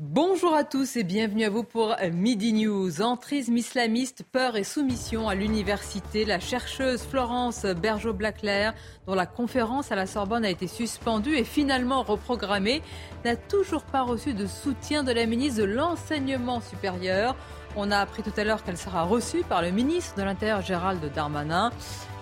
[0.00, 3.02] Bonjour à tous et bienvenue à vous pour Midi News.
[3.02, 6.24] Entrisme islamiste, peur et soumission à l'université.
[6.24, 8.74] La chercheuse Florence Bergeau-Blaclair,
[9.08, 12.80] dont la conférence à la Sorbonne a été suspendue et finalement reprogrammée,
[13.24, 17.34] n'a toujours pas reçu de soutien de la ministre de l'Enseignement supérieur.
[17.80, 21.00] On a appris tout à l'heure qu'elle sera reçue par le ministre de l'Intérieur Gérald
[21.14, 21.70] Darmanin.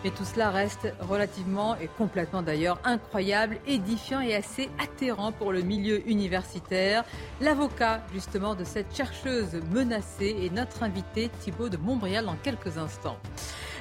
[0.05, 5.63] Mais tout cela reste relativement et complètement d'ailleurs incroyable, édifiant et assez atterrant pour le
[5.63, 7.05] milieu universitaire.
[7.41, 13.17] L'avocat justement de cette chercheuse menacée est notre invité Thibault de Montbrial dans quelques instants.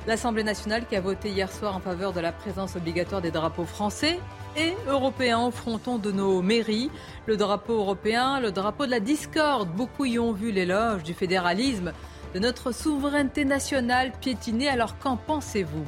[0.08, 3.66] L'Assemblée nationale qui a voté hier soir en faveur de la présence obligatoire des drapeaux
[3.66, 4.20] français
[4.55, 6.91] et européens au fronton de nos mairies.
[7.26, 9.68] Le drapeau européen, le drapeau de la discorde.
[9.70, 11.91] Beaucoup y ont vu l'éloge du fédéralisme,
[12.36, 14.70] de notre souveraineté nationale piétinée.
[14.70, 15.86] Alors qu'en pensez-vous?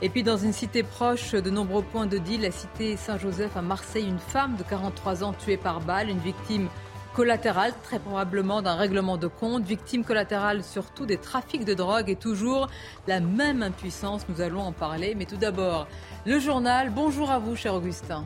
[0.00, 3.62] Et puis dans une cité proche de nombreux points de deal, la cité Saint-Joseph à
[3.62, 6.68] Marseille, une femme de 43 ans tuée par balle, une victime
[7.14, 12.16] collatérale, très probablement d'un règlement de compte, victime collatérale surtout des trafics de drogue et
[12.16, 12.68] toujours
[13.06, 15.14] la même impuissance, nous allons en parler.
[15.16, 15.86] Mais tout d'abord,
[16.26, 16.90] le journal.
[16.90, 18.24] Bonjour à vous, cher Augustin.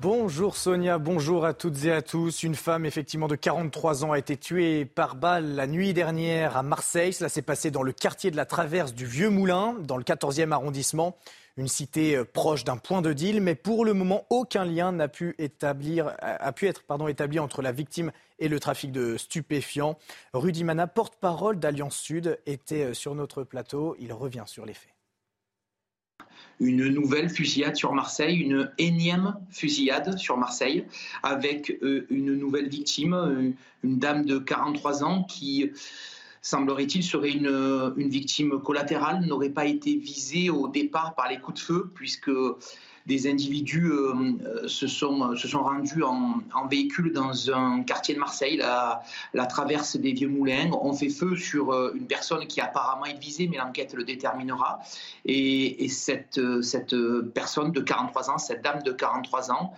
[0.00, 2.42] Bonjour Sonia, bonjour à toutes et à tous.
[2.42, 6.62] Une femme effectivement de 43 ans a été tuée par balle la nuit dernière à
[6.62, 7.12] Marseille.
[7.12, 10.50] Cela s'est passé dans le quartier de la Traverse du Vieux Moulin, dans le 14e
[10.50, 11.16] arrondissement.
[11.56, 15.06] Une cité euh, proche d'un point de deal, mais pour le moment, aucun lien n'a
[15.06, 19.96] pu, établir, a pu être établi entre la victime et le trafic de stupéfiants.
[20.32, 23.94] Rudy Mana, porte-parole d'Alliance Sud, était euh, sur notre plateau.
[24.00, 24.90] Il revient sur les faits
[26.60, 30.84] une nouvelle fusillade sur Marseille, une énième fusillade sur Marseille,
[31.24, 35.72] avec euh, une nouvelle victime, une dame de 43 ans qui
[36.44, 41.60] semblerait-il serait une, une victime collatérale, n'aurait pas été visée au départ par les coups
[41.60, 42.30] de feu, puisque
[43.06, 44.14] des individus euh,
[44.46, 49.02] euh, se, sont, se sont rendus en, véhicule dans un quartier de Marseille, la,
[49.34, 53.18] la, traverse des Vieux Moulins, ont fait feu sur euh, une personne qui apparemment est
[53.18, 54.80] visée, mais l'enquête le déterminera.
[55.24, 56.94] Et, cette, cette
[57.34, 59.74] personne de 43 ans, cette dame de 43 ans,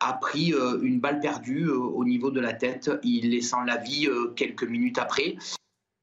[0.00, 0.52] a pris
[0.82, 5.36] une balle perdue au niveau de la tête, il laissant la vie quelques minutes après.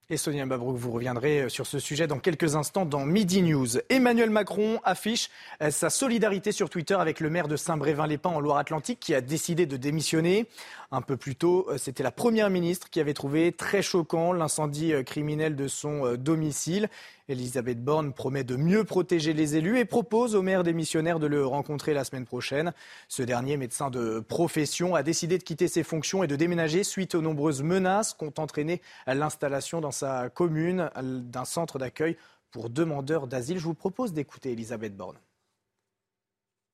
[0.09, 3.77] Et Sonia Mabrouk, vous reviendrez euh, sur ce sujet dans quelques instants dans Midi News.
[3.87, 5.29] Emmanuel Macron affiche
[5.61, 9.65] euh, sa solidarité sur Twitter avec le maire de Saint-Brévin-les-Pins en Loire-Atlantique qui a décidé
[9.65, 10.47] de démissionner.
[10.91, 14.93] Un peu plus tôt, euh, c'était la première ministre qui avait trouvé très choquant l'incendie
[15.05, 16.89] criminel de son domicile.
[17.29, 21.45] Elisabeth Borne promet de mieux protéger les élus et propose au maire démissionnaire de le
[21.45, 22.73] rencontrer la semaine prochaine.
[23.07, 27.15] Ce dernier médecin de profession a décidé de quitter ses fonctions et de déménager suite
[27.15, 32.17] aux nombreuses menaces qu'ont entraîné l'installation dans sa commune d'un centre d'accueil
[32.51, 33.57] pour demandeurs d'asile.
[33.57, 35.17] Je vous propose d'écouter Elisabeth Borne.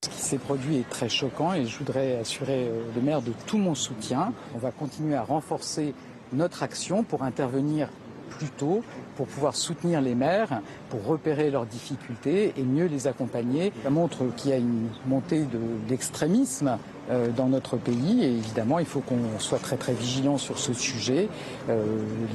[0.03, 3.33] Ce qui s'est produit est très choquant et je voudrais assurer euh, le maire de
[3.45, 4.33] tout mon soutien.
[4.55, 5.93] On va continuer à renforcer
[6.31, 7.89] notre action pour intervenir
[8.39, 8.83] plus tôt
[9.17, 13.73] pour pouvoir soutenir les maires, pour repérer leurs difficultés et mieux les accompagner.
[13.83, 15.59] Ça montre qu'il y a une montée de
[17.11, 20.73] euh, dans notre pays et évidemment il faut qu'on soit très très vigilant sur ce
[20.73, 21.27] sujet.
[21.69, 21.83] Euh,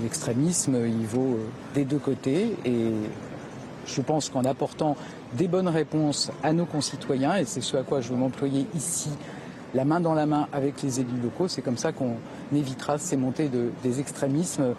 [0.03, 2.92] l'extrémisme il vaut euh, des deux côtés et
[3.86, 4.97] je pense qu'en apportant
[5.34, 9.10] des bonnes réponses à nos concitoyens, et c'est ce à quoi je veux m'employer ici,
[9.75, 12.16] la main dans la main avec les élus locaux, c'est comme ça qu'on
[12.54, 14.75] évitera ces montées de, des extrémismes.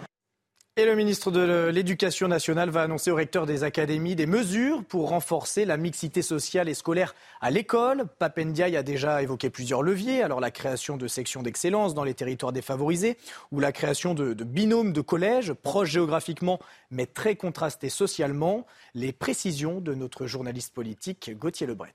[0.78, 5.08] Et le ministre de l'Éducation nationale va annoncer au recteur des académies des mesures pour
[5.08, 8.04] renforcer la mixité sociale et scolaire à l'école.
[8.18, 12.52] Papendiaï a déjà évoqué plusieurs leviers, alors la création de sections d'excellence dans les territoires
[12.52, 13.16] défavorisés
[13.52, 16.58] ou la création de, de binômes de collèges proches géographiquement
[16.90, 18.66] mais très contrastés socialement.
[18.92, 21.94] Les précisions de notre journaliste politique Gauthier Lebret.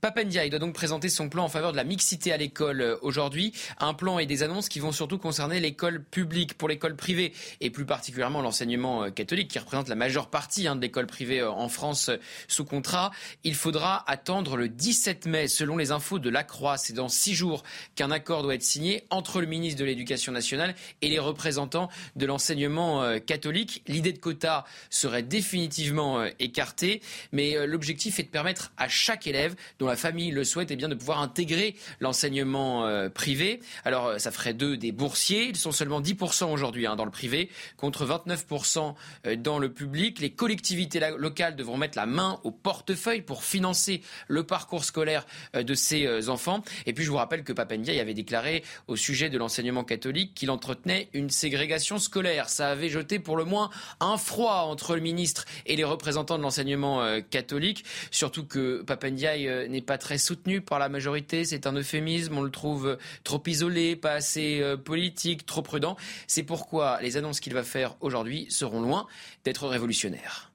[0.00, 3.52] Papendia, doit donc présenter son plan en faveur de la mixité à l'école euh, aujourd'hui.
[3.80, 6.54] Un plan et des annonces qui vont surtout concerner l'école publique.
[6.54, 10.76] Pour l'école privée et plus particulièrement l'enseignement euh, catholique qui représente la majeure partie hein,
[10.76, 12.12] de l'école privée euh, en France
[12.46, 13.10] sous contrat,
[13.42, 15.48] il faudra attendre le 17 mai.
[15.48, 17.64] Selon les infos de la Croix, c'est dans six jours
[17.96, 22.24] qu'un accord doit être signé entre le ministre de l'Éducation nationale et les représentants de
[22.24, 23.82] l'enseignement catholique.
[23.88, 27.02] L'idée de quota serait définitivement écartée,
[27.32, 29.56] mais l'objectif est de permettre à chaque élève
[29.88, 33.60] la famille le souhaite, eh bien, de pouvoir intégrer l'enseignement euh, privé.
[33.84, 35.48] Alors, euh, ça ferait d'eux des boursiers.
[35.48, 38.94] Ils sont seulement 10% aujourd'hui hein, dans le privé, contre 29%
[39.26, 40.20] euh, dans le public.
[40.20, 45.74] Les collectivités locales devront mettre la main au portefeuille pour financer le parcours scolaire de
[45.74, 46.62] ces enfants.
[46.86, 50.50] Et puis, je vous rappelle que Papendia avait déclaré au sujet de l'enseignement catholique qu'il
[50.50, 52.48] entretenait une ségrégation scolaire.
[52.48, 53.70] Ça avait jeté pour le moins
[54.00, 59.36] un froid entre le ministre et les représentants de l'enseignement catholique, surtout que Papendia
[59.68, 61.44] n'est n'est pas très soutenu par la majorité.
[61.44, 62.38] C'est un euphémisme.
[62.38, 65.96] On le trouve trop isolé, pas assez politique, trop prudent.
[66.26, 69.06] C'est pourquoi les annonces qu'il va faire aujourd'hui seront loin
[69.44, 70.48] d'être révolutionnaires.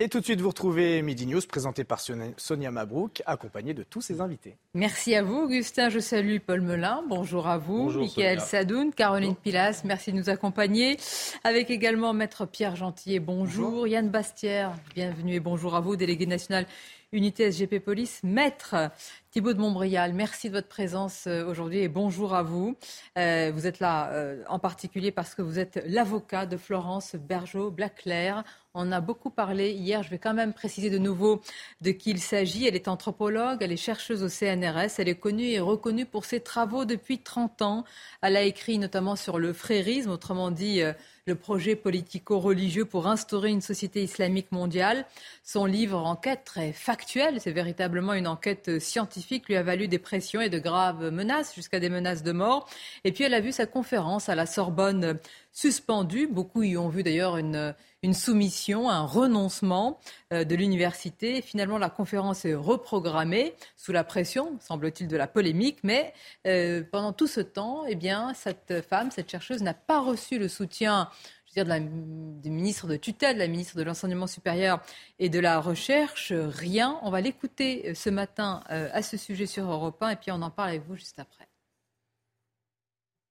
[0.00, 4.00] Et tout de suite, vous retrouvez Midi News présenté par Sonia Mabrouk, accompagnée de tous
[4.00, 4.56] ses invités.
[4.74, 5.88] Merci à vous, Augustin.
[5.88, 7.04] Je salue Paul Melun.
[7.08, 7.84] Bonjour à vous.
[7.84, 9.82] Bonjour, Michael Sadoun, Caroline Pilas.
[9.84, 10.96] Merci de nous accompagner.
[11.44, 13.20] Avec également Maître Pierre Gentil.
[13.20, 13.70] Bonjour.
[13.70, 13.86] bonjour.
[13.86, 14.74] Yann Bastière.
[14.96, 16.66] Bienvenue et bonjour à vous, délégué national
[17.14, 18.20] Unité SGP Police.
[18.24, 18.90] Maître
[19.34, 22.76] Thibault de Montbrial, merci de votre présence euh, aujourd'hui et bonjour à vous.
[23.18, 28.44] Euh, vous êtes là euh, en particulier parce que vous êtes l'avocat de Florence Bergeau-Blaclair.
[28.74, 31.40] On a beaucoup parlé hier, je vais quand même préciser de nouveau
[31.80, 32.68] de qui il s'agit.
[32.68, 36.38] Elle est anthropologue, elle est chercheuse au CNRS, elle est connue et reconnue pour ses
[36.38, 37.84] travaux depuis 30 ans.
[38.22, 40.80] Elle a écrit notamment sur le frérisme, autrement dit
[41.26, 45.06] le projet politico-religieux pour instaurer une société islamique mondiale.
[45.42, 50.40] Son livre enquête très factuel, c'est véritablement une enquête scientifique, lui a valu des pressions
[50.40, 52.68] et de graves menaces, jusqu'à des menaces de mort.
[53.04, 55.18] Et puis elle a vu sa conférence à la Sorbonne
[55.52, 56.26] suspendue.
[56.26, 59.98] Beaucoup y ont vu d'ailleurs une, une soumission, un renoncement
[60.32, 61.40] euh, de l'université.
[61.40, 65.78] Finalement, la conférence est reprogrammée sous la pression, semble-t-il, de la polémique.
[65.82, 66.12] Mais
[66.46, 70.48] euh, pendant tout ce temps, eh bien, cette femme, cette chercheuse, n'a pas reçu le
[70.48, 71.08] soutien
[71.54, 74.80] dire, de la, du ministre de tutelle, la ministre de l'Enseignement supérieur
[75.18, 76.32] et de la Recherche.
[76.32, 76.98] Rien.
[77.02, 80.42] On va l'écouter euh, ce matin à ce sujet sur Europe 1 et puis on
[80.42, 81.48] en parle avec vous juste après.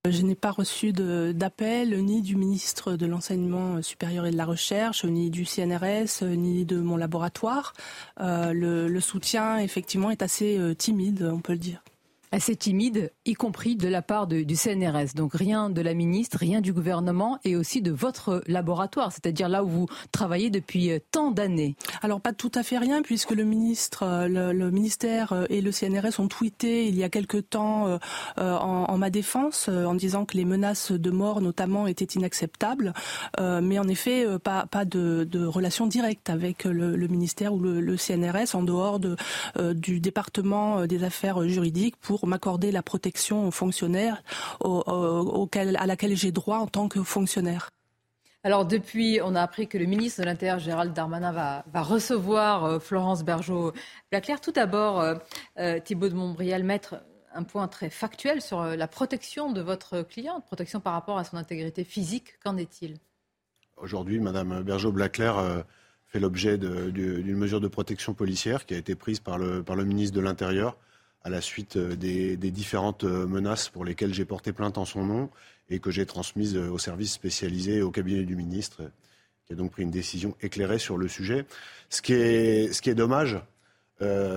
[0.10, 5.06] Je n'ai pas reçu d'appel ni du ministre de l'Enseignement supérieur et de la Recherche,
[5.06, 7.72] ni du CNRS, ni de mon laboratoire.
[8.20, 11.82] Euh, le, soutien, effectivement, est assez euh, timide, on peut le dire
[12.34, 15.14] assez timide, y compris de la part du CNRS.
[15.16, 19.64] Donc rien de la ministre, rien du gouvernement et aussi de votre laboratoire, c'est-à-dire là
[19.64, 21.76] où vous travaillez depuis euh, tant d'années.
[22.02, 25.72] Alors pas tout à fait rien, puisque le ministre, euh, le, ministère euh, et le
[25.72, 28.00] CNRS ont tweeté il y a quelque temps
[28.38, 32.94] en, ma défense en disant que les menaces de mort notamment étaient inacceptables,
[33.40, 38.64] mais en effet pas, pas de, relation directe avec le, ministère ou le, CNRS en
[38.64, 39.16] dehors de,
[39.74, 44.24] du département des affaires juridiques pour m'accorder la protection aux fonctionnaires
[44.64, 47.70] à laquelle j'ai droit en tant que fonctionnaire.
[48.46, 52.80] Alors depuis, on a appris que le ministre de l'Intérieur, Gérald Darmanin, va, recevoir euh,
[52.80, 54.42] Florence Bergeau-Blaclair.
[54.42, 55.16] Tout d'abord, euh,
[55.60, 57.02] euh, Thibault de Montbrial, mettre
[57.34, 61.38] un point très factuel sur la protection de votre cliente, protection par rapport à son
[61.38, 62.38] intégrité physique.
[62.44, 62.98] Qu'en est-il?
[63.78, 65.64] Aujourd'hui, Madame Bergeau-Blaclair
[66.06, 69.84] fait l'objet d'une mesure de protection policière qui a été prise par le, par le
[69.84, 70.78] ministre de l'Intérieur
[71.24, 75.06] à la suite euh, des, différentes euh, menaces pour lesquelles j'ai porté plainte en son
[75.06, 75.30] nom
[75.70, 78.82] et que j'ai transmises euh, au service spécialisé au cabinet du ministre,
[79.46, 81.46] qui a donc pris une décision éclairée sur le sujet.
[81.90, 83.40] Ce qui est, ce qui est dommage,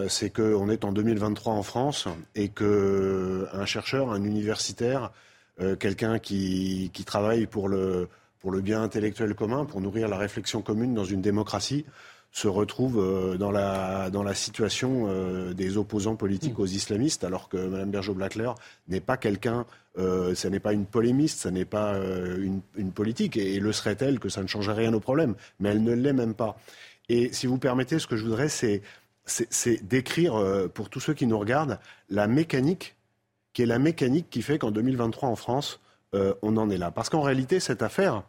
[0.09, 2.07] c'est qu'on est en 2023 en France
[2.37, 5.11] et qu'un chercheur, un universitaire,
[5.81, 10.63] quelqu'un qui, qui, travaille pour le, pour le bien intellectuel commun, pour nourrir la réflexion
[10.63, 11.85] commune dans une démocratie,
[12.37, 16.61] se retrouve euh, dans la, dans la situation euh, des opposants politiques mm.
[16.61, 18.51] aux islamistes, alors que Mme Bergeau-Blackler
[18.89, 19.65] n'est pas quelqu'un,
[19.97, 24.19] euh, ce n'est pas une polémiste, ce n'est pas une, une, politique, et, le serait-elle
[24.19, 26.59] que ça ne changerait rien au problème, mais elle ne l'est même pas.
[27.09, 28.83] Et si vous permettez, ce que je voudrais, c'est,
[29.25, 30.35] c'est, décrire
[30.75, 31.79] pour tous ceux qui nous regardent
[32.11, 32.97] la mécanique,
[33.55, 35.81] qui est la mécanique qui fait qu'en 2023 en France,
[36.13, 36.91] on en est là.
[36.91, 38.25] Parce qu'en réalité, cette affaire,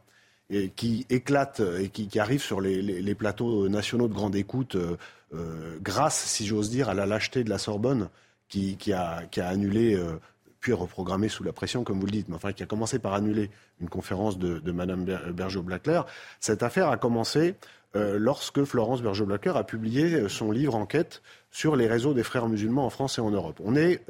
[0.50, 4.96] et qui éclate et qui, arrive sur les, plateaux nationaux de grande écoute euh,
[5.34, 8.10] euh, grâce, si j'ose dire, à la lâcheté de la Sorbonne
[8.48, 10.20] qui, a, annulé, euh,
[10.62, 13.14] puis reprogrammé sous la pression, comme vous le dites, mais enfin qui a commencé par
[13.14, 13.50] annuler
[13.82, 16.06] une conférence de, de Mme Bergeau-Blaclair.
[16.40, 17.56] Cette affaire a commencé
[17.94, 22.92] lorsque Florence Bergeau-Blaclair a publié son livre Enquête sur les réseaux des frères musulmans en
[22.92, 23.60] France et en Europe.
[23.64, 24.04] On est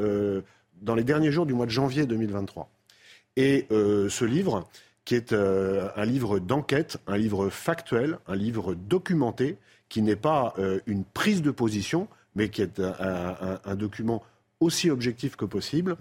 [0.81, 2.69] dans les derniers jours du mois de janvier 2023.
[3.37, 4.67] Et ce livre,
[5.07, 10.53] qui est euh, un livre d'enquête, un livre factuel, un livre documenté, qui n'est pas
[10.59, 14.21] euh, une prise de position, mais qui est un, document
[14.59, 15.95] aussi objectif que possible,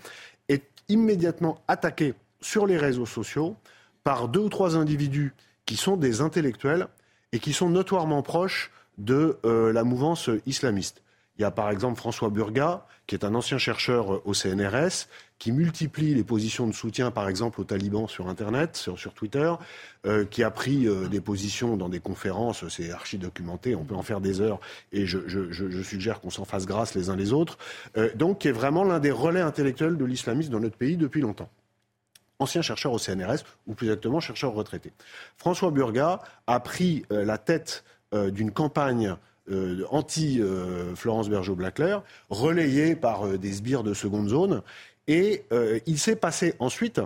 [0.48, 3.54] est immédiatement attaqué sur les réseaux sociaux
[4.02, 5.34] par deux ou trois individus
[5.66, 6.88] qui sont des intellectuels
[7.30, 11.00] et qui sont notoirement proches de euh, la mouvance islamiste.
[11.38, 15.06] Il y a par exemple François Burga, qui est un ancien chercheur au CNRS,
[15.38, 19.52] qui multiplie les positions de soutien, par exemple, aux talibans sur Internet, sur, Twitter,
[20.06, 23.94] euh, qui a pris euh, des positions dans des conférences, c'est archi documenté, on peut
[23.94, 24.60] en faire des heures,
[24.92, 27.58] et je, suggère qu'on s'en fasse grâce les uns les autres,
[27.96, 31.20] euh, donc qui est vraiment l'un des relais intellectuels de l'islamisme dans notre pays depuis
[31.20, 31.50] longtemps
[32.38, 34.92] ancien chercheur au CNRS, ou plus exactement chercheur retraité.
[35.38, 39.16] François Burga a pris la tête d'une campagne
[39.88, 44.60] anti-Florence Bergeau-Blaclair, relayés par des sbires de seconde zone.
[45.08, 45.44] Et
[45.86, 47.00] il s'est passé ensuite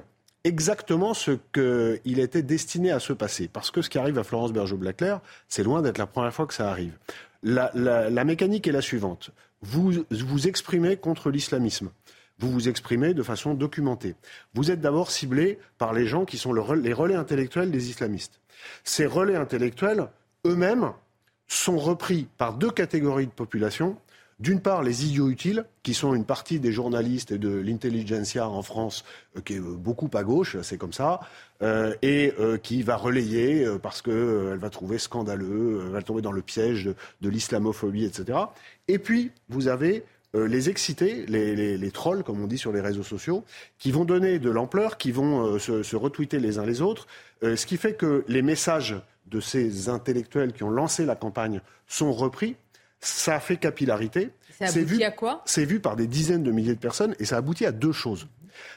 [0.44, 3.48] exactement ce qu'il était destiné à se passer.
[3.48, 6.54] Parce que ce qui arrive à Florence Bergeau-Blaclair, c'est loin d'être la première fois que
[6.54, 6.96] ça arrive.
[7.42, 9.30] La, mécanique est la suivante.
[9.62, 11.90] Vous vous exprimez contre l'islamisme.
[12.38, 14.14] Vous vous exprimez de façon documentée.
[14.54, 18.40] Vous êtes d'abord ciblé par les gens qui sont les relais intellectuels des islamistes.
[18.82, 20.08] Ces relais intellectuels,
[20.46, 20.92] eux-mêmes,
[21.46, 23.98] sont repris par deux catégories de population
[24.40, 28.62] d'une part, les idiots utiles, qui sont une partie des journalistes et de l'intelligentsia en
[28.62, 29.04] France,
[29.36, 31.20] euh, qui est euh, beaucoup à gauche, c'est comme ça,
[31.62, 32.32] euh, et
[32.62, 37.28] qui va relayer parce qu'elle va trouver scandaleux, elle va tomber dans le piège de,
[37.28, 38.38] l'islamophobie, etc.
[38.88, 43.44] Et puis, vous avez les excités, les, trolls, comme on dit sur les réseaux sociaux,
[43.78, 47.06] qui vont donner de l'ampleur, qui vont se, se, retweeter les uns les autres,
[47.42, 52.12] ce qui fait que les messages de ces intellectuels qui ont lancé la campagne sont
[52.12, 52.56] repris
[53.00, 54.30] ça a fait capillarité.
[54.50, 55.42] C'est vu, à quoi?
[55.46, 58.28] C'est vu par des dizaines de milliers de personnes et ça aboutit à deux choses.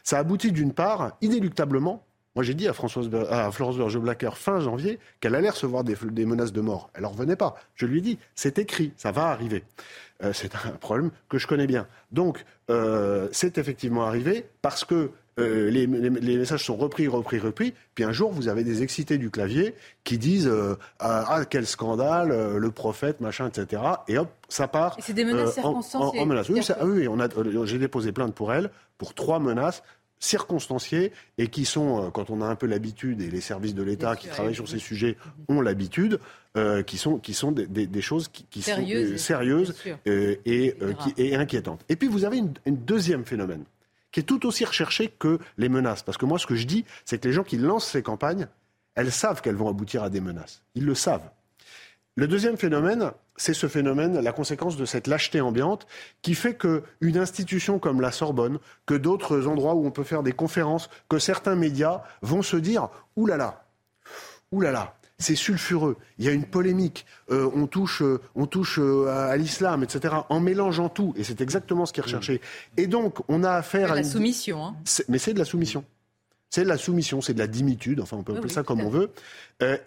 [0.03, 4.99] Ça aboutit d'une part, inéluctablement, moi j'ai dit à, Françoise, à Florence Berger-Blacker fin janvier
[5.19, 6.89] qu'elle allait recevoir des, menaces de mort.
[6.93, 7.55] Elle n'en revenait pas.
[7.75, 9.65] Je lui ai dit, c'est écrit, ça va arriver.
[10.23, 11.87] Euh, c'est un problème que je connais bien.
[12.11, 17.73] Donc, euh, c'est effectivement arrivé parce que euh, les, messages sont repris, repris, repris.
[17.95, 19.73] Puis un jour, vous avez des excités du clavier
[20.03, 23.81] qui disent euh, ah, ah quel scandale, euh, le prophète, machin, etc.
[24.07, 24.95] Et hop, ça part.
[24.99, 26.19] C'est des menaces circonstanciées.
[26.19, 26.29] En.
[26.85, 29.81] Oui, oui, j'ai déposé plainte pour elle pour trois menaces
[30.19, 34.15] circonstanciées et qui sont, quand on a un peu l'habitude, et les services de l'État
[34.15, 35.17] qui travaillent sur ces sujets
[35.49, 36.17] ont l'habitude,
[36.85, 38.85] qui sont, qui sont des, choses qui, sont
[39.17, 39.75] sérieuses
[40.05, 40.75] et,
[41.17, 41.83] et, inquiétantes.
[41.89, 43.65] Et puis vous avez un deuxième phénomène
[44.13, 46.03] qui est tout aussi recherché que les menaces.
[46.03, 48.47] Parce que moi, ce que je dis, c'est que les gens qui lancent ces campagnes,
[48.95, 50.61] elles savent qu'elles vont aboutir à des menaces.
[50.75, 51.29] Ils le savent.
[52.15, 55.87] Le deuxième phénomène, c'est ce phénomène, la conséquence de cette lâcheté ambiante,
[56.21, 60.31] qui fait qu'une institution comme la Sorbonne, que d'autres endroits où on peut faire des
[60.31, 63.63] conférences, que certains médias vont se dire Ouh là
[65.19, 65.97] c'est sulfureux.
[66.17, 67.05] Il y a une polémique.
[67.31, 70.15] Euh, on touche, euh, on touche euh, à, l'islam, etc.
[70.29, 71.13] En mélangeant tout.
[71.17, 72.41] Et c'est exactement ce qui est recherché.
[72.77, 73.95] Et donc, on a affaire à.
[73.95, 74.65] la soumission.
[74.65, 74.75] Hein.
[75.07, 75.85] Mais c'est de la soumission.
[76.49, 78.89] C'est de la soumission, c'est de la dimitude, enfin on peut appeler ça comme on
[78.89, 79.09] veut.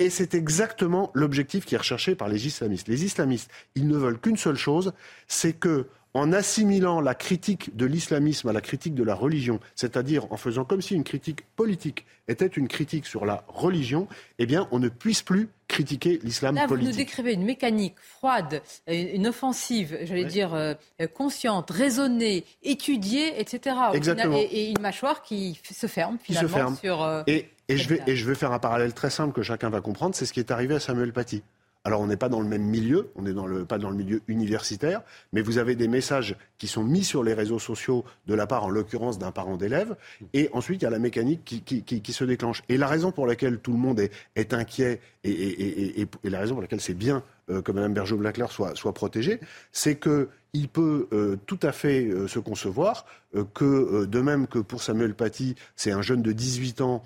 [0.00, 2.88] et c'est exactement l'objectif qui est recherché par les islamistes.
[2.88, 4.92] Les islamistes, ils ne veulent qu'une seule chose,
[5.28, 10.32] c'est que en assimilant la critique de l'islamisme à la critique de la religion, c'est-à-dire
[10.32, 14.08] en faisant comme si une critique politique était une critique sur la religion,
[14.38, 16.78] eh bien, on ne puisse plus critiquer l'islam politique.
[16.78, 20.74] Vous nous décrivez une mécanique froide, une offensive, j'allais dire euh,
[21.14, 23.76] consciente, raisonnée, étudiée, etc.
[23.92, 24.36] Exactement.
[24.38, 26.76] et, une mâchoire qui se ferme finalement se ferme.
[26.76, 27.02] sur.
[27.02, 29.80] Euh, et, je vais, et je vais faire un parallèle très simple que chacun va
[29.80, 30.14] comprendre.
[30.14, 31.42] C'est ce qui est arrivé à Samuel Paty.
[31.86, 35.02] Alors on n'est pas dans le même milieu, on n'est pas dans le milieu universitaire,
[35.32, 38.64] mais vous avez des messages qui sont mis sur les réseaux sociaux de la part,
[38.64, 39.94] en l'occurrence, d'un parent d'élève,
[40.32, 42.64] et ensuite il y a la mécanique qui, se déclenche.
[42.68, 46.80] Et la raison pour laquelle tout le monde est, inquiet et, la raison pour laquelle
[46.80, 49.38] c'est bien euh, que Mme Bergeau-Blaclair soit, soit protégée,
[49.70, 53.06] c'est que il peut euh, tout à fait euh, se concevoir
[53.52, 57.02] que, de même que pour Samuel Paty, c'est un jeune de 18 ans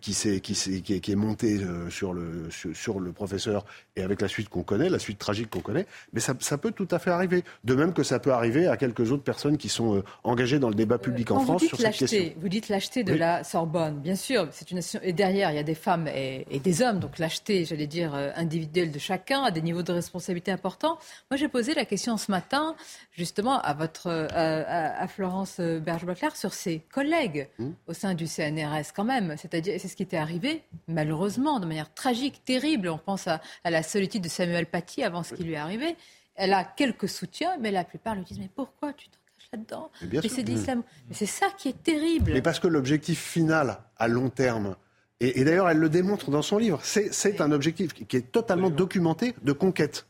[0.00, 3.64] qui, est, qui, est, qui, est, monté sur, le, sur, le professeur
[3.96, 6.72] et avec la suite qu'on connaît, la suite tragique qu'on connaît, mais ça, ça, peut
[6.72, 7.44] tout à fait arriver.
[7.64, 10.74] De même que ça peut arriver à quelques autres personnes qui sont engagées dans le
[10.74, 12.30] débat public en France sur cette question.
[12.38, 15.62] Vous dites l'acheter de la Sorbonne, bien sûr, c'est une et derrière il y a
[15.62, 19.79] des femmes et, des hommes, donc l'acheter, j'allais dire, individuel de chacun à des niveaux
[19.82, 20.98] de responsabilité importants.
[21.30, 22.74] Moi j'ai posé la question ce matin
[23.12, 27.70] justement à votre à, Florence Berge-Baclair sur ses collègues mmh.
[27.86, 31.92] au sein du CNRS quand même, c'est-à-dire c'est ce qui était arrivé, malheureusement, de manière
[31.92, 32.88] tragique, terrible.
[32.88, 35.96] On pense à, la solitude de Samuel Paty avant ce qui lui est arrivé.
[36.34, 39.90] Elle a quelques soutiens, mais la plupart lui disent Mais pourquoi tu t'engages là-dedans?
[40.12, 40.82] Mais c'est l'islam.
[41.08, 42.32] Mais c'est ça qui est terrible.
[42.32, 44.76] Mais parce que l'objectif final, à long terme,
[45.20, 49.34] et, d'ailleurs elle le démontre dans son livre, c'est un objectif qui est totalement documenté
[49.42, 50.06] de conquête.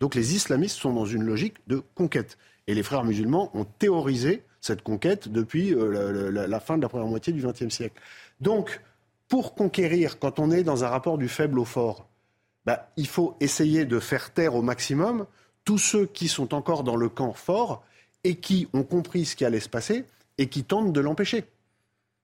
[0.00, 2.38] Donc les islamistes sont dans une logique de conquête.
[2.66, 7.08] Et les frères musulmans ont théorisé cette conquête depuis euh, la, fin de la première
[7.08, 8.00] moitié du XXe siècle.
[8.40, 8.80] Donc,
[9.28, 12.08] pour conquérir, quand on est dans un rapport du faible au fort,
[12.64, 15.26] bah, il faut essayer de faire taire au maximum
[15.64, 17.84] tous ceux qui sont encore dans le camp fort
[18.22, 20.04] et qui ont compris ce qui allait se passer
[20.38, 21.44] et qui tentent de l'empêcher.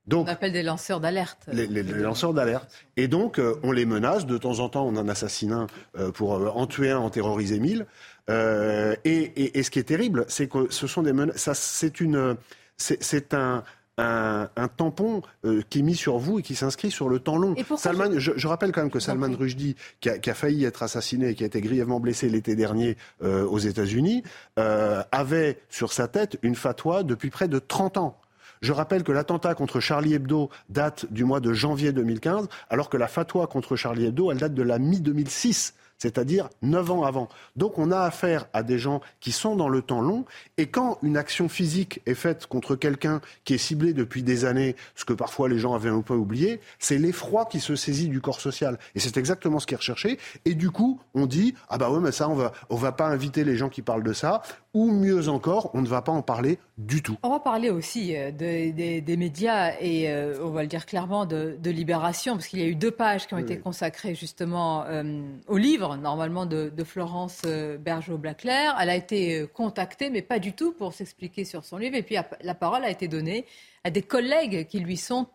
[0.08, 1.38] Donc, on appelle des lanceurs d'alerte.
[1.52, 2.70] Les, lanceurs d'alerte.
[2.96, 4.26] Et donc, euh, on les menace.
[4.26, 5.66] De temps en temps, on en assassine un
[5.98, 7.86] euh, pour euh, en tuer un, en terroriser mille.
[8.28, 11.48] Et, et, ce qui est terrible, c'est que ce sont des menaces.
[11.54, 12.36] c'est une,
[12.76, 13.62] c'est un,
[13.98, 17.54] un, tampon euh, qui est mis sur vous et qui s'inscrit sur le temps long.
[17.76, 18.46] Salman, je...
[18.46, 21.60] rappelle quand même que Salman Rushdie, qui a, failli être assassiné et qui a été
[21.60, 24.22] grièvement blessé l'été dernier euh, aux États-Unis,
[24.58, 28.18] euh, avait sur sa tête une fatwa depuis près de 30 ans.
[28.60, 32.96] Je rappelle que l'attentat contre Charlie Hebdo date du mois de janvier 2015, alors que
[32.96, 37.28] la fatwa contre Charlie Hebdo, elle date de la mi-2006 c'est-à-dire neuf ans avant.
[37.56, 40.24] Donc on a affaire à des gens qui sont dans le temps long,
[40.56, 44.76] et quand une action physique est faite contre quelqu'un qui est ciblé depuis des années,
[44.94, 48.20] ce que parfois les gens avaient un peu oublié, c'est l'effroi qui se saisit du
[48.20, 48.78] corps social.
[48.94, 50.18] Et c'est exactement ce qui est recherché.
[50.44, 53.08] Et du coup, on dit, ah bah ouais, mais ça, on va, on va pas
[53.08, 54.42] inviter les gens qui parlent de ça,
[54.74, 57.16] ou mieux encore, on ne va pas en parler du tout.
[57.22, 61.56] On va parler aussi euh, des médias et euh, on va le dire clairement de,
[61.64, 65.56] Libération, parce qu'il y a eu deux pages qui ont été consacrées justement euh, au
[65.56, 68.76] livre, normalement de, Florence Bergeau-Blaclair.
[68.80, 71.96] Elle a été contactée, mais pas du tout pour s'expliquer sur son livre.
[71.96, 73.44] Et puis la parole a été donnée
[73.84, 75.26] à des collègues qui lui sont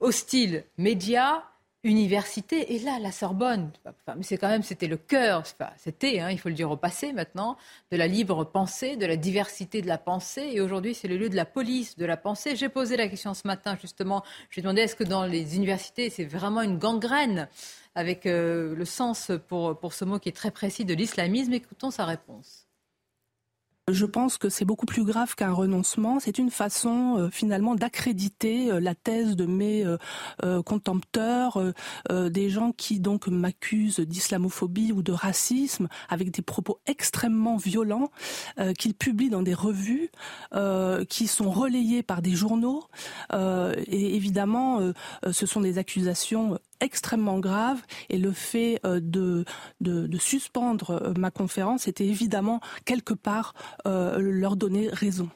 [0.00, 0.64] hostiles.
[0.76, 1.42] Médias,
[1.84, 2.74] université.
[2.74, 3.72] Et là, la Sorbonne,
[4.20, 5.42] c'est quand même, c'était le cœur,
[5.76, 7.56] c'était, hein, il faut le dire au passé maintenant,
[7.90, 10.50] de la libre pensée, de la diversité de la pensée.
[10.52, 12.54] Et aujourd'hui, c'est le lieu de la police de la pensée.
[12.56, 14.22] J'ai posé la question ce matin, justement.
[14.50, 17.48] Je lui ai demandé est-ce que dans les universités, c'est vraiment une gangrène
[17.94, 21.52] avec euh, le sens pour, pour ce mot qui est très précis de l'islamisme?
[21.52, 22.61] Écoutons sa réponse.
[23.90, 26.20] Je pense que c'est beaucoup plus grave qu'un renoncement.
[26.20, 31.60] C'est une façon euh, finalement d'accréditer euh, la thèse de mes euh, contempteurs,
[32.08, 38.10] des gens qui donc m'accusent d'islamophobie ou de racisme avec des propos extrêmement violents
[38.78, 40.10] qu'ils publient dans des revues,
[41.08, 42.84] qui sont relayés par des journaux.
[43.32, 44.92] et évidemment,
[45.30, 49.44] ce sont des accusations extrêmement grave et le fait euh, de,
[49.80, 53.54] de, suspendre euh, ma conférence était évidemment quelque part
[53.86, 55.30] euh, leur donner raison.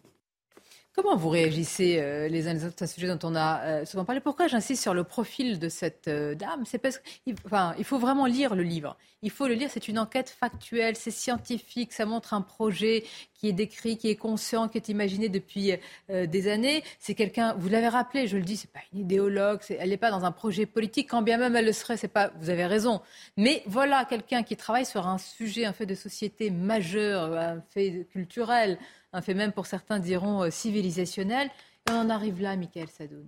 [0.97, 4.23] Comment vous réagissez les uns les autres à ce sujet dont on a souvent parlé?
[4.23, 6.65] Pourquoi j'insiste sur le profil de cette dame?
[6.65, 8.97] C'est parce qu'il enfin, il faut vraiment lire le livre.
[9.21, 13.49] Il faut le lire, c'est une enquête factuelle, c'est scientifique, ça montre un projet qui
[13.49, 15.73] est décrit, qui est conscient, qui est imaginé depuis
[16.11, 16.83] euh, des années.
[16.99, 20.11] C'est quelqu'un, vous l'avez rappelé, je le dis, c'est pas une idéologue, elle n'est pas
[20.11, 23.03] dans un projet politique, quand bien même elle le serait, c'est pas, vous avez raison.
[23.37, 28.07] Mais voilà quelqu'un qui travaille sur un sujet, un fait de société majeur, un fait
[28.11, 28.79] culturel,
[29.17, 31.49] un fait même pour certains diront euh, civilisationnel.
[31.89, 33.27] Et on en arrive là, Michael Sadoun.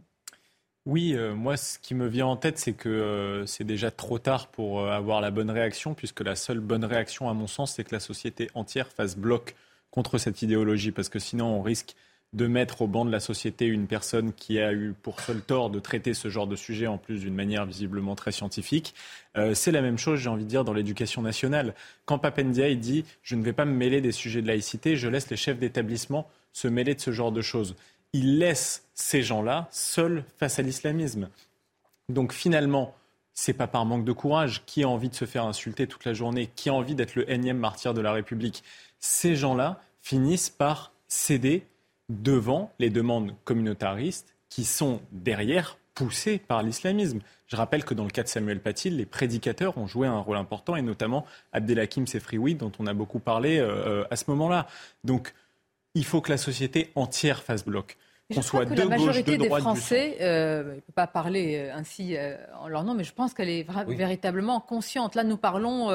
[0.87, 4.49] Oui, euh, moi, ce qui me vient en tête, c'est que c'est déjà trop tard
[4.49, 7.95] pour avoir la bonne réaction, puisque la seule bonne réaction, à mon sens, c'est que
[7.95, 9.55] la société entière fasse bloc
[9.91, 11.95] contre cette idéologie, parce que sinon on risque
[12.35, 15.71] de mettre au banc de la société une personne qui a eu pour seul tort
[15.71, 18.95] de traiter ce genre de sujet en plus d'une manière visiblement très scientifique.
[19.37, 21.75] Euh, c'est la même chose, j'ai envie de dire, dans l'éducation nationale.
[22.05, 25.31] Quand Papendia dit je ne vais pas me mêler des sujets de laïcité, je laisse
[25.31, 27.77] les chefs d'établissement se mêler de ce genre de choses.
[28.13, 31.29] Il laisse ces gens-là seuls face à l'islamisme.
[32.09, 32.95] Donc finalement,
[33.33, 34.63] c'est pas par manque de courage.
[34.67, 37.31] Qui a envie de se faire insulter toute la journée Qui a envie d'être le
[37.31, 38.65] énième martyr de la République
[38.99, 41.67] ces gens-là finissent par céder
[42.09, 47.21] devant les demandes communautaristes qui sont derrière poussées par l'islamisme.
[47.47, 50.37] Je rappelle que dans le cas de Samuel Paty, les prédicateurs ont joué un rôle
[50.37, 54.67] important, et notamment Abdelhakim Sefrioui, dont on a beaucoup parlé euh, à ce moment-là.
[55.05, 55.35] Donc,
[55.95, 57.97] il faut que la société entière fasse bloc.
[58.33, 62.15] Qu'on soit que de la majorité des Français, euh, ne peut pas parler euh, ainsi
[62.15, 65.15] euh, en leur nom, mais je pense qu'elle est véritablement consciente.
[65.15, 65.89] Là, nous parlons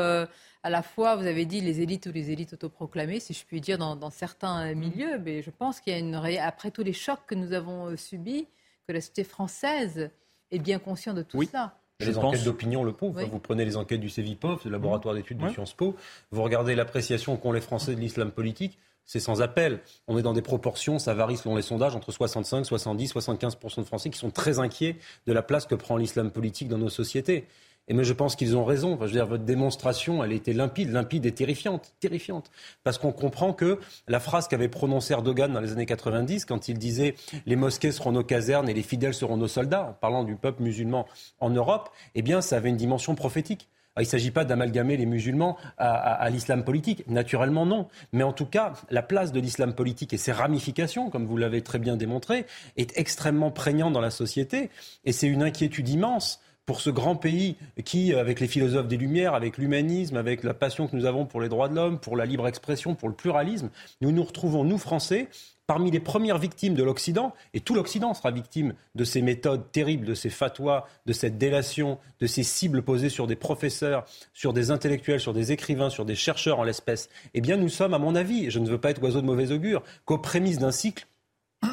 [0.63, 3.59] à la fois, vous avez dit les élites ou les élites autoproclamées, si je puis
[3.59, 7.19] dire, dans, certains milieux, mais je pense qu'il y a une après tous les chocs
[7.27, 8.47] que nous avons euh, subis,
[8.87, 10.09] que la société française
[10.51, 11.49] est bien consciente de tout oui.
[11.51, 11.77] ça.
[11.99, 13.21] Les enquêtes d'opinion le prouvent.
[13.23, 15.95] Vous prenez les enquêtes du CEVIPOF, du laboratoire d'études de Sciences Po,
[16.31, 19.79] vous regardez l'appréciation qu'ont les Français de l'islam politique, c'est sans appel.
[20.07, 23.85] On est dans des proportions, ça varie selon les sondages, entre 65, 70, 75% de
[23.85, 24.97] Français qui sont très inquiets
[25.27, 27.45] de la place que prend l'islam politique dans nos sociétés.
[27.89, 28.97] Et mais je pense qu'ils ont raison.
[29.01, 32.49] je veux dire, votre démonstration, elle était limpide, limpide et terrifiante, terrifiante.
[32.83, 36.77] Parce qu'on comprend que la phrase qu'avait prononcée Erdogan dans les années 90, quand il
[36.77, 37.15] disait
[37.45, 40.63] les mosquées seront nos casernes et les fidèles seront nos soldats, en parlant du peuple
[40.63, 41.05] musulman
[41.39, 43.67] en Europe, eh bien, ça avait une dimension prophétique.
[43.97, 47.03] il ne s'agit pas d'amalgamer les musulmans à, l'islam politique.
[47.09, 47.89] Naturellement, non.
[48.13, 51.61] Mais en tout cas, la place de l'islam politique et ses ramifications, comme vous l'avez
[51.61, 52.45] très bien démontré,
[52.77, 54.69] est extrêmement prégnante dans la société.
[55.03, 59.33] Et c'est une inquiétude immense pour ce grand pays qui, avec les philosophes des Lumières,
[59.33, 62.25] avec l'humanisme, avec la passion que nous avons pour les droits de l'homme, pour la
[62.25, 63.69] libre expression, pour le pluralisme,
[64.01, 65.27] nous nous retrouvons, nous Français,
[65.67, 70.05] parmi les premières victimes de l'Occident, et tout l'Occident sera victime de ces méthodes terribles,
[70.05, 74.71] de ces fatwas, de cette délation, de ces cibles posées sur des professeurs, sur des
[74.71, 77.09] intellectuels, sur des écrivains, sur des chercheurs en l'espèce.
[77.33, 79.51] Eh bien, nous sommes, à mon avis, je ne veux pas être oiseau de mauvais
[79.51, 81.07] augure, qu'aux prémices d'un cycle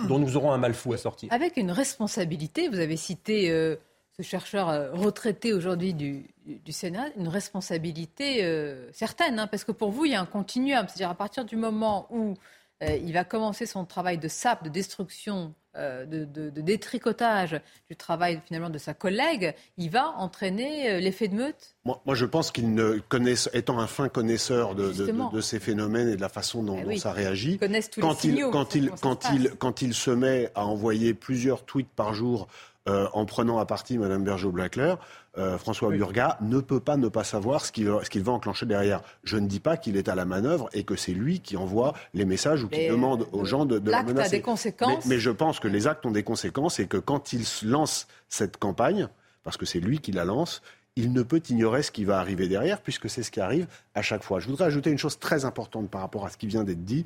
[0.09, 1.33] dont nous aurons un mal fou à sortir.
[1.33, 3.75] Avec une responsabilité, vous avez cité euh,
[4.23, 6.27] ce chercheur euh, retraité aujourd'hui du,
[6.71, 10.87] Sénat, une responsabilité euh, certaine, hein, parce que pour vous, il y a un continuum,
[10.89, 12.35] c'est-à-dire à partir du moment où
[12.83, 18.71] il va commencer son travail de sape, de destruction euh, de, détricotage du travail finalement
[18.71, 21.77] de sa collègue, il va entraîner euh, l'effet de meute?
[21.85, 26.21] Moi, je pense qu'il ne connaisse, étant un fin connaisseur de, ces phénomènes et de
[26.21, 27.61] la façon dont, eh ça réagit,
[28.01, 32.15] quand, il, quand, il, quand, il, quand il se met à envoyer plusieurs tweets par
[32.15, 32.49] jour
[32.89, 34.97] euh, en prenant à partie Mme Bergeau-Blaclair,
[35.39, 37.87] euh, François Burga ne peut pas ne pas savoir ce qu'il
[38.23, 39.03] va enclencher derrière.
[39.23, 41.93] Je ne dis pas qu'il est à la manœuvre et que c'est lui qui envoie
[42.15, 44.37] les messages ou qui demande aux gens de, de la menacer.
[44.37, 45.05] A des conséquences.
[45.05, 48.09] Mais, mais, je pense que les actes ont des conséquences et que quand il lance
[48.29, 49.09] cette campagne,
[49.45, 50.63] parce que c'est lui qui la lance,
[50.97, 54.03] il ne peut ignorer ce qui va arriver derrière, puisque c'est ce qui arrive à
[54.03, 54.41] chaque fois.
[54.41, 57.05] Je voudrais ajouter une chose très importante par rapport à ce qui vient d'être dit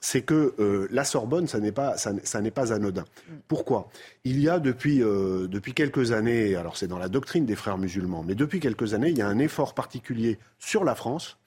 [0.00, 3.04] c'est que euh, la Sorbonne, ça n'est pas, ça, n'est pas anodin.
[3.48, 3.88] Pourquoi?
[4.24, 7.78] Il y a depuis, euh, depuis quelques années, alors c'est dans la doctrine des frères
[7.78, 11.38] musulmans, mais depuis quelques années, il y a un effort particulier sur la France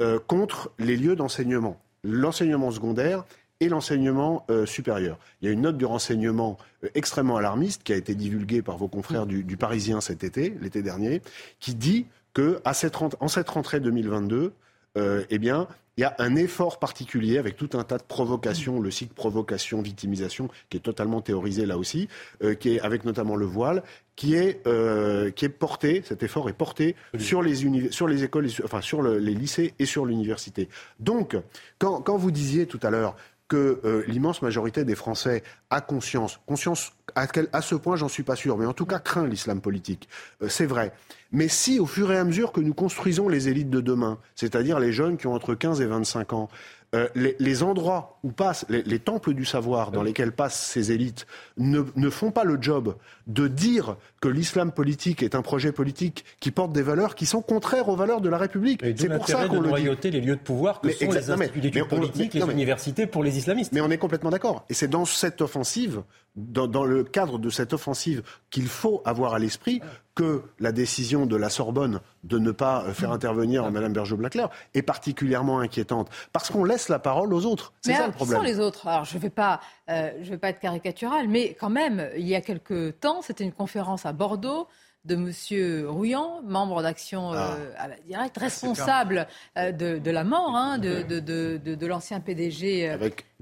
[0.00, 3.24] euh, contre les lieux d'enseignement, l'enseignement secondaire
[3.60, 5.18] et l'enseignement supérieur.
[5.42, 6.58] Il y a une note du renseignement
[6.94, 10.80] extrêmement alarmiste qui a été divulguée par vos confrères du, du Parisien cet été, l'été
[10.80, 11.22] dernier,
[11.58, 14.52] qui dit que à cette, en cette rentrée 2022,
[14.94, 15.66] eh bien,
[15.98, 19.82] il y a un effort particulier avec tout un tas de provocations, le cycle provocation,
[19.82, 22.08] victimisation, qui est totalement théorisé là aussi,
[22.44, 23.82] euh, qui est avec notamment le voile,
[24.14, 28.48] qui est, euh, qui est porté, cet effort est porté sur les, sur les écoles,
[28.62, 30.68] enfin sur les lycées et sur l'université.
[31.00, 31.36] Donc,
[31.80, 33.16] quand, quand vous disiez tout à l'heure
[33.48, 38.22] que euh, l'immense majorité des Français a conscience, conscience à, à ce point j'en suis
[38.22, 40.08] pas sûr, mais en tout cas craint l'islam politique,
[40.48, 40.92] c'est vrai.
[41.30, 44.78] Mais si, au fur et à mesure que nous construisons les élites de demain, c'est-à-dire
[44.78, 46.48] les jeunes qui ont entre 15 et 25 ans,
[46.94, 51.26] euh, les, endroits où passent les, temples du savoir dans lesquels passent ces élites
[51.58, 52.96] ne, ne font pas le job
[53.26, 57.42] de dire que l'islam politique est un projet politique qui porte des valeurs qui sont
[57.42, 58.82] contraires aux valeurs de la République.
[58.96, 62.50] C'est pour ça qu'on noyauter les lieux de pouvoir que sont les instituts politiques, les
[62.50, 63.72] universités pour les islamistes.
[63.72, 64.64] Mais on est complètement d'accord.
[64.70, 66.02] Et c'est dans cette offensive,
[66.38, 69.80] dans, dans, le cadre de cette offensive, qu'il faut avoir à l'esprit
[70.14, 74.82] que la décision de la Sorbonne de ne pas euh, faire intervenir Mme Berger-Blaclair est
[74.82, 76.08] particulièrement inquiétante.
[76.32, 77.72] Parce qu'on laisse la parole aux autres.
[77.82, 78.38] C'est ça le problème.
[78.38, 81.54] Sans les autres, alors je ne vais, pas, euh, je vais pas être caricatural, mais
[81.54, 84.68] quand même, il y a quelques temps, c'était une conférence à Bordeaux
[85.04, 85.86] de M.
[85.88, 87.88] Rouillant, membre d'Action euh, ah.
[88.06, 92.90] Direct, responsable euh, de, la mort hein, de, de, l'ancien PDG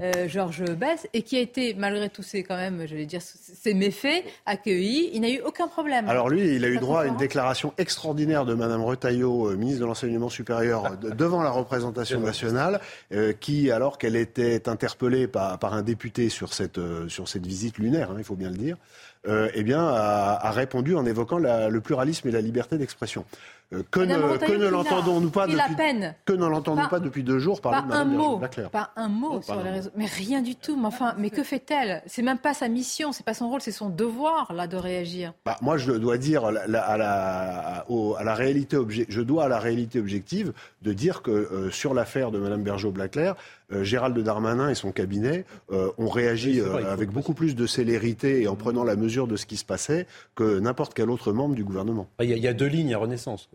[0.00, 3.74] euh, Georges Bess, et qui a été, malgré tous ces, quand même, j'allais dire, ces
[3.74, 5.10] méfaits, accueilli.
[5.14, 6.08] Il n'a eu aucun problème.
[6.08, 9.86] Alors lui, il a eu droit à une déclaration extraordinaire de Mme Retailleau, ministre de
[9.86, 12.80] l'Enseignement supérieur, devant la représentation nationale,
[13.40, 18.10] qui, alors qu'elle était interpellée par, par, un député sur cette, sur cette visite lunaire,
[18.10, 18.76] hein, il faut bien le dire,
[19.28, 23.24] euh, eh bien, a, répondu en évoquant le pluralisme et la liberté d'expression.
[23.72, 25.58] Euh, que, ne, l'entendons-nous pas depuis
[26.24, 29.60] que ne l'entendons pas depuis deux jours parler pas un mot, Pas un mot sur
[29.60, 30.76] les réseaux, mais rien du tout.
[30.76, 32.00] Mais enfin, mais que fait-elle?
[32.06, 35.32] C'est même pas sa mission, c'est pas son rôle, c'est son devoir là de réagir.
[35.44, 38.76] Bah, moi, je dois dire à, la, à, la, réalité
[39.08, 40.52] je dois à la réalité objective
[40.82, 43.34] de dire que euh, sur l'affaire de Mme Bergeau-Blaclair,
[43.72, 48.54] euh, Gérald Darmanin et son cabinet ont réagi avec beaucoup plus de célérité et en
[48.54, 52.08] prenant la mesure de ce qui se passait que n'importe quel autre membre du gouvernement.
[52.20, 53.48] Il y, a deux lignes à Renaissance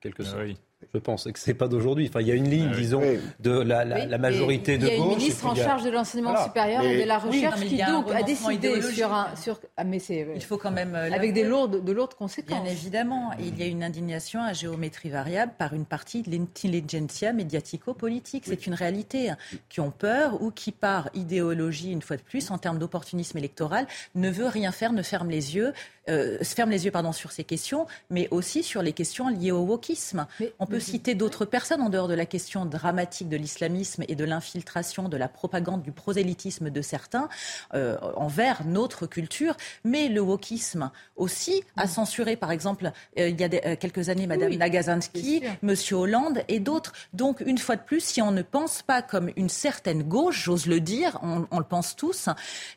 [0.00, 0.56] quelque ah sorte.
[0.92, 2.06] Je pense que c'est pas d'aujourd'hui.
[2.08, 3.02] Enfin, il y a une ligne, ah disons,
[3.40, 4.92] de la, la, majorité de gauche.
[4.92, 7.78] Il y a une ministre en charge de l'enseignement supérieur et de la recherche qui
[7.78, 11.32] donc a décidé sur un, sur, ah, mais c'est, il faut quand même euh, avec
[11.32, 12.62] des lourdes, de lourdes conséquences.
[12.62, 17.32] Bien évidemment, il y a une indignation à géométrie variable par une partie de l'intelligentsia
[17.32, 18.44] médiatico-politique.
[18.46, 19.36] C'est une réalité hein,
[19.68, 23.86] qui ont peur ou qui, par idéologie, une fois de plus, en termes d'opportunisme électoral,
[24.14, 25.72] ne veut rien faire, ne ferme les yeux,
[26.08, 29.52] euh, se ferme les yeux pardon sur ces questions, mais aussi sur les questions liées
[29.52, 30.26] au wokisme.
[30.58, 34.24] On peut citer d'autres personnes en dehors de la question dramatique de l'islamisme et de
[34.24, 37.28] l'infiltration, de la propagande, du prosélytisme de certains
[37.74, 39.56] euh, envers notre culture.
[39.84, 44.26] Mais le wokisme aussi a censuré, par exemple, euh, il y a euh, quelques années,
[44.26, 46.92] Madame oui, Nagasansky, Monsieur Hollande et d'autres.
[47.12, 50.66] Donc, une fois de plus, si on ne pense pas comme une certaine gauche, j'ose
[50.66, 52.28] le dire, on, le pense tous,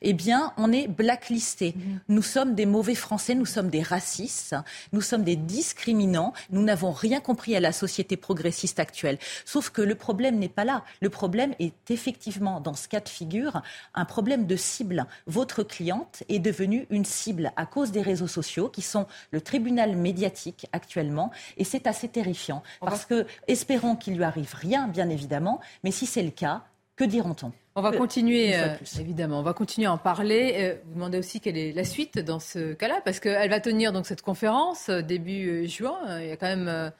[0.01, 1.71] eh bien, on est blacklisté.
[1.71, 1.99] Mm-hmm.
[2.09, 4.55] Nous sommes des mauvais Français, nous sommes des racistes,
[4.93, 9.17] nous sommes des discriminants, nous n'avons rien compris à la société progressiste actuelle.
[9.45, 10.84] Sauf que le problème n'est pas là.
[11.01, 13.62] Le problème est effectivement, dans ce cas de figure,
[13.93, 15.05] un problème de cible.
[15.27, 19.95] Votre cliente est devenue une cible à cause des réseaux sociaux qui sont le tribunal
[19.95, 21.32] médiatique actuellement.
[21.58, 22.63] Et c'est assez terrifiant.
[22.79, 26.63] Parce que, espérons qu'il lui arrive rien, bien évidemment, mais si c'est le cas,
[26.95, 27.53] que diront-on?
[27.79, 30.55] On va continuer, euh, évidemment, on va continuer à en parler.
[30.57, 33.93] Euh, vous demandez aussi quelle est la suite dans ce cas-là, parce qu'elle va tenir
[33.93, 35.97] donc cette conférence euh, début juin.
[36.19, 36.91] Il y a quand même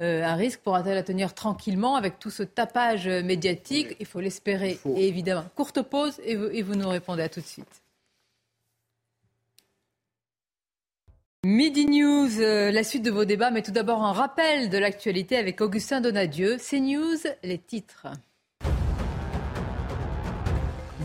[0.00, 0.60] un risque.
[0.60, 5.46] Pourra-t-elle la tenir tranquillement avec tout ce tapage médiatique Il faut l'espérer, évidemment.
[5.54, 7.82] Courte pause et vous, et vous nous répondez à tout de suite.
[11.46, 15.62] Midi News, la suite de vos débats, mais tout d'abord un rappel de l'actualité avec
[15.62, 16.58] Augustin Donadieu.
[16.74, 18.08] News, les titres.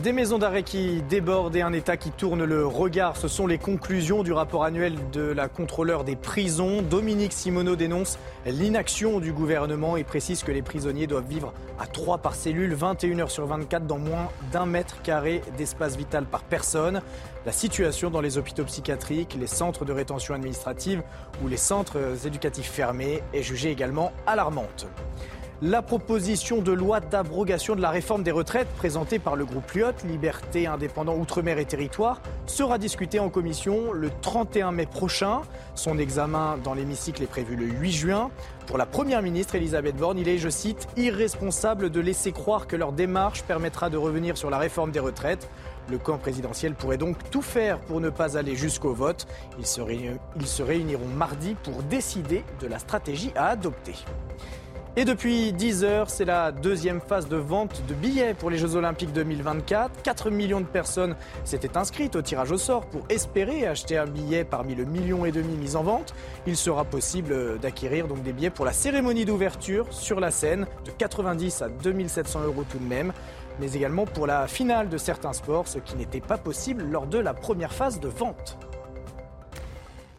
[0.04, 3.56] Des maisons d'arrêt qui débordent et un État qui tourne le regard, ce sont les
[3.56, 6.82] conclusions du rapport annuel de la contrôleur des prisons.
[6.82, 12.18] Dominique Simoneau dénonce l'inaction du gouvernement et précise que les prisonniers doivent vivre à trois
[12.18, 17.00] par cellule, 21 heures sur 24, dans moins d'un mètre carré d'espace vital par personne.
[17.46, 21.02] La situation dans les hôpitaux psychiatriques, les centres de rétention administrative
[21.42, 24.86] ou les centres éducatifs fermés est jugée également alarmante.
[25.62, 29.92] La proposition de loi d'abrogation de la réforme des retraites présentée par le groupe Lyot,
[30.04, 35.42] Liberté, Indépendant, Outre-mer et Territoire, sera discutée en commission le 31 mai prochain.
[35.76, 38.30] Son examen dans l'hémicycle est prévu le 8 juin.
[38.66, 42.74] Pour la Première ministre Elisabeth Borne, il est, je cite, irresponsable de laisser croire que
[42.74, 45.48] leur démarche permettra de revenir sur la réforme des retraites.
[45.88, 49.28] Le camp présidentiel pourrait donc tout faire pour ne pas aller jusqu'au vote.
[49.60, 53.94] Ils se réuniront mardi pour décider de la stratégie à adopter.
[54.96, 58.76] Et depuis 10 heures, c'est la deuxième phase de vente de billets pour les Jeux
[58.76, 60.02] Olympiques 2024.
[60.02, 64.44] 4 millions de personnes s'étaient inscrites au tirage au sort pour espérer acheter un billet
[64.44, 66.14] parmi le million et demi mis en vente.
[66.46, 70.92] Il sera possible d'acquérir donc des billets pour la cérémonie d'ouverture sur la scène de
[70.92, 73.12] 90 à 2700 euros tout de même
[73.60, 77.18] mais également pour la finale de certains sports, ce qui n'était pas possible lors de
[77.18, 78.58] la première phase de vente.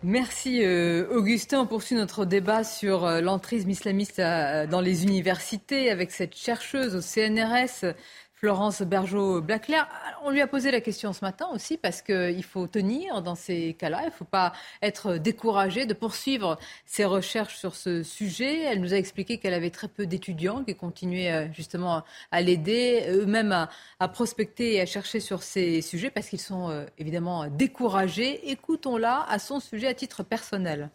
[0.08, 1.62] Merci euh, Augustin.
[1.62, 6.96] On poursuit notre débat sur euh, l'entrisme islamiste euh, dans les universités avec cette chercheuse
[6.96, 7.96] au CNRS
[8.36, 9.88] Florence Bergeau-Blaclair.
[10.24, 13.74] On lui a posé la question ce matin aussi parce qu'il faut tenir dans ces
[13.76, 14.02] cas-là.
[14.04, 18.64] Il ne faut pas être découragé de poursuivre ses recherches sur ce sujet.
[18.64, 23.06] Elle nous a expliqué qu'elle avait très peu d'étudiants qui continuaient euh, justement à l'aider,
[23.10, 23.68] eux-mêmes
[24.00, 28.52] à, prospecter et à chercher sur ces sujets parce qu'ils sont euh, évidemment découragés.
[28.52, 30.90] Écoutons-la à son sujet à titre personnel.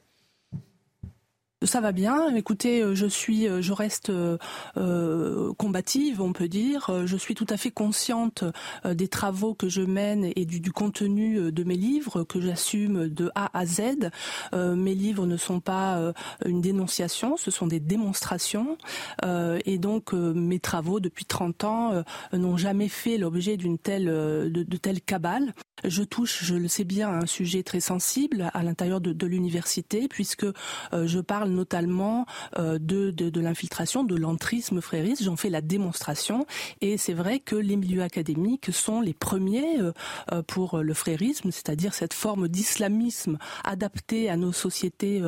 [1.62, 2.34] Ça va bien.
[2.34, 6.90] Écoutez, euh, je suis, euh, je reste euh, combative, on peut dire.
[7.04, 8.44] Je suis tout à fait consciente
[8.86, 13.50] des travaux que je mène et du, contenu de mes livres que j'assume de A
[13.58, 14.10] à Z.
[14.54, 16.12] mes livres ne sont pas
[16.44, 18.78] une dénonciation, ce sont des démonstrations.
[19.22, 25.00] et donc, mes travaux depuis 30 ans n'ont jamais fait l'objet d'une telle, de, telle
[25.00, 25.54] cabale.
[25.84, 30.08] Je touche, je le sais bien, à un sujet très sensible à l'intérieur de l'université,
[30.08, 30.46] puisque
[30.92, 32.26] je parle notamment
[32.58, 35.22] euh, de, de, l'infiltration, de l'entrisme frériste.
[35.22, 36.46] J'en fais la démonstration.
[36.80, 39.92] Et c'est vrai que les milieux académiques sont les premiers euh,
[40.32, 45.22] euh, pour le frérisme, c'est-à-dire cette forme d'islamisme adaptée à nos sociétés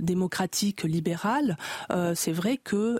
[0.00, 1.56] démocratiques libérales.
[2.14, 2.98] c'est vrai que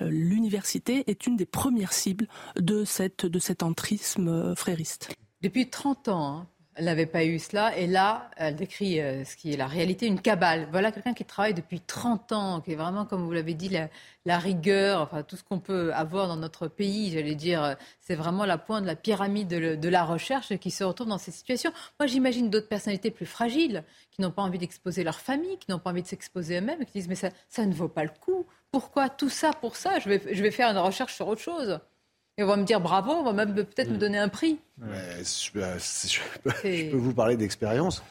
[0.00, 5.10] l'université est une des premières cibles de, cette, de cet entrisme frériste.
[5.42, 6.46] Depuis 30 ans, hein,
[6.78, 7.76] elle n'avait pas eu cela.
[7.76, 10.68] Et là, elle décrit euh, ce qui est la réalité, une cabale.
[10.70, 13.68] Voilà quelqu'un qui travaille depuis 30 ans, qui est vraiment, comme vous l'avez dit,
[14.24, 18.14] la, rigueur, enfin tout ce qu'on peut avoir dans notre pays, j'allais dire, euh, c'est
[18.14, 21.72] vraiment la pointe de la pyramide de, la recherche qui se retrouve dans ces situations.
[21.98, 25.78] Moi, j'imagine d'autres personnalités plus fragiles, qui n'ont pas envie d'exposer leur famille, qui n'ont
[25.80, 28.46] pas envie de s'exposer eux-mêmes, qui disent, mais ça, ça ne vaut pas le coup.
[28.70, 29.98] Pourquoi tout ça pour ça?
[29.98, 31.80] Je vais, je vais faire une recherche sur autre chose.
[32.38, 33.98] Et on va me dire bravo, on va même peut-être me mm.
[33.98, 34.58] donner un prix.
[36.64, 38.02] je, peux vous parler d'expérience.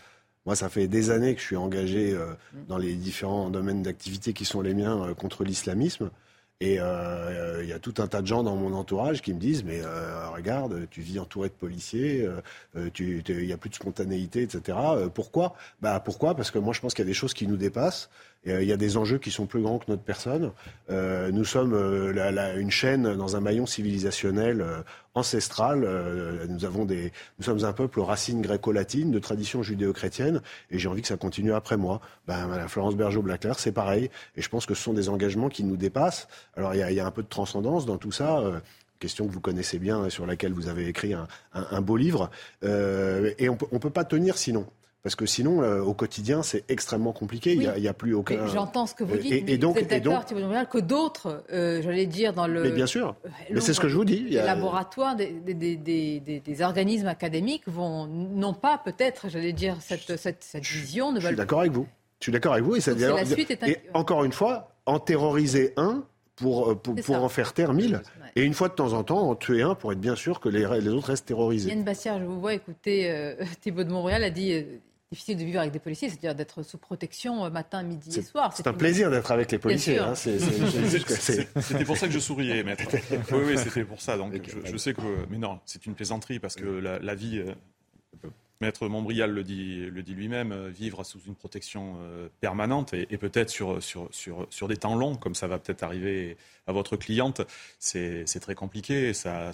[0.45, 2.65] Moi, ça fait des années que je suis engagé euh, mm.
[2.67, 6.11] dans les différents domaines d'activité qui sont les miens euh, contre l'islamisme.
[6.59, 9.39] Et euh, il y a tout un tas de gens dans mon entourage qui me
[9.39, 9.79] disent mais
[10.33, 12.27] regarde, tu vis entouré de policiers,
[12.75, 14.75] il n'y a plus de spontanéité, etc.
[15.13, 15.55] pourquoi?
[15.83, 16.33] Bah pourquoi?
[16.33, 18.09] Parce que moi je pense qu'il y a des choses qui nous dépassent.
[18.47, 20.51] Euh, il y a des enjeux qui sont plus grands que notre personne.
[20.89, 24.65] Euh, nous sommes euh, une chaîne dans un maillon civilisationnel
[25.13, 25.79] ancestral.
[26.47, 30.87] nous, avons des, nous sommes un peuple aux racines gréco-latines, de tradition judéo-chrétienne, et j'ai
[30.87, 32.01] envie que ça continue après moi.
[32.27, 35.77] Ben, Florence Bergeau-Blaclair, c'est pareil, et je pense que ce sont des engagements qui nous
[35.77, 36.27] dépassent.
[36.55, 38.43] Alors il y a, un peu de transcendance dans tout ça
[38.99, 42.29] question que vous connaissez bien sur laquelle vous avez écrit un, beau livre.
[42.63, 44.67] et on ne peut pas tenir sinon.
[45.07, 47.53] Parce que sinon, euh, au quotidien, c'est extrêmement compliqué.
[47.53, 48.45] Il n'y a, plus aucun.
[48.47, 49.31] J'entends ce que vous dites.
[49.31, 50.25] Et, et donc, vous êtes d'accord,
[50.69, 52.61] que d'autres, euh, j'allais dire, dans le.
[52.61, 53.15] Mais bien sûr.
[53.49, 54.25] Mais c'est ce que je vous dis.
[54.27, 60.17] Les laboratoires des, des, des, des, organismes académiques vont, non pas peut-être, j'allais dire, cette,
[60.17, 61.15] cette, cette vision.
[61.15, 61.87] Je suis d'accord avec vous.
[62.19, 62.75] Je suis d'accord avec vous.
[62.75, 66.03] Et, ça, la suite est et encore une fois, en terroriser un
[66.35, 68.01] pour, pour, en faire taire mille.
[68.35, 70.49] Et une fois de temps en temps, en tuer un pour être bien sûr que
[70.49, 71.69] les, les autres restent terrorisés.
[71.69, 74.65] Yann Bastière, je vous vois écouter, Thibault de Montréal a dit
[75.11, 78.53] difficile de vivre avec des policiers, c'est-à-dire d'être sous protection euh, matin, midi et soir.
[78.55, 79.99] C'est un plaisir d'être avec les policiers.
[79.99, 82.83] Hein, c'était pour ça que je souriais, maître.
[83.31, 84.17] Oui, oui, c'était pour ça.
[84.17, 84.33] Donc,
[84.65, 87.43] je, sais que, mais non, c'est une plaisanterie parce que la, vie.
[88.61, 91.97] Euh, Maître Montbrial le dit, lui-même, euh, vivre sous une protection
[92.41, 97.41] permanente et, peut-être sur, des temps longs, comme ça va peut-être arriver à votre cliente,
[97.79, 99.13] c'est très compliqué.
[99.13, 99.51] Ça,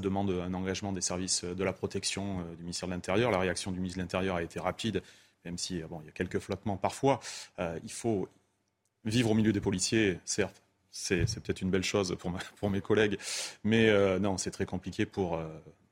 [0.00, 3.30] demande un engagement des services de la protection euh, du ministère de l'Intérieur.
[3.30, 5.02] La réaction du ministre de l'Intérieur a été rapide,
[5.44, 7.20] même si bon, il y a quelques flottements parfois.
[7.58, 8.28] Euh, il faut
[9.04, 10.62] vivre au milieu des policiers, certes.
[10.92, 13.16] C'est peut-être une belle chose pour, pour mes collègues,
[13.62, 15.40] mais euh, non, c'est très compliqué pour,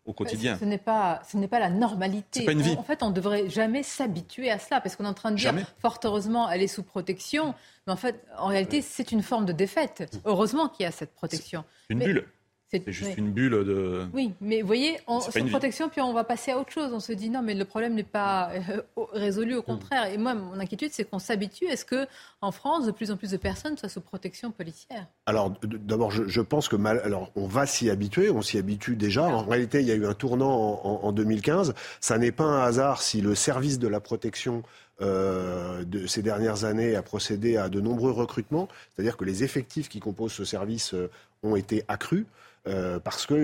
[0.08, 0.56] au quotidien.
[0.58, 2.44] Ce n'est pas, ce n'est pas la normalité.
[2.44, 2.74] Pas une vie.
[2.78, 5.36] En, fait, on ne devrait jamais s'habituer à cela, parce qu'on est en train de
[5.36, 7.54] dire, fort heureusement, elle est sous protection.
[7.86, 10.18] Mais en fait, en réalité, c'est une forme de défaite.
[10.24, 11.64] Heureusement qu'il y a cette protection.
[11.90, 12.24] Une bulle.
[12.70, 14.06] C'est juste une bulle de.
[14.12, 16.92] Oui, mais vous voyez, on, c'est une protection, puis on va passer à autre chose.
[16.92, 18.82] On se dit non, mais le problème n'est pas euh,
[19.14, 20.04] résolu, au contraire.
[20.12, 21.64] Et moi, mon inquiétude, c'est qu'on s'habitue.
[21.64, 22.06] Est-ce que
[22.42, 26.40] en France, de plus en plus de personnes soient sous protection policière Alors, d'abord, je,
[26.42, 28.28] pense que mal, alors on va s'y habituer.
[28.28, 29.24] On s'y habitue déjà.
[29.24, 31.72] En réalité, il y a eu un tournant en, 2015.
[32.00, 34.62] Ça n'est pas un hasard si le service de la protection
[35.00, 39.88] euh, de ces dernières années a procédé à de nombreux recrutements, c'est-à-dire que les effectifs
[39.88, 41.10] qui composent ce service euh,
[41.42, 42.26] ont été accrus.
[42.68, 43.34] Euh, parce que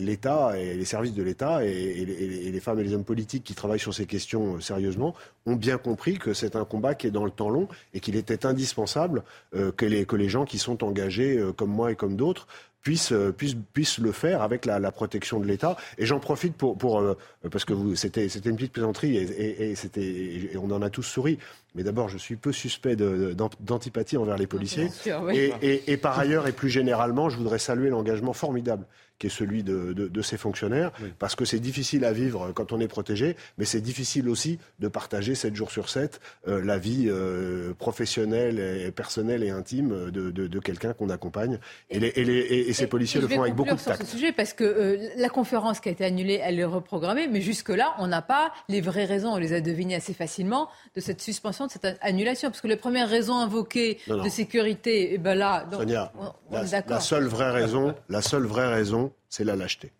[0.00, 3.78] l'État et les services de l'État et, les femmes et les hommes politiques qui travaillent
[3.78, 5.14] sur ces questions euh, sérieusement
[5.46, 8.16] ont bien compris que c'est un combat qui est dans le temps long et qu'il
[8.16, 9.22] était indispensable
[9.54, 12.48] euh, que, les, que les gens qui sont engagés, comme moi et comme d'autres,
[12.82, 15.76] puissent, puissent, puissent le faire avec la, la protection de l'État.
[15.98, 17.02] Et j'en profite pour, pour
[17.50, 21.38] parce que c'était une petite plaisanterie et, et, on en a tous souri.
[21.74, 24.88] Mais d'abord, je suis peu suspect d'antipathie envers les policiers.
[25.32, 28.86] et, par ailleurs, et plus généralement, je voudrais saluer l'engagement formidable
[29.20, 32.80] qui est celui de, de, ces fonctionnaires, parce que c'est difficile à vivre quand on
[32.80, 37.04] est protégé, mais c'est difficile aussi de partager 7 jours sur 7 euh, la vie
[37.08, 41.58] euh, professionnelle, et personnelle et intime de, de quelqu'un qu'on accompagne.
[41.90, 43.98] Et, les, et, ces policiers le font avec beaucoup de tact.
[43.98, 47.28] sur ce sujet, parce que euh, la conférence qui a été annulée, elle est reprogrammée,
[47.28, 51.00] mais jusque-là, on n'a pas les vraies raisons, on les a devinées assez facilement, de
[51.00, 52.48] cette suspension, de cette annulation.
[52.48, 56.10] Parce que les premières raisons invoquées de sécurité, et eh ben là, donc, Sonia,
[56.50, 59.92] la seule vraie raison, la seule vraie raison, c'est la lâcheté.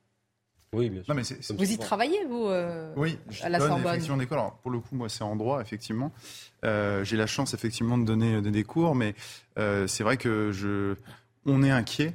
[0.72, 1.56] Oui, bien sûr.
[1.56, 4.38] vous y travaillez, vous, euh, oui, à la Sorbonne effectivement d'école.
[4.38, 6.12] Alors, pour le coup, moi, c'est en droit, effectivement.
[6.64, 9.16] Euh, j'ai la chance, effectivement, de donner des cours, mais
[9.58, 10.94] euh, c'est vrai que je,
[11.44, 12.14] on est inquiet.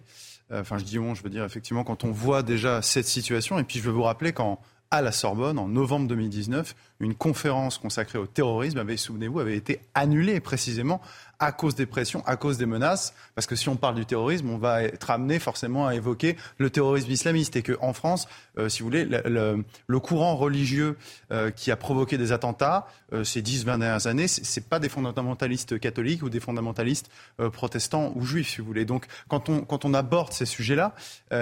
[0.53, 3.63] Enfin, je dis on, je veux dire, effectivement, quand on voit déjà cette situation, et
[3.63, 8.19] puis je veux vous rappeler quand à la Sorbonne, en novembre 2019, une conférence consacrée
[8.19, 11.01] au terrorisme avait, souvenez-vous, avait été annulée précisément
[11.39, 14.49] à cause des pressions, à cause des menaces, parce que si on parle du terrorisme,
[14.49, 18.79] on va être amené forcément à évoquer le terrorisme islamiste et qu'en France, euh, si
[18.79, 20.97] vous voulez, le, courant religieux
[21.31, 25.79] euh, qui a provoqué des attentats euh, ces 10-20 dernières années, c'est pas des fondamentalistes
[25.79, 27.09] catholiques ou des fondamentalistes
[27.51, 28.85] protestants ou juifs, si vous voulez.
[28.85, 30.93] Donc, quand on, quand on aborde ces sujets-là,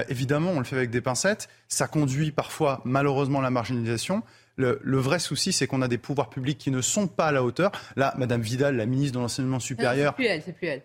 [0.07, 1.49] évidemment, on le fait avec des pincettes.
[1.67, 4.23] Ça conduit parfois, malheureusement, à la marginalisation.
[4.55, 7.43] Le, vrai souci, c'est qu'on a des pouvoirs publics qui ne sont pas à la
[7.43, 7.71] hauteur.
[7.95, 10.13] Là, Madame Vidal, la ministre de l'enseignement supérieur.
[10.13, 10.83] C'est plus elle, c'est plus elle.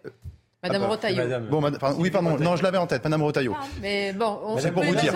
[0.62, 1.62] Madame ah bah, Bon,
[1.98, 2.36] oui, pardon.
[2.38, 3.54] Non, je l'avais en tête, Madame Rotaillot.
[3.56, 5.14] Ah, mais bon, on c'est pour vous dire.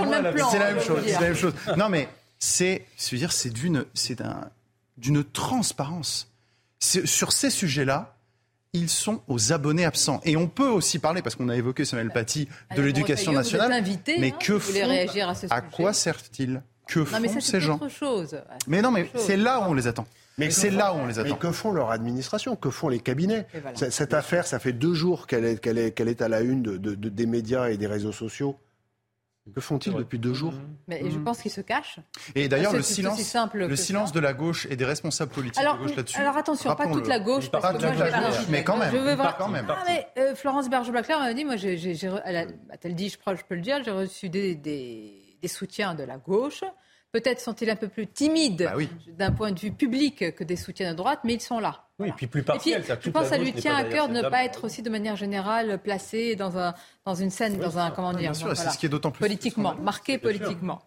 [0.50, 1.02] C'est la même chose.
[1.04, 1.54] C'est la même chose.
[1.76, 4.22] Non, mais c'est, dire, c'est d'une, c'est
[4.98, 6.28] d'une transparence.
[6.78, 8.16] Sur ces sujets-là,
[8.72, 10.20] ils sont aux abonnés absents.
[10.24, 13.72] Et on peut aussi parler, parce qu'on a évoqué Samuel Paty, de l'éducation nationale.
[13.72, 14.90] Invité, mais hein, que font,
[15.50, 18.40] à, à quoi servent-ils que non, font ces gens chose.
[18.66, 20.06] Mais non, mais c'est là où on les attend.
[20.38, 21.30] Mais c'est là où on les attend.
[21.30, 22.56] Mais que font leur administration?
[22.56, 23.46] Que font les cabinets?
[23.74, 26.62] Cette affaire, ça fait deux jours qu'elle est, qu'elle est, qu'elle est à la une
[26.62, 28.56] de, des médias et des réseaux sociaux.
[29.52, 30.54] Que font-ils depuis deux jours?
[30.86, 31.98] Mais je pense qu'ils se cachent.
[32.36, 33.18] Et d'ailleurs, le silence,
[33.54, 36.20] le silence de la gauche et des responsables politiques alors, de gauche là-dessus.
[36.20, 38.92] Alors attention, pas toute la gauche, parce que moi, je mais quand même.
[38.92, 39.36] Je veux voir.
[39.36, 39.66] Quand même.
[39.68, 41.76] Ah, mais, euh, Florence Berger-Blaclair m'a dit, moi, j'ai,
[42.24, 46.04] elle a-t-elle dit, je, je peux le dire, j'ai reçu des, des, des soutiens de
[46.04, 46.64] la gauche.
[47.10, 48.76] Peut-être sont-ils un peu plus timides bah
[49.08, 51.90] d'un point de vue public que des soutiens de droite, mais ils sont là.
[51.98, 52.82] Oui, et puis plus partiel.
[52.82, 55.14] je pense que ça lui tient à cœur de ne pas être aussi de manière
[55.14, 56.74] générale placé dans, un,
[57.04, 59.74] dans une scène, dans un, comment dire, bien c'est ce qui est d'autant plus politiquement,
[59.74, 60.80] marqué politiquement.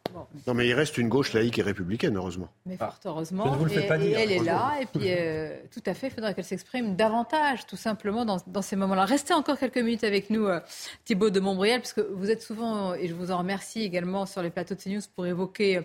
[0.48, 2.50] Non, mais il reste une gauche laïque et républicaine, heureusement.
[2.66, 3.56] Mais fort heureusement.
[3.56, 6.14] vous le fais pas et, elle est là, et puis euh, tout à fait, il
[6.14, 9.06] faudrait qu'elle s'exprime davantage, tout simplement, dans, dans ces moments-là.
[9.06, 10.60] Restez encore quelques minutes avec nous, euh,
[11.06, 14.50] Thibault de Montbrial, puisque vous êtes souvent, et je vous en remercie également sur les
[14.50, 15.82] plateaux de CNews pour évoquer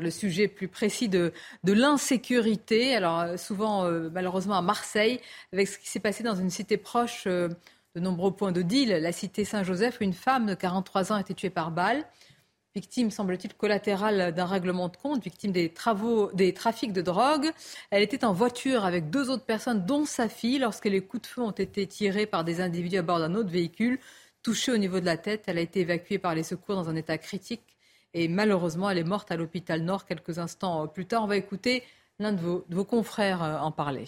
[0.00, 1.32] le sujet plus précis de,
[1.64, 2.94] l'insécurité.
[2.96, 5.20] Alors euh, souvent, euh, malheureusement, à Marseille,
[5.52, 7.48] avec ce qui s'est passé dans une cité proche euh,
[7.94, 8.88] de nombreux points de deal.
[8.88, 12.04] La cité Saint-Joseph, une femme de 43 ans a été tuée par balle.
[12.74, 17.50] Victime, semble-t-il, collatérale d'un règlement de compte, victime des travaux, des trafics de drogue.
[17.90, 21.26] Elle était en voiture avec deux autres personnes, dont sa fille, lorsque les coups de
[21.26, 23.98] feu ont été tirés par des individus à bord d'un autre véhicule.
[24.42, 26.96] Touchée au niveau de la tête, elle a été évacuée par les secours dans un
[26.96, 27.76] état critique
[28.14, 31.24] et malheureusement, elle est morte à l'hôpital Nord quelques instants plus tard.
[31.24, 31.82] On va écouter
[32.18, 34.06] l'un de vos, confrères euh, en parler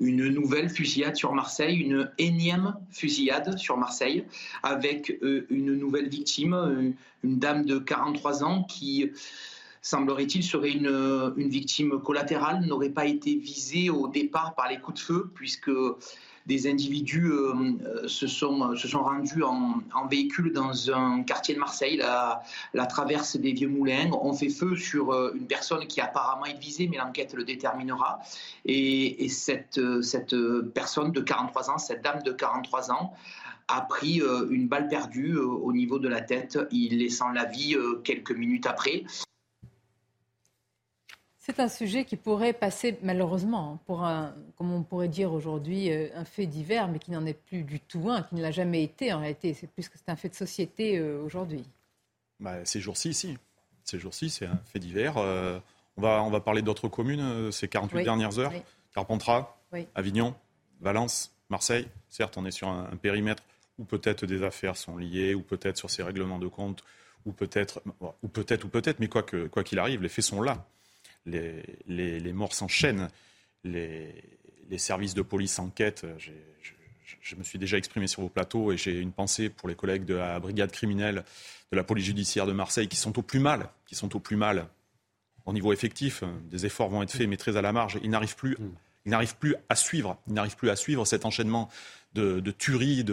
[0.00, 4.24] une nouvelle fusillade sur Marseille, une énième fusillade sur Marseille,
[4.64, 6.90] avec euh, une nouvelle victime, euh,
[7.22, 9.12] une dame de 43 ans qui,
[9.82, 15.04] semblerait-il, serait une victime collatérale, n'aurait pas été visée au départ par les coups de
[15.04, 15.70] feu, puisque
[16.46, 17.54] des individus euh,
[17.86, 19.80] euh, se, sont, se sont rendus en,
[20.10, 22.42] véhicule dans un quartier de Marseille, la,
[22.74, 26.58] la, traverse des Vieux Moulins, ont fait feu sur euh, une personne qui apparemment est
[26.58, 28.20] visée, mais l'enquête le déterminera.
[28.66, 30.36] Et, cette, cette
[30.74, 33.14] personne de 43 ans, cette dame de 43 ans,
[33.68, 34.20] a pris
[34.50, 37.74] une balle perdue au niveau de la tête, il laissant la vie
[38.04, 39.04] quelques minutes après.
[41.46, 46.08] C'est un sujet qui pourrait passer malheureusement pour un, comme on pourrait dire aujourd'hui, euh,
[46.14, 48.82] un fait divers, mais qui n'en est plus du tout un, qui ne l'a jamais
[48.82, 49.52] été en réalité.
[49.52, 51.62] C'est plus que c'est un fait de société euh, aujourd'hui.
[52.40, 53.36] Bah, ces jours-ci, si.
[53.84, 55.18] Ces jours-ci, c'est un fait divers.
[55.18, 55.60] Euh,
[55.98, 58.52] on, va, on va parler d'autres communes ces 48 dernières heures.
[58.94, 59.54] Carpentras,
[59.94, 60.34] Avignon,
[60.80, 61.86] Valence, Marseille.
[62.08, 63.42] Certes, on est sur un, périmètre
[63.78, 66.82] où peut-être des affaires sont liées, ou peut-être sur ces règlements de compte,
[67.26, 67.82] ou peut-être,
[68.22, 70.64] ou peut-être, ou peut-être, mais quoi qu'il quoi qu'il arrive, les faits sont là
[71.26, 73.08] les, morts s'enchaînent,
[73.64, 74.14] les,
[74.76, 76.06] services de police enquêtent.
[76.18, 80.04] Je, me suis déjà exprimé sur vos plateaux et j'ai une pensée pour les collègues
[80.04, 81.24] de la brigade criminelle
[81.72, 84.36] de la police judiciaire de Marseille qui sont au plus mal, qui sont au plus
[84.36, 84.68] mal
[85.46, 86.22] au niveau effectif.
[86.50, 87.98] Des efforts vont être faits, mais très à la marge.
[88.02, 88.56] Ils n'arrivent plus,
[89.04, 91.68] ils n'arrivent plus à suivre, ils n'arrivent plus à suivre cet enchaînement
[92.14, 93.04] de, tueries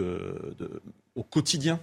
[1.14, 1.80] au quotidien.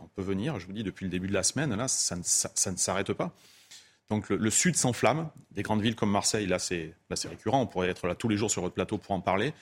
[0.00, 2.76] on peut venir, je vous dis, depuis le début de la semaine, là, ça ne
[2.76, 3.34] s'arrête pas.
[4.10, 5.28] Donc le, sud s'enflamme.
[5.50, 6.94] Des grandes villes comme Marseille, là c'est
[7.24, 7.60] récurrent.
[7.60, 9.52] On pourrait être là tous les jours sur votre plateau pour en parler.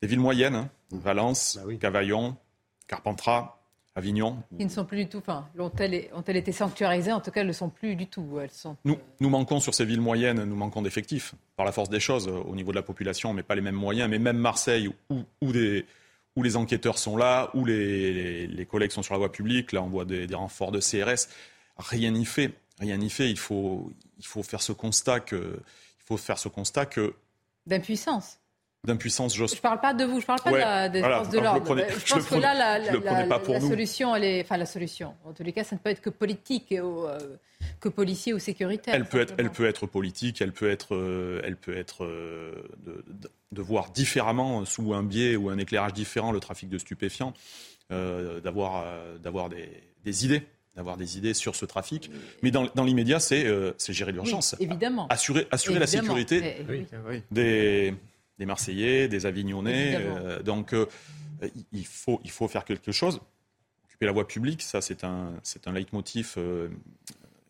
[0.00, 0.70] Des villes moyennes, hein.
[0.92, 0.98] mmh.
[0.98, 2.36] Valence, bah Cavaillon,
[2.86, 3.58] Carpentras,
[3.96, 4.36] Avignon.
[4.56, 7.10] Qui ne sont plus du tout, enfin, ont-elles ont été sanctuarisées?
[7.10, 8.38] En tout cas, elles ne le sont plus du tout.
[8.40, 11.88] Elles sont, nous, nous manquons sur ces villes moyennes, nous manquons d'effectifs, par la force
[11.88, 14.08] des choses, au niveau de la population, mais pas les mêmes moyens.
[14.08, 15.84] Mais même Marseille, où, où, des,
[16.36, 19.82] où les enquêteurs sont là, où les, les, collègues sont sur la voie publique, là
[19.82, 21.28] on voit des, des renforts de CRS,
[21.76, 23.30] rien n'y fait rien n'y fait.
[23.30, 27.14] Il faut, il faut faire ce constat que, il faut faire ce constat que
[27.66, 28.38] d'impuissance.
[28.84, 31.30] D'impuissance, Je ne parle pas de vous, je ne parle pas de la, des forces
[31.30, 31.76] de l'ordre.
[32.06, 35.14] Je, pense que là, la, la, solution, elle est, enfin la solution.
[35.24, 37.18] En tous les cas, ça ne peut être que politique, euh,
[37.80, 38.94] que policier ou sécuritaire.
[38.94, 42.68] Elle peut être, elle peut être politique, elle peut être, euh, elle peut être euh,
[42.86, 43.04] de,
[43.50, 47.34] de, voir différemment sous un biais ou un éclairage différent le trafic de stupéfiants,
[47.90, 48.84] d'avoir,
[49.18, 49.68] d'avoir des,
[50.04, 50.46] des idées
[50.78, 52.08] d'avoir des idées sur ce trafic.
[52.42, 54.54] Mais dans, dans l'immédiat, c'est euh, gérer l'urgence.
[54.60, 55.08] évidemment.
[55.08, 56.64] Assurer, assurer la sécurité
[57.32, 57.94] des,
[58.38, 59.96] des, Marseillais, des Avignonnais.
[59.96, 60.86] Euh, donc, euh,
[61.72, 63.20] il, faut, il faut faire quelque chose.
[63.86, 65.32] Occuper la voie publique, ça, c'est un,
[65.66, 66.38] un leitmotiv.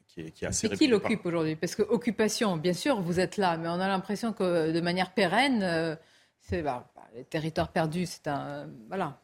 [0.09, 1.55] qui est, qui est assez qui l'occupe aujourd'hui?
[1.55, 5.13] Parce que occupation, bien sûr, vous êtes là, mais on a l'impression que de manière
[5.13, 5.99] pérenne,
[6.41, 8.69] c'est bah, les territoires perdus, c'est un.
[8.87, 9.21] Voilà.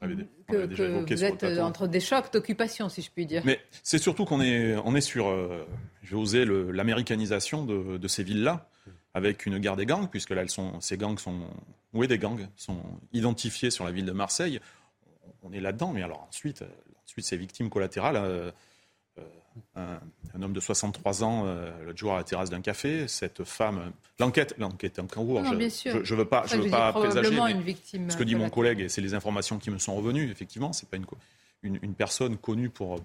[0.48, 3.42] que, vous êtes entre des chocs d'occupation, si je puis dire.
[3.44, 5.64] Mais c'est surtout qu'on est, on est sur, euh,
[6.02, 8.68] je vais oser, l'américanisation de, de, ces villes-là,
[9.14, 11.42] avec une guerre des gangs, puisque là, elles sont, ces gangs sont.
[11.92, 12.82] Oui, des gangs sont
[13.12, 14.60] identifiés sur la ville de Marseille.
[15.44, 16.64] On est là-dedans, mais alors ensuite,
[17.04, 18.16] ensuite ces victimes collatérales.
[18.16, 18.50] Euh,
[19.76, 19.96] euh,
[20.34, 23.06] un, homme de 63 ans, euh, l'autre jour à la terrasse d'un café.
[23.06, 25.44] Cette femme, l'enquête, l'enquête est en cours.
[25.44, 27.30] je ne veux pas, je veux pas présager.
[27.30, 30.30] ce que dit mon collègue, et c'est les informations qui me sont revenues.
[30.30, 32.98] Effectivement, c'est pas une, une, personne connue pour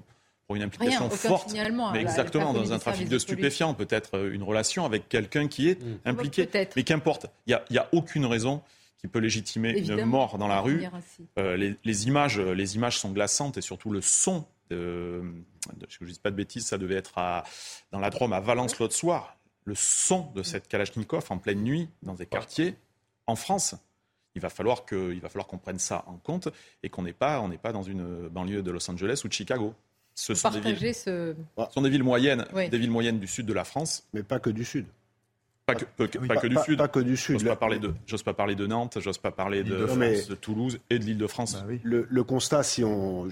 [0.48, 1.54] pour une implication forte,
[1.94, 5.80] mais exactement dans un trafic de stupéfiants, peut-être euh, une relation avec quelqu'un qui est
[5.80, 6.00] mmh.
[6.06, 6.50] impliqué.
[6.76, 8.64] Mais qu'importe, il n'y a, a, aucune raison
[8.98, 10.88] qui peut légitimer une mort dans la rue.
[11.38, 15.22] les, les, images, les images sont glaçantes et surtout le son de,
[15.90, 17.44] je ne dis pas de bêtises, ça devait être à,
[17.92, 19.38] dans la Drôme, à Valence l'autre soir.
[19.66, 22.76] Le son de cette Kalachnikov en pleine nuit dans des quartiers
[23.28, 23.76] en France.
[24.36, 26.50] Il va falloir qu'on prenne ça en compte
[26.84, 29.74] et qu'on n'est pas, on pas dans une banlieue de Los Angeles ou de Chicago.
[30.16, 31.34] Ce sont des, villes, ce...
[31.72, 34.08] sont des villes moyennes, des villes moyennes du sud de la France.
[34.14, 34.86] Mais pas que du sud.
[35.74, 36.78] Pas que, pas, que du Sud.
[36.78, 37.40] Pas que du Sud.
[37.40, 37.94] J'ose pas, parler de,
[38.24, 41.54] pas parler de Nantes, j'ose pas parler de, de, Toulouse et de l'île de France.
[41.54, 43.28] Bah le, constat, si on.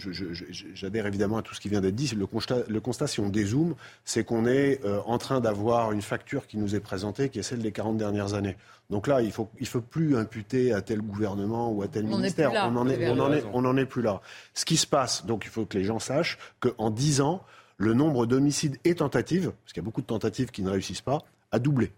[0.74, 2.14] J'adhère évidemment à tout ce qui vient d'être dit.
[2.16, 3.76] Le constat, le constat, si on dézoome,
[4.06, 7.44] c'est qu'on est euh, en train d'avoir une facture qui nous est présentée, qui est
[7.44, 8.58] celle des 40 dernières années.
[8.90, 12.06] Donc là, il ne faut, il faut plus imputer à tel gouvernement ou à tel
[12.06, 12.52] ministère.
[12.68, 14.22] on n'en est, on est, on en est plus là.
[14.54, 17.44] Ce qui se passe, donc il faut que les gens sachent qu'en 10 ans,
[17.78, 21.02] le nombre d'homicides et tentatives, parce qu'il y a beaucoup de tentatives qui ne réussissent
[21.02, 21.20] pas,
[21.52, 21.92] a doublé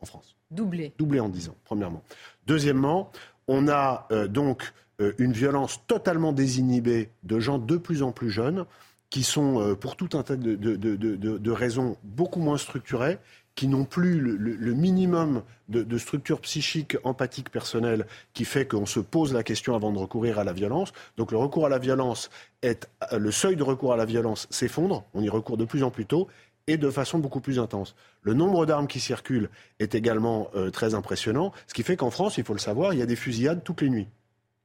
[0.00, 0.36] en France.
[0.50, 0.92] Doublé.
[0.98, 2.02] Doublé en 10 ans, premièrement.
[2.46, 3.10] Deuxièmement,
[3.48, 8.30] on a euh, donc euh, une violence totalement désinhibée de gens de plus en plus
[8.30, 8.64] jeunes
[9.10, 13.18] qui sont, euh, pour tout un tas de, de, raisons, beaucoup moins structurées,
[13.54, 19.32] qui n'ont plus le, minimum de, structure psychique, empathique, personnelle, qui fait qu'on se pose
[19.32, 20.92] la question avant de recourir à la violence.
[21.16, 22.28] Donc le recours à la violence
[22.60, 22.86] est,
[23.16, 26.04] le seuil de recours à la violence s'effondre, on y recourt de plus en plus
[26.04, 26.28] tôt,
[26.66, 27.94] et de façon beaucoup plus intense.
[28.22, 32.38] Le nombre d'armes qui circulent est également euh, très impressionnant, ce qui fait qu'en France,
[32.38, 34.08] il faut le savoir, il y a des fusillades toutes les nuits.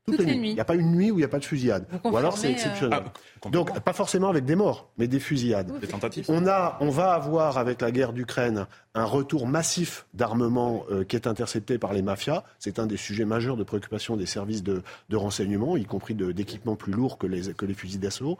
[0.07, 0.49] Toutes, les, nuits.
[0.49, 1.85] Il n'y a pas une nuit où il n'y a pas de fusillade.
[2.03, 3.03] Ou alors c'est euh, exceptionnel.
[3.05, 5.79] Ah, Donc pas forcément avec des morts, mais des fusillades.
[5.79, 6.25] Des tentatives.
[6.27, 11.15] On, a, on va avoir avec la guerre d'Ukraine un retour massif d'armement euh, qui
[11.15, 12.43] est intercepté par les mafias.
[12.57, 14.81] C'est un des sujets majeurs de préoccupation des services de,
[15.13, 18.39] renseignement, y compris d'équipements plus lourds que les, que les fusils d'assaut.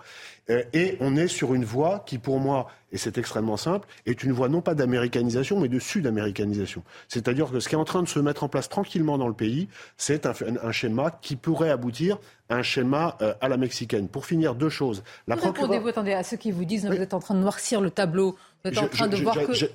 [0.50, 4.24] Euh, et on est sur une voie qui, pour moi, et c'est extrêmement simple, est
[4.24, 6.84] une voie non pas d'américanisation, mais de sud-américanisation.
[7.08, 9.34] C'est-à-dire que ce qui est en train de se mettre en place tranquillement dans le
[9.34, 9.68] pays,
[9.98, 12.18] c'est un, un, schéma qui pourrait aboutir
[12.50, 14.08] à un schéma euh, à la mexicaine.
[14.08, 15.04] Pour finir, deux choses.
[15.28, 17.82] La Répondez-vous attendez, à ceux qui vous disent que vous êtes en train de noircir
[17.82, 18.36] le tableau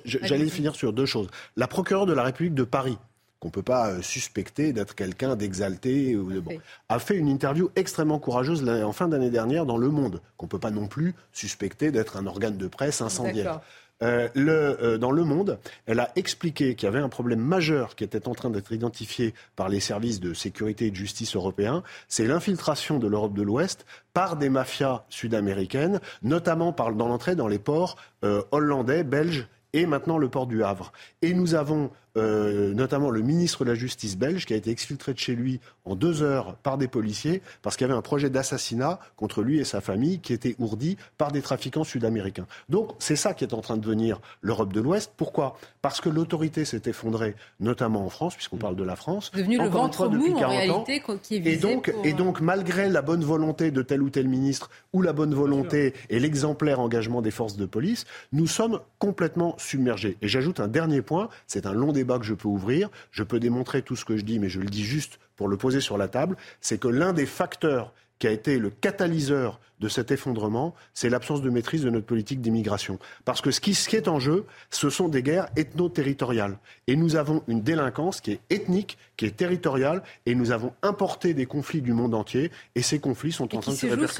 [0.05, 1.27] J'allais finir sur deux choses.
[1.55, 2.97] La procureure de la République de Paris,
[3.39, 6.59] qu'on ne peut pas euh, suspecter d'être quelqu'un d'exalté, bon,
[6.89, 10.49] a fait une interview extrêmement courageuse en fin d'année dernière dans Le Monde, qu'on ne
[10.49, 13.61] peut pas non plus suspecter d'être un organe de presse incendiaire.
[14.03, 15.57] Euh, le, euh, dans Le Monde,
[15.87, 19.33] elle a expliqué qu'il y avait un problème majeur qui était en train d'être identifié
[19.55, 23.85] par les services de sécurité et de justice européens, c'est l'infiltration de l'Europe de l'Ouest
[24.13, 29.85] par des mafias sud-américaines, notamment par, dans l'entrée dans les ports euh, hollandais, belges et
[29.85, 30.91] maintenant le port du Havre.
[31.21, 35.13] Et nous avons euh, notamment le ministre de la Justice belge qui a été exfiltré
[35.13, 38.29] de chez lui en deux heures par des policiers parce qu'il y avait un projet
[38.29, 42.47] d'assassinat contre lui et sa famille qui était ourdi par des trafiquants sud-américains.
[42.69, 45.11] Donc c'est ça qui est en train de devenir l'Europe de l'Ouest.
[45.15, 45.57] Pourquoi?
[45.81, 49.31] Parce que l'autorité s'est effondrée, notamment en France, puisqu'on parle de la France.
[49.33, 53.01] Devenu le ventre mou en réalité qui est visé et donc, et donc malgré la
[53.01, 57.31] bonne volonté de tel ou tel ministre ou la bonne volonté et l'exemplaire engagement des
[57.31, 60.17] forces de police, nous sommes complètement submergés.
[60.21, 63.39] Et j'ajoute un dernier point, c'est un long débat que je peux ouvrir, je peux
[63.39, 65.97] démontrer tout ce que je dis, mais je le dis juste pour le poser sur
[65.97, 70.73] la table, c'est que l'un des facteurs qui a été le catalyseur de cet effondrement,
[70.95, 72.97] c'est l'absence de maîtrise de notre politique d'immigration.
[73.25, 76.57] Parce que ce qui, ce qui, est en jeu, ce sont des guerres ethno-territoriales.
[76.87, 81.35] Et nous avons une délinquance qui est ethnique, qui est territoriale, et nous avons importé
[81.35, 84.13] des conflits du monde entier, et ces conflits sont en train de se répercuter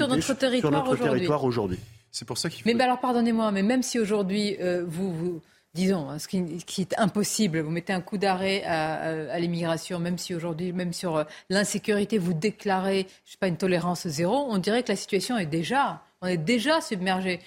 [0.60, 1.80] sur notre territoire aujourd'hui.
[2.12, 2.70] C'est pour ça qu'il faut...
[2.72, 5.42] Mais alors pardonnez-moi, mais même si aujourd'hui euh, vous, vous
[5.74, 7.60] disons, hein, ce qui, est impossible.
[7.60, 12.34] Vous mettez un coup d'arrêt à, l'immigration, même si aujourd'hui, même sur euh, l'insécurité, vous
[12.34, 14.46] déclarez, je sais pas, une tolérance zéro.
[14.48, 17.40] On dirait que la situation est déjà, on est déjà submergé.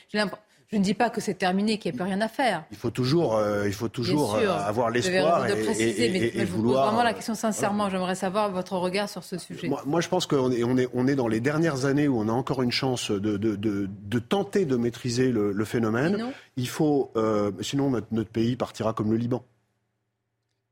[0.73, 2.63] Je ne dis pas que c'est terminé, qu'il n'y a plus rien à faire.
[2.71, 6.63] Il faut toujours, euh, il faut toujours euh, avoir l'espoir et, préciser, mais je vous
[6.63, 7.89] pose vraiment la question sincèrement.
[7.89, 9.69] J'aimerais savoir votre regard sur ce sujet.
[9.85, 12.29] Moi, je pense qu'on est, on est, on est dans les dernières années où on
[12.29, 16.31] a encore une chance de, de, de, tenter de maîtriser le, phénomène.
[16.55, 19.43] Il faut, euh, sinon notre, notre pays partira comme le Liban.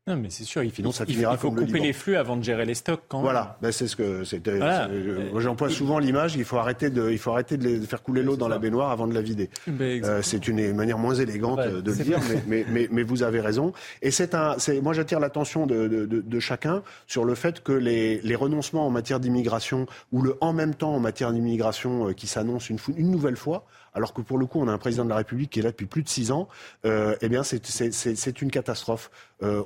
[0.10, 2.74] Non, mais c'est sûr, il, faut, il faut couper les flux avant de gérer les
[2.74, 3.04] stocks.
[3.08, 4.60] Quand voilà, ben, c'est ce que c'était.
[4.60, 6.36] Euh, j'emploie souvent l'image.
[6.36, 9.06] Il faut arrêter de, il faut arrêter de, faire couler l'eau dans la baignoire avant
[9.06, 9.52] de la vider.
[9.68, 13.40] Ben, euh, c'est une manière moins élégante de le dire, mais, mais, mais, vous avez
[13.40, 13.72] raison.
[14.02, 18.20] Et c'est un, moi j'attire l'attention de, de, de, chacun sur le fait que les,
[18.22, 22.26] les renoncements en matière d'immigration ou le en même temps en matière d'immigration euh, qui
[22.26, 25.10] s'annonce une, une nouvelle fois alors que pour le coup, on a un président de
[25.10, 26.48] la République qui est là depuis plus de six ans,
[26.86, 29.12] euh, eh bien, c'est une catastrophe.
[29.44, 29.64] Euh,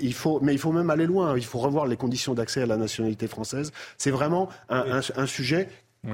[0.00, 1.36] il faut, mais il faut même aller loin.
[1.36, 3.72] Il faut revoir les conditions d'accès à la nationalité française.
[3.96, 5.68] C'est vraiment un, sujet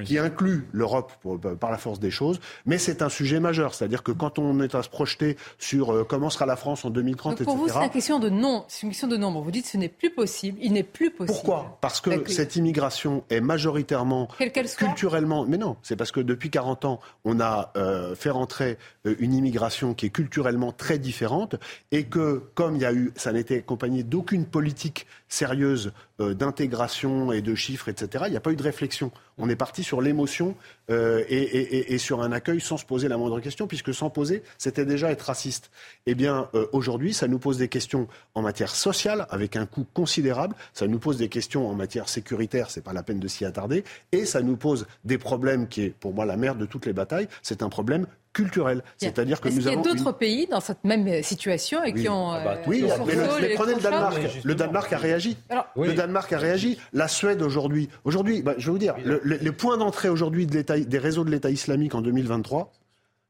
[0.04, 1.12] qui inclut l'Europe
[1.58, 3.72] par la force des choses, mais c'est un sujet majeur.
[3.72, 6.90] C'est-à-dire que quand on est à se projeter sur euh, comment sera la France en
[6.90, 9.40] 2030, Donc pour vous, c'est une question de non, c'est une question de nombre.
[9.40, 11.34] Vous dites que ce n'est plus possible, il n'est plus possible.
[11.34, 11.78] Pourquoi?
[11.80, 14.28] Parce que cette immigration est majoritairement
[14.76, 15.46] culturellement.
[15.46, 18.76] Mais non, c'est parce que depuis 40 ans, on a euh, fait rentrer
[19.06, 21.56] euh, une immigration qui est culturellement très différente
[21.92, 27.42] et que, comme il y a eu, ça n'était accompagné d'aucune politique sérieuse d'intégration et
[27.42, 28.24] de chiffres, etc.
[28.26, 29.12] Il n'y a pas eu de réflexion.
[29.36, 30.56] On est parti parti sur l'émotion
[30.90, 34.86] euh, et, sur un accueil sans se poser la moindre question, puisque sans poser, c'était
[34.86, 35.70] déjà être raciste.
[36.06, 39.86] Eh bien, euh, aujourd'hui, ça nous pose des questions en matière sociale, avec un coût
[39.92, 40.56] considérable.
[40.72, 43.84] Ça nous pose des questions en matière sécuritaire, c'est pas la peine de s'y attarder.
[44.10, 46.94] Et ça nous pose des problèmes qui est, pour moi, la mère de toutes les
[46.94, 47.28] batailles.
[47.42, 48.82] C'est un problème culturel.
[48.96, 49.82] C'est-à-dire que nous avons.
[49.82, 52.30] Il y a d'autres pays dans cette même situation et qui ont.
[52.30, 54.20] Ah bah, oui, mais, prenez le Danemark.
[54.44, 55.36] Le Danemark a réagi.
[55.76, 56.78] Le Danemark a réagi.
[56.92, 57.88] La Suède aujourd'hui.
[58.04, 61.94] Aujourd'hui, bah, je vais vous dire, les points d'entrée aujourd'hui des réseaux de l'État islamique
[61.94, 62.72] en 2023,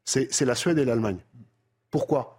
[0.05, 1.19] c'est la Suède et l'Allemagne.
[1.91, 2.38] Pourquoi?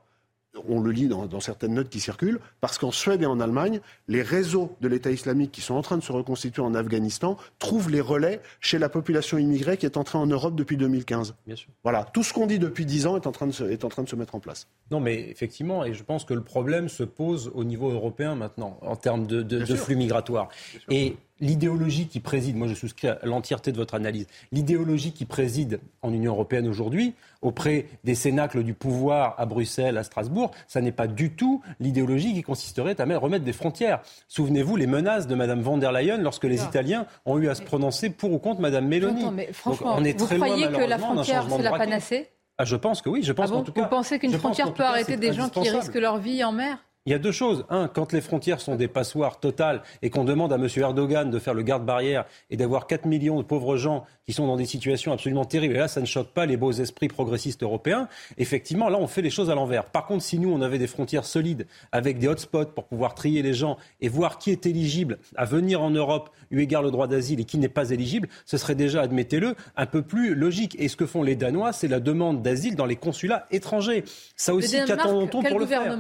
[0.68, 4.22] On le lit dans, certaines notes qui circulent, parce qu'en Suède et en Allemagne, les
[4.22, 8.02] réseaux de l'État islamique qui sont en train de se reconstituer en Afghanistan trouvent les
[8.02, 11.36] relais chez la population immigrée qui est entrée en Europe depuis 2015.
[11.46, 11.70] Bien sûr.
[11.84, 13.90] Voilà, tout ce qu'on dit depuis dix ans est en, train de se, est en
[13.90, 14.68] train de se mettre en place.
[14.92, 18.78] Non, mais effectivement, et je pense que le problème se pose au niveau européen maintenant,
[18.82, 20.50] en termes de, flux migratoires.
[20.90, 25.80] Et l'idéologie qui préside, moi je souscris à l'entièreté de votre analyse, l'idéologie qui préside
[26.02, 30.92] en Union européenne aujourd'hui, auprès des cénacles du pouvoir à Bruxelles, à Strasbourg, ça n'est
[30.92, 34.02] pas du tout l'idéologie qui consisterait à remettre des frontières.
[34.28, 37.62] Souvenez-vous les menaces de Mme von der Leyen lorsque les Italiens ont eu à se
[37.62, 39.26] prononcer pour ou contre Mme Meloni.
[39.32, 42.30] mais franchement, on est vous croyez que la frontière, c'est la panacée?
[42.58, 43.24] Ah, je pense que oui.
[43.24, 43.84] Je pense ah en tout cas.
[43.84, 46.78] Vous pensez qu'une frontière peut arrêter des gens qui risquent leur vie en mer?
[47.06, 47.66] Il y a deux choses.
[47.70, 50.68] Un, quand les frontières sont des passoires totales et qu'on demande à M.
[50.78, 54.58] Erdogan de faire le garde-barrière et d'avoir 4 millions de pauvres gens qui sont dans
[54.58, 58.08] des situations absolument terribles, et là, ça ne choque pas les beaux esprits progressistes européens,
[58.38, 59.86] effectivement, là, on fait les choses à l'envers.
[59.86, 63.42] Par contre, si nous, on avait des frontières solides avec des hotspots pour pouvoir trier
[63.42, 67.08] les gens et voir qui est éligible à venir en Europe, eu égard le droit
[67.08, 70.76] d'asile, et qui n'est pas éligible, ce serait déjà, admettez-le, un peu plus logique.
[70.78, 74.04] Et ce que font les Danois, c'est la demande d'asile dans les consulats étrangers.
[74.36, 75.98] Ça aussi, qu'attendons-on pour le faire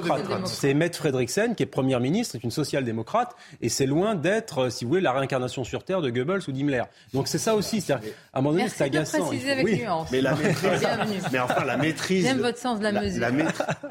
[0.00, 0.46] Social-démocrate.
[0.46, 4.70] C'est Mette Frederiksen, qui est première ministre, est une social-démocrate, et c'est loin d'être, euh,
[4.70, 6.82] si vous voulez, la réincarnation sur Terre de Goebbels ou d'Himmler.
[7.12, 7.84] Donc c'est ça aussi.
[7.92, 8.00] À
[8.34, 9.30] un moment donné, c'est agaçant.
[9.30, 10.08] avec oui, nuance.
[10.10, 12.24] Mais, la maîtrise, mais enfin, la maîtrise.
[12.24, 13.20] J'aime votre sens de la, mesure.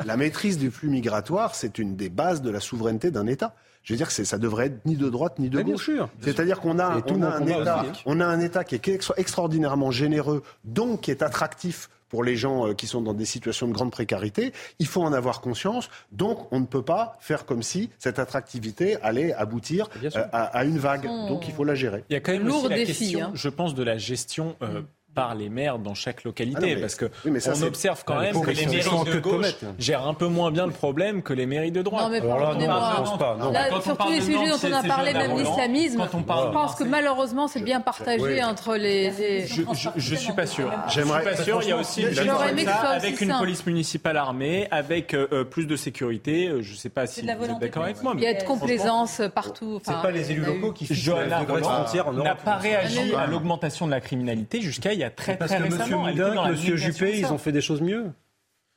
[0.06, 3.56] La, maîtrise, du flux migratoire, c'est une des bases de la souveraineté d'un État.
[3.84, 5.91] Je veux dire que ça devrait être ni de droite ni de gauche.
[6.22, 8.88] C'est-à-dire qu'on a, on a, un État, on a un État qui est
[9.18, 13.68] extraordinairement généreux, donc qui est attractif pour les gens euh, qui sont dans des situations
[13.68, 14.53] de grande précarité.
[14.78, 15.89] Il faut en avoir conscience.
[16.11, 20.78] Donc, on ne peut pas faire comme si cette attractivité allait aboutir euh, à, une
[20.78, 21.07] vague.
[21.28, 22.03] Donc, il faut la gérer.
[22.11, 23.32] Il y a quand même aussi la question, hein.
[23.34, 26.76] je pense, de la gestion euh, mm par les maires dans chaque localité.
[26.78, 30.28] Ah parce que on observe quand même que les mairies de gauche gèrent un peu
[30.28, 32.03] moins bien le problème que les mairies de droite.
[32.03, 33.82] Non, mais pardonnez-moi.
[33.84, 37.61] sur tous les sujets dont on a parlé, même l'islamisme, je pense que malheureusement, c'est
[37.61, 39.11] bien partagé entre les...
[39.45, 40.72] Je, ne suis pas sûr.
[40.89, 41.59] J'aimerais pas sûr.
[41.61, 46.47] Il y a aussi avec une police municipale armée, avec euh, euh, plus de sécurité.
[46.47, 48.14] Euh, je ne sais pas si vous êtes d'accord avec moi.
[48.18, 49.80] Il y a de complaisance partout.
[49.84, 53.91] C'est pas les élus locaux qui fixent les frontières n'a pas réagi à l'augmentation de
[53.91, 56.04] la criminalité jusqu'à il y a très très récemment.
[56.04, 56.51] Parce que M.
[56.51, 58.12] Monsieur Juppé, ils ont fait des choses mieux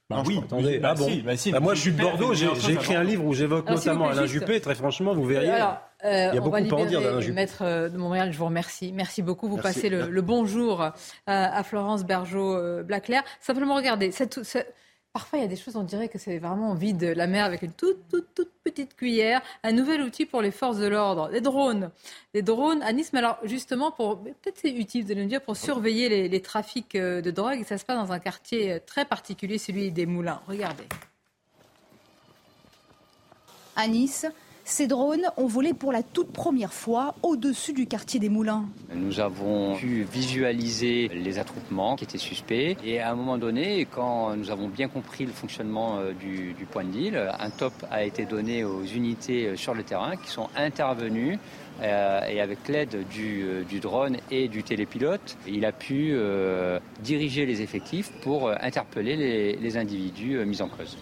[0.09, 0.79] bah oui, attendez.
[0.79, 2.33] Bah ah bon bah bah Moi, je suis de Bordeaux.
[2.33, 4.61] J'ai écrit un livre où j'évoque notamment Alain Juppé.
[4.61, 5.51] Très franchement, vous verriez.
[5.51, 7.35] Alors, euh, il y a beaucoup à en dire d'Alain Juppé.
[7.35, 8.93] Maître euh, de Montréal, je vous remercie.
[8.93, 9.49] Merci beaucoup.
[9.49, 10.91] Vous passez le, bonjour euh,
[11.27, 13.23] à Florence Bergeau-Blaclair.
[13.41, 14.73] Simplement, regardez, cette, cette
[15.17, 17.63] Parfois, il y a des choses, on dirait que c'est vraiment vide la mer avec
[17.63, 19.41] une toute, toute, toute petite cuillère.
[19.63, 21.91] Un nouvel outil pour les forces de l'ordre, des drones.
[22.35, 26.11] Des drones à Nice, mais alors justement, peut-être c'est utile de le dire, pour surveiller
[26.11, 27.61] les, les trafics euh, de drogue.
[27.61, 30.43] Et ça se passe dans un quartier euh, très particulier, celui des Moulins.
[30.47, 30.85] Regardez.
[33.75, 34.27] À Nice,
[34.67, 38.65] ces drones ont volé pour la toute première fois au-dessus du quartier des Moulins.
[38.93, 44.37] Nous avons pu visualiser les attroupements qui étaient suspects et à un moment donné, quand
[44.37, 48.25] nous avons bien compris le fonctionnement euh, du, point de deal, un top a été
[48.25, 51.39] donné aux unités euh, sur le terrain qui sont intervenues
[51.81, 56.17] euh, et avec l'aide du, drone et du télépilote, il a pu
[57.05, 60.97] diriger les effectifs pour interpeller les individus mis en cause.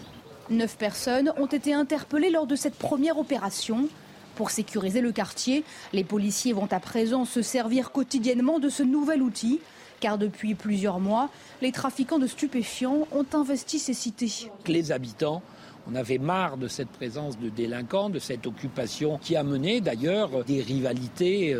[0.49, 3.87] Neuf personnes ont été interpellées lors de cette première opération.
[4.35, 9.23] Pour sécuriser le quartier, les policiers vont à présent se servir quotidiennement de ce nouvel
[9.23, 9.59] outil,
[10.01, 11.29] car depuis plusieurs mois,
[11.61, 14.51] les trafiquants de stupéfiants ont investi ces cités.
[14.67, 15.41] Les habitants
[15.87, 20.43] on avait marre de cette présence de délinquants, de cette occupation qui a mené d'ailleurs
[20.43, 21.55] des rivalités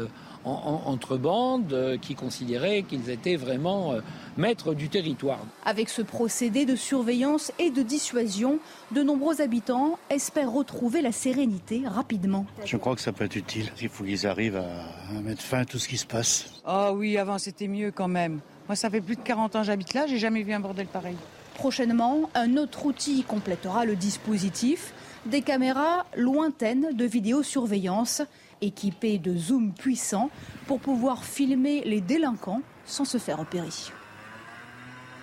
[0.46, 4.02] entre bandes euh, qui considéraient qu'ils étaient vraiment euh,
[4.38, 5.40] maîtres du territoire.
[5.66, 8.60] Avec ce procédé de surveillance et de dissuasion,
[8.92, 12.46] de nombreux habitants espèrent retrouver la sérénité rapidement.
[12.64, 13.72] Je crois que ça peut être utile.
[13.82, 16.62] Il faut qu'ils arrivent à mettre fin à tout ce qui se passe.
[16.66, 18.40] Ah oui, avant c'était mieux quand même.
[18.68, 20.88] Moi, ça fait plus de 40 ans que j'habite là, j'ai jamais vu un bordel
[20.88, 21.16] pareil.
[21.56, 24.94] Prochainement, un autre outil complétera le dispositif,
[25.26, 28.22] des caméras lointaines de vidéosurveillance
[28.66, 30.30] équipés de zoom puissants
[30.68, 33.70] pour pouvoir filmer les délinquants sans se faire repérer.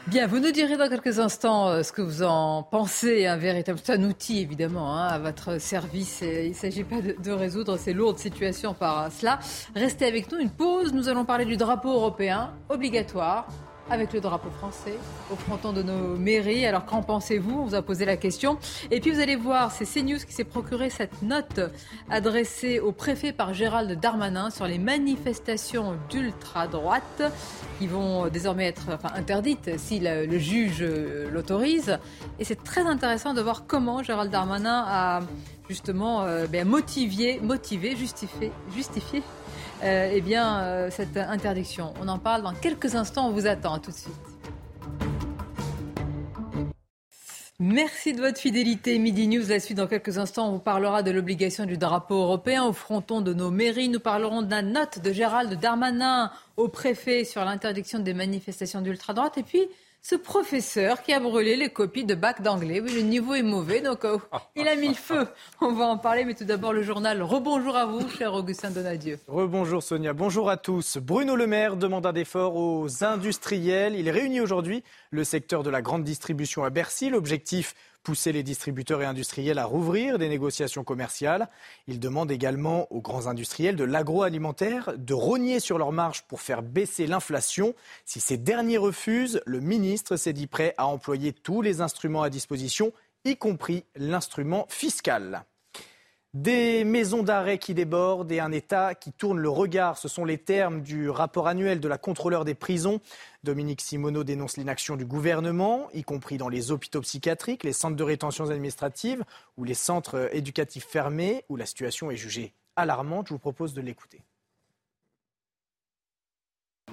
[0.09, 3.26] Bien, vous nous direz dans quelques instants euh, ce que vous en pensez.
[3.26, 6.22] Un véritable, c'est un outil évidemment hein, à votre service.
[6.22, 9.38] il ne s'agit pas de, de, résoudre ces lourdes situations par cela.
[9.76, 10.38] Restez avec nous.
[10.38, 10.93] Une pause.
[10.93, 13.47] Nous allons parler du drapeau européen obligatoire
[13.91, 14.95] avec le drapeau français
[15.33, 16.66] au fronton de nos mairies.
[16.66, 17.61] Alors qu'en pensez-vous?
[17.61, 18.59] On vous a posé la question.
[18.91, 21.61] Et puis vous allez voir, c'est CNews qui s'est procuré cette note
[22.11, 27.22] adressée au préfet par Gérald Darmanin sur les manifestations d'ultra-droite
[27.78, 31.99] qui vont désormais être interdites si le, juge l'autorise.
[32.39, 35.20] Et c'est très intéressant de voir comment Gérald Darmanin a
[35.68, 39.22] justement euh, ben, motivé, motivé, justifié, justifié
[39.83, 41.93] euh, eh bien, euh, cette interdiction.
[42.01, 43.78] On en parle dans quelques instants, on vous attend.
[43.78, 44.12] tout de suite.
[47.59, 48.99] Merci de votre fidélité.
[48.99, 50.49] Midi News, la suite dans quelques instants.
[50.49, 53.89] On vous parlera de l'obligation du drapeau européen au fronton de nos mairies.
[53.89, 59.39] Nous parlerons d'un note de Gérald Darmanin au préfet sur l'interdiction des manifestations d'ultra-droite.
[59.39, 59.68] Et puis,
[60.03, 62.80] ce professeur qui a brûlé les copies de bac d'anglais.
[62.80, 64.18] Oui, le niveau est mauvais, donc euh,
[64.57, 65.28] il a mis le feu.
[65.61, 67.22] On va en parler, mais tout d'abord le journal.
[67.22, 69.20] Rebonjour à vous, cher Augustin Donadieu.
[69.28, 70.98] Rebonjour Sonia, bonjour à tous.
[70.98, 73.94] Bruno Le Maire demande un effort aux industriels.
[73.94, 74.82] Il réunit aujourd'hui
[75.12, 77.09] le secteur de la grande distribution à Bercy.
[77.09, 81.48] L'objectif pousser les distributeurs et industriels à rouvrir des négociations commerciales.
[81.86, 86.62] Il demande également aux grands industriels de l'agroalimentaire de rogner sur leurs marges pour faire
[86.62, 87.74] baisser l'inflation.
[88.05, 92.30] Si ces derniers refusent, le ministre s'est dit prêt à employer tous les instruments à
[92.30, 92.92] disposition,
[93.24, 95.44] y compris l'instrument fiscal.
[96.34, 100.38] Des maisons d'arrêt qui débordent et un État qui tourne le regard, ce sont les
[100.38, 103.03] termes du rapport annuel de la contrôleur des prisons.
[103.45, 108.05] Dominique Simoneau dénonce l'inaction du gouvernement, y compris dans les hôpitaux psychiatriques, les centres de
[108.05, 109.24] rétention administrative
[109.57, 113.26] ou les centres éducatifs fermés, où la situation est jugée alarmante.
[113.26, 114.22] Je vous propose de l'écouter.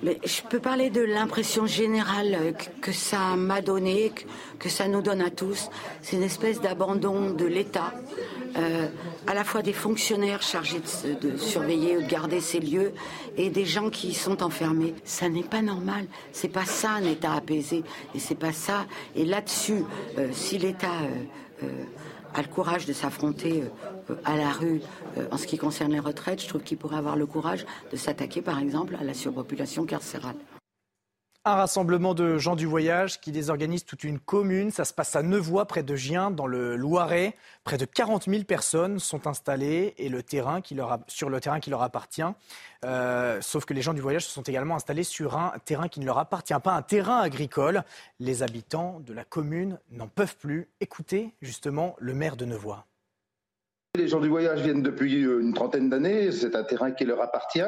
[0.02, 4.14] Mais je peux parler de l'impression générale que ça m'a donné,
[4.58, 5.70] que ça nous donne à tous.
[6.02, 7.94] C'est une espèce d'abandon de l'État,
[8.58, 8.88] euh,
[9.28, 10.82] à la fois des fonctionnaires chargés
[11.22, 12.94] de, surveiller ou de garder ces lieux
[13.36, 14.96] et des gens qui y sont enfermés.
[15.04, 16.06] Ça n'est pas normal.
[16.32, 17.84] C'est pas ça un État apaisé.
[18.16, 18.86] Et c'est pas ça.
[19.16, 19.84] Et là-dessus,
[20.18, 20.88] euh, si l'État
[21.64, 21.68] euh,
[22.34, 23.64] a le courage de s'affronter
[24.26, 24.82] à la rue
[25.18, 27.98] euh, en ce qui concerne les retraites, je trouve qu'il pourrait avoir le courage de
[27.98, 30.36] s'attaquer, par exemple, à la surpopulation carcérale.
[31.46, 34.72] Un rassemblement de gens du voyage qui désorganise toute une commune.
[34.72, 37.34] Ça se passe à Nevoix, près de Gien, dans le Loiret.
[37.64, 40.62] Près de 40 000 personnes sont installées et le terrain
[41.08, 42.24] sur le terrain qui leur appartient.
[42.84, 46.02] Euh, sauf que les gens du voyage se sont également installés sur un terrain qui
[46.02, 47.84] ne leur appartient pas, un terrain agricole.
[48.20, 50.68] Les habitants de la commune n'en peuvent plus.
[50.82, 52.86] Écoutez justement le maire de Nevoix.
[53.96, 57.62] Les gens du voyage viennent depuis une trentaine d'années, c'est un terrain qui leur appartient.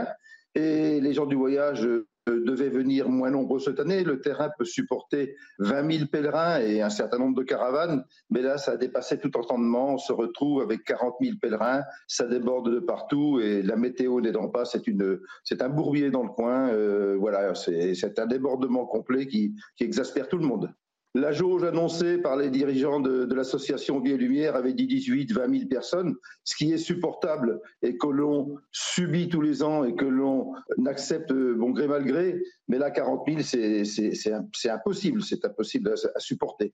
[0.55, 1.87] Et les gens du voyage
[2.29, 4.03] euh, devaient venir moins nombreux cette année.
[4.03, 8.03] Le terrain peut supporter 20 000 pèlerins et un certain nombre de caravanes.
[8.29, 9.95] Mais là, ça a dépassé tout entendement.
[9.95, 11.81] On se retrouve avec 40 000 pèlerins.
[12.07, 16.23] Ça déborde de partout et la météo n'aidant pas, c'est une, c'est un bourbier dans
[16.23, 16.69] le coin.
[16.69, 20.71] Euh, voilà, c'est un débordement complet qui, qui exaspère tout le monde.
[21.13, 25.51] La jauge annoncée par les dirigeants de, l'association Vie et Lumière avait dit 18, 20
[25.57, 30.05] 000 personnes, ce qui est supportable et que l'on subit tous les ans et que
[30.05, 30.53] l'on
[30.85, 32.41] accepte bon gré mal gré.
[32.69, 36.73] Mais là, 40 000, c'est impossible, c'est impossible à supporter.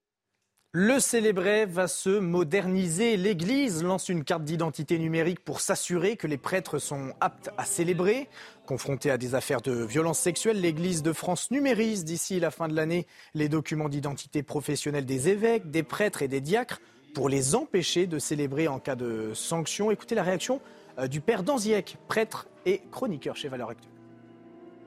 [0.74, 3.16] Le Célébret va se moderniser.
[3.16, 8.28] L'Église lance une carte d'identité numérique pour s'assurer que les prêtres sont aptes à célébrer.
[8.66, 12.76] Confrontés à des affaires de violences sexuelles, l'Église de France numérise d'ici la fin de
[12.76, 16.82] l'année les documents d'identité professionnelle des évêques, des prêtres et des diacres
[17.16, 19.90] pour les empêcher de célébrer en cas de sanction.
[19.90, 20.60] Écoutez la réaction
[21.00, 23.94] euh, du père Danziec, prêtre et chroniqueur chez Valeurs Actuelles.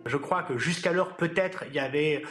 [0.05, 2.23] Je crois que jusqu'alors, peut-être, il y avait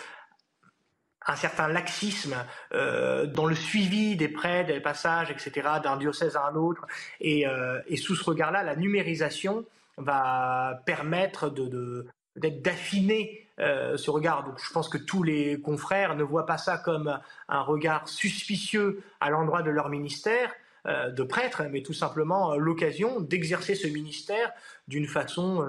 [1.30, 2.36] un certain laxisme
[2.74, 6.86] euh, dans le suivi des prêts, des passages, etc., d'un diocèse à un autre.
[7.22, 9.66] Et, euh, sous ce regard-là, la numérisation
[9.98, 14.44] va permettre de, d'affiner euh, ce regard.
[14.46, 19.04] Donc je pense que tous les confrères ne voient pas ça comme un regard suspicieux
[19.20, 20.52] à l'endroit de leur ministère
[20.86, 24.50] de prêtre, mais tout simplement l'occasion d'exercer ce ministère
[24.88, 25.68] d'une façon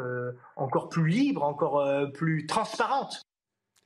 [0.54, 3.20] encore plus libre, encore plus transparente.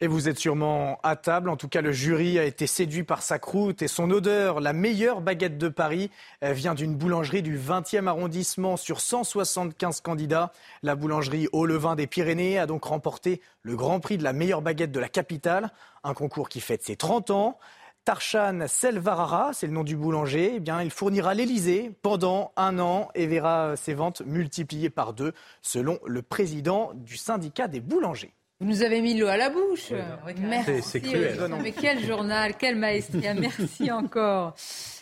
[0.00, 1.48] Et vous êtes sûrement à table.
[1.48, 4.60] En tout cas, le jury a été séduit par sa croûte et son odeur.
[4.60, 6.10] La meilleure baguette de Paris
[6.42, 10.52] vient d'une boulangerie du 20e arrondissement sur 175 candidats.
[10.82, 14.62] La boulangerie Au Levain des Pyrénées a donc remporté le grand prix de la meilleure
[14.62, 15.70] baguette de la capitale.
[16.02, 17.58] Un concours qui fête ses 30 ans.
[18.04, 23.08] Tarshan Selvarara, c'est le nom du boulanger, eh bien, il fournira l'Elysée pendant un an
[23.14, 25.32] et verra ses ventes multipliées par deux,
[25.62, 28.34] selon le président du syndicat des boulangers.
[28.64, 29.92] Vous nous avez mis l'eau à la bouche.
[30.38, 30.80] Merci.
[30.80, 31.38] C'est cruel.
[31.62, 33.34] Mais quel journal, quel maestria.
[33.38, 34.54] Merci encore.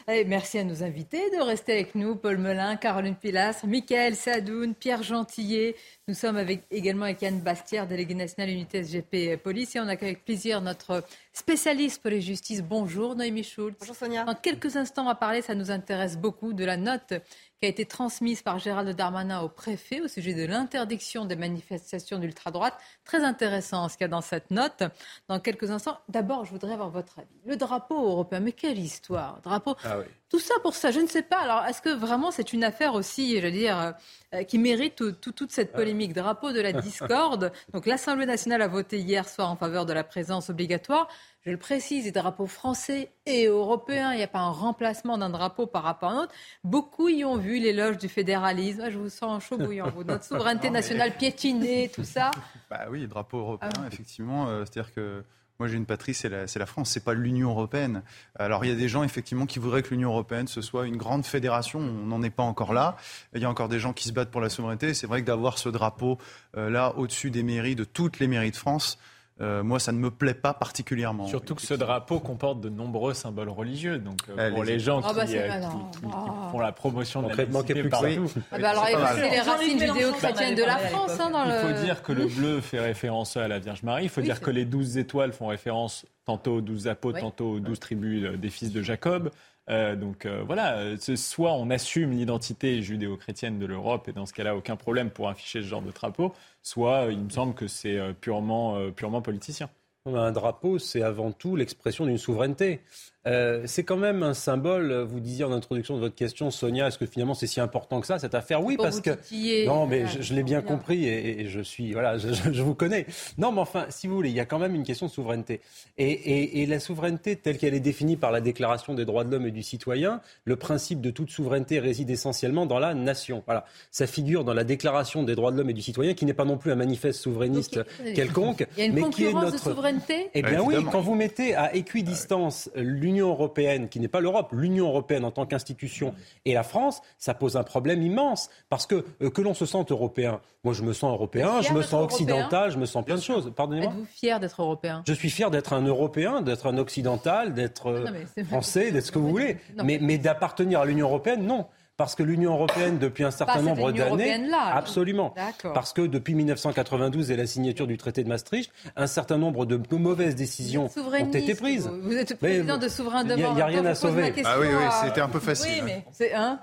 [0.09, 2.17] Allez, merci à nos invités de rester avec nous.
[2.17, 5.77] Paul Melun, Caroline Pilastre, Michael Sadoun, Pierre Gentillet.
[6.09, 9.77] Nous sommes avec, également avec Yann Bastière, délégué national unité SGP Police.
[9.77, 12.65] Et on accueille avec plaisir notre spécialiste pour les justices.
[12.65, 13.77] Bonjour Noémie Schultz.
[13.79, 14.25] Bonjour Sonia.
[14.25, 17.15] Dans quelques instants, à parler, ça nous intéresse beaucoup, de la note
[17.63, 22.19] qui a été transmise par Gérald Darmanin au préfet au sujet de l'interdiction des manifestations
[22.19, 22.75] d'ultra-droite.
[23.05, 24.83] Très intéressant ce qu'il y a dans cette note.
[25.29, 27.29] Dans quelques instants, d'abord, je voudrais avoir votre avis.
[27.47, 29.77] Le drapeau européen, mais quelle histoire Drapeau.
[29.85, 30.07] Ah oui.
[30.29, 31.39] Tout ça pour ça, je ne sais pas.
[31.39, 33.95] Alors, est-ce que vraiment c'est une affaire aussi, je veux dire,
[34.35, 36.15] euh, qui mérite tout- tout- toute cette polémique?
[36.15, 37.53] Drapeau de la discorde.
[37.73, 41.07] Donc, l'Assemblée nationale a voté hier soir en faveur de la présence obligatoire.
[41.45, 44.13] Je le précise, des drapeaux français et européens.
[44.13, 46.33] Il n'y a pas un remplacement d'un drapeau par rapport à un autre.
[46.63, 48.81] Beaucoup y ont vu l'éloge du fédéralisme.
[48.85, 50.05] Ah, je vous sens chaud bouillant, vous.
[50.05, 52.31] Notre souveraineté Non, mais- nationale piétinée, tout ça.
[52.71, 53.89] Bah oui, drapeau européen, Ah oui.
[53.93, 54.47] effectivement.
[54.49, 55.25] euh, C'est-à-dire que
[55.59, 58.03] moi j'ai une patrie, c'est la, la France, c'est pas l'Union européenne.
[58.39, 60.97] Alors il y a des gens effectivement qui voudraient que l'Union européenne ce soit une
[60.97, 61.81] grande fédération.
[61.81, 62.97] On n'en est pas encore là.
[63.35, 64.95] Il y a encore des gens qui se battent pour la souveraineté.
[64.95, 66.19] C'est vrai que d'avoir ce drapeau
[66.57, 68.97] euh, là au-dessus des mairies, de toutes les mairies de France,
[69.43, 71.27] euh, moi ça ne me plaît pas particulièrement.
[71.27, 73.99] Surtout que ce drapeau comporte de nombreux symboles religieux.
[73.99, 75.69] Donc, euh, pour les gens Ah bah, qui, euh, malin.
[75.93, 76.49] qui- qui- qui Ah.
[76.53, 78.31] font la promotion de la laïcité partout.
[78.53, 81.19] Ah bah alors, c'est les racines judéo-chrétiennes de la France.
[81.21, 81.85] hein, dans Il faut le...
[81.85, 84.05] dire que le bleu fait référence à la Vierge Marie.
[84.05, 87.23] Il faut Oui, dire que les douze étoiles font référence tantôt aux douze apôtres, Oui.
[87.23, 89.31] tantôt aux douze tribus des fils de Jacob.
[89.71, 94.33] Euh, donc euh, voilà, euh, soit on assume l'identité judéo-chrétienne de l'Europe et dans ce
[94.33, 96.33] cas-là aucun problème pour afficher ce genre de drapeau,
[96.63, 99.71] soit il me semble que c'est purement, purement politicien.
[100.07, 102.81] Un drapeau, c'est avant tout l'expression d'une souveraineté.
[103.27, 104.93] Euh, c'est quand même un symbole.
[105.03, 108.07] Vous disiez en introduction de votre question, Sonia, est-ce que finalement c'est si important que
[108.09, 108.65] ça cette affaire?
[108.65, 109.65] Oui, parce vous que titiller.
[109.67, 112.75] non, mais Voilà, je, je l'ai bien compris et, et je suis voilà, je, vous
[112.75, 113.07] connais.
[113.39, 115.61] Non, mais enfin, si vous voulez, il y a quand même une question de souveraineté
[115.99, 119.31] et, et- et la souveraineté telle qu'elle est définie par la Déclaration des droits de
[119.31, 123.43] l'homme et du citoyen, le principe de toute souveraineté réside essentiellement dans la nation.
[123.47, 126.35] Voilà, ça figure dans la Déclaration des droits de l'homme et du citoyen, qui n'est
[126.35, 127.81] pas non plus un manifeste souverainiste
[128.17, 130.31] quelconque, Il y a une mais qui est concurrence notre de souveraineté?
[130.35, 130.91] Eh bien Ouais, oui, évidemment.
[130.91, 132.69] quand vous mettez à équidistance
[133.13, 136.15] l'Union européenne, qui n'est pas l'Europe, l'Union européenne en tant qu'institution,
[136.47, 138.49] et la France, ça pose un problème immense.
[138.71, 141.83] Parce que euh, que l'on se sente européen, moi je me sens européen, je me
[141.83, 143.53] sens occidental, je me sens plein de choses.
[143.55, 145.03] Pardonnez-moi Êtes-vous fier d'être européen?
[145.07, 149.13] Je suis fier d'être un Européen, d'être un occidental, d'être euh, c'est- français, d'être ce
[149.13, 149.59] que vous voulez.
[149.77, 151.67] Non, Mais, mais d'appartenir à l'Union européenne, non.
[152.03, 154.37] Parce que l'Union européenne, depuis un certain nombre Union d'années,
[154.73, 155.33] absolument.
[155.73, 159.81] Parce que depuis 1992 et la signature du traité de Maastricht, un certain nombre de
[159.97, 161.87] mauvaises décisions ont été prises.
[161.87, 164.33] Vous, vous êtes Mais, président de Souverain il y a- rien à sauver.
[164.45, 165.71] Ah oui, oui, à- c'était un peu facile.
[165.77, 166.59] Oui, mais C'est un.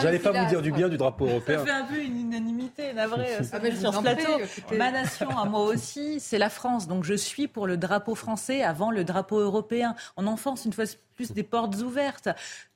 [0.00, 1.58] J'allais pas vous dire du bien du drapeau européen.
[1.58, 4.38] Ça fait un peu une unanimité, navré, euh, Ah, sur ce plateau.
[4.76, 6.88] Ma nation, à moi aussi, c'est la France.
[6.88, 9.94] Donc je suis pour le drapeau français avant le drapeau européen.
[10.16, 10.84] On enfonce une fois
[11.14, 12.28] plus des portes ouvertes.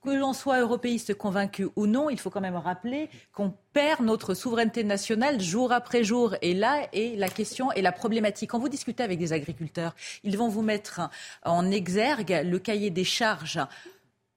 [0.05, 4.35] Que l'on soit européiste convaincu ou non, il faut quand même rappeler qu'on perd notre
[4.35, 6.37] souveraineté nationale jour après jour.
[6.43, 8.51] Et là est la question et la problématique.
[8.51, 11.01] Quand vous discutez avec des agriculteurs, ils vont vous mettre
[11.45, 13.61] en exergue le cahier des charges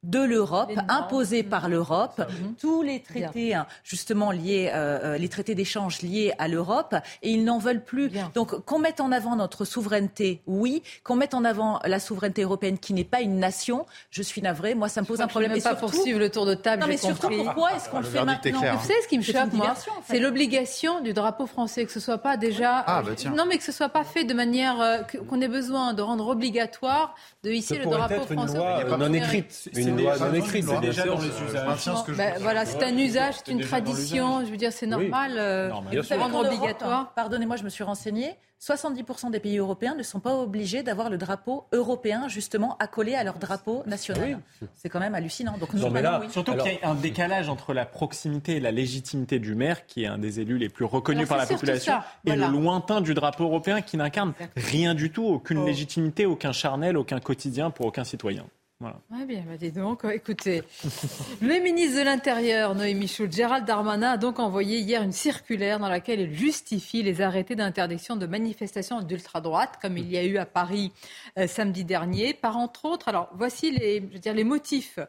[0.04, 0.90] de l'Europe, Les normes.
[0.90, 2.22] imposé par l'Europe,
[2.60, 7.32] tous les traités hein, justement liés, euh, euh, les traités d'échange liés à l'Europe, et
[7.32, 8.08] ils n'en veulent plus.
[8.10, 8.32] Bien.
[8.34, 12.78] Donc qu'on mette en avant notre souveraineté, oui, qu'on mette en avant la souveraineté européenne
[12.78, 15.52] qui n'est pas une nation, je suis navrée, moi ça me pose un problème.
[15.52, 16.82] Je ne Et pas surtout- poursuivre le tour de table.
[16.82, 17.44] non mais surtout compris.
[17.44, 18.78] pourquoi est-ce qu'on Ah, le fait maintenant clair.
[18.78, 20.14] Vous savez ce qui me C'est choque, moi diversion, en fait.
[20.14, 22.84] C'est l'obligation du drapeau français, que ce soit pas déjà.
[22.88, 23.32] Ah, bah tiens.
[23.36, 26.28] Non, mais que ce soit pas fait de manière euh, qu'on ait besoin de rendre
[26.30, 28.58] obligatoire de hisser le drapeau être une français.
[28.58, 29.70] loi Il y a euh, pas non écrite.
[29.76, 32.16] Une c'est déjà dans les usages.
[32.18, 34.46] Ben, voilà, c'est un usage, c'est une tradition.
[34.46, 35.34] Je veux dire, c'est normal.
[35.38, 36.04] euh, Normal.
[36.04, 36.20] sûr.
[36.20, 37.14] rendre obligatoire.
[37.16, 38.36] Pardonnez-moi, je me suis renseignée.
[38.62, 43.24] 70% des pays européens ne sont pas obligés d'avoir le drapeau européen justement accolé à
[43.24, 44.40] leur drapeau national.
[44.76, 45.58] C'est quand même hallucinant.
[45.58, 46.30] Donc nous, Non, mais maintenant, là, oui.
[46.30, 49.86] Surtout Alors- qu'il y a un décalage entre la proximité et la légitimité du maire,
[49.86, 51.94] qui est un des élus les plus reconnus Alors, par c'est la population,
[52.26, 52.48] et voilà.
[52.48, 55.66] le lointain du drapeau européen qui n'incarne rien du tout, aucune Oh.
[55.66, 58.44] légitimité, aucun charnel, aucun quotidien pour aucun citoyen.
[58.82, 60.64] Bien, bah, donc, écoutez.
[61.42, 65.90] le ministre de l'Intérieur, Noémie Schultz, Gérald Darmanin, a donc envoyé hier une circulaire dans
[65.90, 70.46] laquelle il justifie les arrêtés d'interdiction de manifestations d'ultra-droite, comme il y a eu à
[70.46, 70.94] Paris
[71.38, 73.10] euh, samedi dernier, par entre autres.
[73.10, 75.00] Alors, voici les, motifs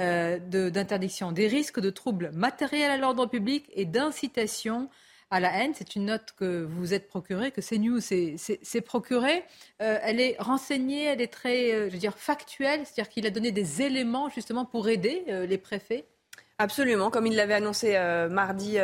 [0.00, 4.88] euh, d'interdiction des risques de troubles matériels à l'ordre public et d'incitation
[5.32, 5.72] à la haine.
[5.74, 9.42] C'est une note que vous êtes procurée, que CNews s'est procurée.
[9.80, 13.30] Euh, elle est renseignée, elle est très, euh, je veux dire, factuelle, c'est-à-dire qu'il a
[13.30, 16.04] donné des éléments justement pour aider euh, les préfets.
[16.58, 17.98] Absolument, comme il l'avait annoncé
[18.30, 18.76] mardi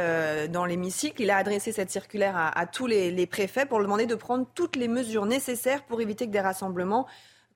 [0.51, 4.17] dans l'hémicycle, il a adressé cette circulaire à, tous les, les, préfets pour demander de
[4.17, 7.07] prendre toutes les mesures nécessaires pour éviter que des rassemblements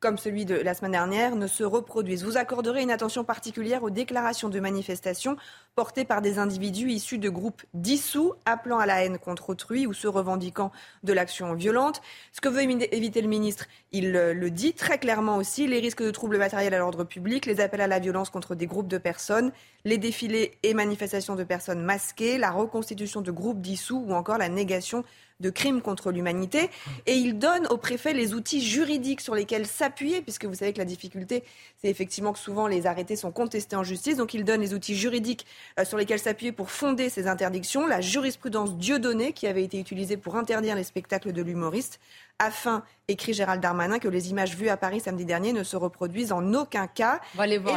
[0.02, 2.24] comme celui de la semaine dernière, ne se reproduisent.
[2.24, 5.36] Vous accorderez une attention particulière aux déclarations de manifestations
[5.76, 9.92] portées par des individus issus de groupes dissous, appelant à la haine contre autrui ou
[9.92, 10.72] se revendiquant
[11.04, 12.02] de l'action violente.
[12.32, 16.10] Ce que veut éviter le ministre, il le dit très clairement aussi, les risques de
[16.10, 19.52] troubles matériels à l'ordre public, les appels à la violence contre des groupes de personnes,
[19.84, 24.48] les défilés et manifestations de personnes masquées, la reconstitution de groupes dissous ou encore la
[24.48, 25.04] négation
[25.42, 26.70] de crimes contre l'humanité.
[27.04, 30.78] Et il donne au préfet les outils juridiques sur lesquels s'appuyer, puisque vous savez que
[30.78, 31.44] la difficulté,
[31.80, 34.16] c'est effectivement que souvent les arrêtés sont contestés en justice.
[34.16, 35.44] Donc il donne les outils juridiques
[35.78, 37.86] euh, sur lesquels s'appuyer pour fonder ces interdictions.
[37.86, 42.00] La jurisprudence Dieudonné, qui avait été utilisée pour interdire les spectacles de l'humoriste,
[42.38, 46.32] afin, écrit Gérald Darmanin, que les images vues à Paris samedi dernier ne se reproduisent
[46.32, 47.20] en aucun cas.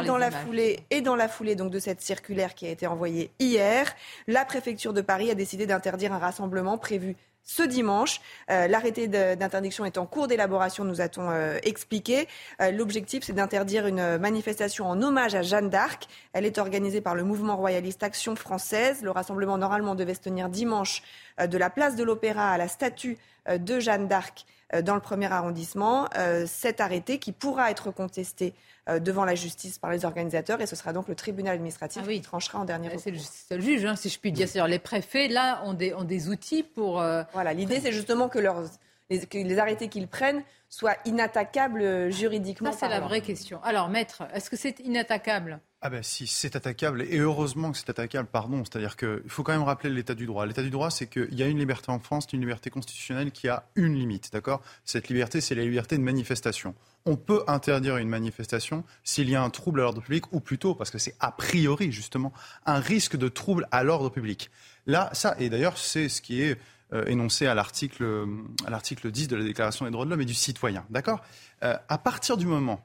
[0.02, 2.86] et dans la foulée et dans la foulée donc de cette circulaire qui a été
[2.86, 3.94] envoyée hier,
[4.26, 7.16] la préfecture de Paris a décidé d'interdire un rassemblement prévu
[7.46, 8.20] ce dimanche.
[8.50, 12.28] Euh, l'arrêté d'interdiction est en cours d'élaboration, nous a-t-on euh, expliqué.
[12.60, 16.08] Euh, l'objectif, c'est d'interdire une manifestation en hommage à Jeanne d'Arc.
[16.32, 19.02] Elle est organisée par le mouvement royaliste Action française.
[19.02, 21.02] Le rassemblement, normalement, devait se tenir dimanche
[21.38, 23.16] de la place de l'Opéra à la statue
[23.48, 24.44] de Jeanne d'Arc
[24.82, 26.08] dans le premier arrondissement.
[26.46, 28.54] cet arrêté, qui pourra être contesté
[29.00, 32.20] devant la justice par les organisateurs et ce sera donc le tribunal administratif ah qui
[32.20, 33.02] tranchera en dernier recours.
[33.02, 34.48] C'est le seul juge, hein, si je puis dire.
[34.48, 37.00] C'est-à-dire les préfets, là, ont des, ont des outils pour...
[37.00, 38.62] Euh, voilà, l'idée c'est justement que, leurs,
[39.10, 42.72] les, que les arrêtés qu'ils prennent soient inattaquables euh, juridiquement.
[42.72, 43.60] Ça, c'est la vraie question.
[43.62, 45.60] Alors, maître, est-ce que c'est inattaquable?
[45.86, 48.64] Ah ben si, c'est attaquable, et heureusement que c'est attaquable, pardon.
[48.64, 50.44] C'est-à-dire qu'il faut quand même rappeler l'état du droit.
[50.44, 53.46] L'état du droit, c'est qu'il y a une liberté en France, une liberté constitutionnelle qui
[53.46, 54.62] a une limite, d'accord?
[54.84, 56.74] Cette liberté, c'est la liberté de manifestation.
[57.04, 60.74] On peut interdire une manifestation s'il y a un trouble à l'ordre public, ou plutôt,
[60.74, 62.32] parce que c'est a priori, justement,
[62.64, 64.50] un risque de trouble à l'ordre public.
[64.86, 66.58] Là, ça, et d'ailleurs, c'est ce qui est
[66.94, 68.26] euh, énoncé à l'article,
[68.66, 71.20] à l'article 10 de la Déclaration des droits de l'homme et du citoyen, d'accord?
[71.62, 72.84] Euh, À partir du moment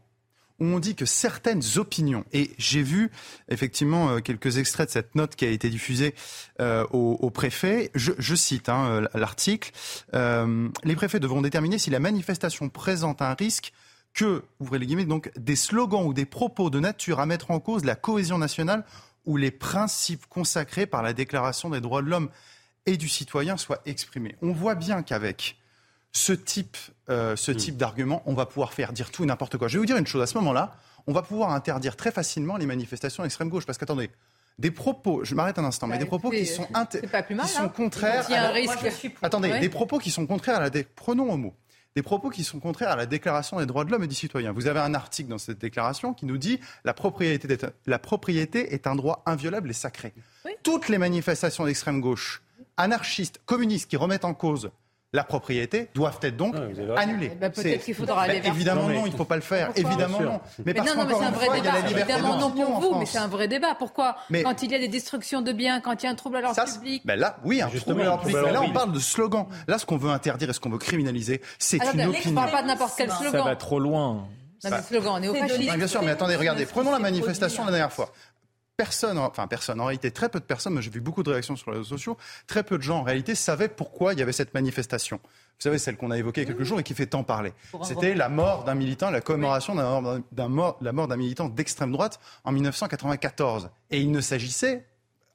[0.62, 3.10] on dit que certaines opinions, et j'ai vu
[3.50, 6.14] effectivement euh, quelques extraits de cette note qui a été diffusée
[6.60, 9.72] euh, au, préfet, je, cite hein, l'article,
[10.14, 13.74] euh, les préfets devront déterminer si la manifestation présente un risque
[14.14, 17.60] que, ouvrez les guillemets, donc des slogans ou des propos de nature à mettre en
[17.60, 18.86] cause la cohésion nationale
[19.26, 22.30] ou les principes consacrés par la Déclaration des droits de l'homme
[22.86, 24.36] et du citoyen soient exprimés.
[24.42, 25.61] On voit bien qu'avec
[26.14, 26.78] ce type,
[27.10, 27.56] euh, ce hmm.
[27.56, 29.68] type d'argument, on va pouvoir faire dire tout et n'importe quoi.
[29.68, 30.76] Je vais vous dire une chose, à ce moment-là,
[31.08, 33.66] on va pouvoir interdire très facilement les manifestations extrême gauche.
[33.66, 34.12] Parce qu'attendez,
[34.60, 38.28] des propos, je m'arrête un instant, mais des propos qui sont, qui sont contraires.
[39.22, 40.84] Attendez, des propos qui sont contraires à la.
[40.96, 41.56] Prenons au mot.
[41.96, 44.54] Des propos qui sont contraires à la Déclaration des droits de l'homme et du citoyen.
[44.54, 48.88] Vous avez un article dans cette déclaration qui nous dit la propriété, la propriété est
[48.88, 50.14] un droit inviolable et sacré.
[50.64, 52.44] Toutes les manifestations d'extrême gauche,
[52.78, 54.72] anarchistes, communistes qui remettent en cause
[55.14, 56.56] la propriété doivent être donc
[56.96, 57.32] annulées.
[57.34, 59.72] Eh ben, peut-être qu'il faudra aller vers Évidemment non, il ne faut pas le faire.
[59.76, 60.42] évidemment non.
[60.66, 61.80] Mais, parce non, non, mais c'est un vrai débat.
[61.90, 63.76] Évidemment non pour vous, mais c'est un vrai débat.
[63.76, 66.38] Pourquoi Quand il y a des destructions de biens, quand il y a un trouble
[66.38, 67.06] à l'ordre public.
[67.06, 68.38] Ben là, oui, un trouble à l'ordre public.
[68.46, 69.48] Mais là, on parle de slogan.
[69.68, 72.22] Là, ce qu'on veut interdire et ce qu'on veut criminaliser, c'est une opinion.
[72.28, 73.32] On ne parle pas de n'importe quel slogan.
[73.32, 74.28] Ça va trop loin.
[74.64, 75.76] Non, mais slogan néo-fasciste.
[75.76, 78.12] Bien sûr, mais attendez, regardez, prenons la manifestation la dernière fois
[78.82, 81.70] personne, enfin personne, en réalité très peu de personnes, j'ai vu beaucoup de réactions sur
[81.70, 82.18] les réseaux sociaux,
[82.48, 85.20] très peu de gens en réalité savaient pourquoi il y avait cette manifestation.
[85.24, 87.54] Vous savez, celle qu'on a évoquée quelques jours et qui fait tant parler.
[87.84, 92.20] C'était la mort d'un militant, la commémoration d'un mort, la mort d'un militant d'extrême droite
[92.44, 93.70] en 1994.
[93.92, 94.88] Et il ne s'agissait,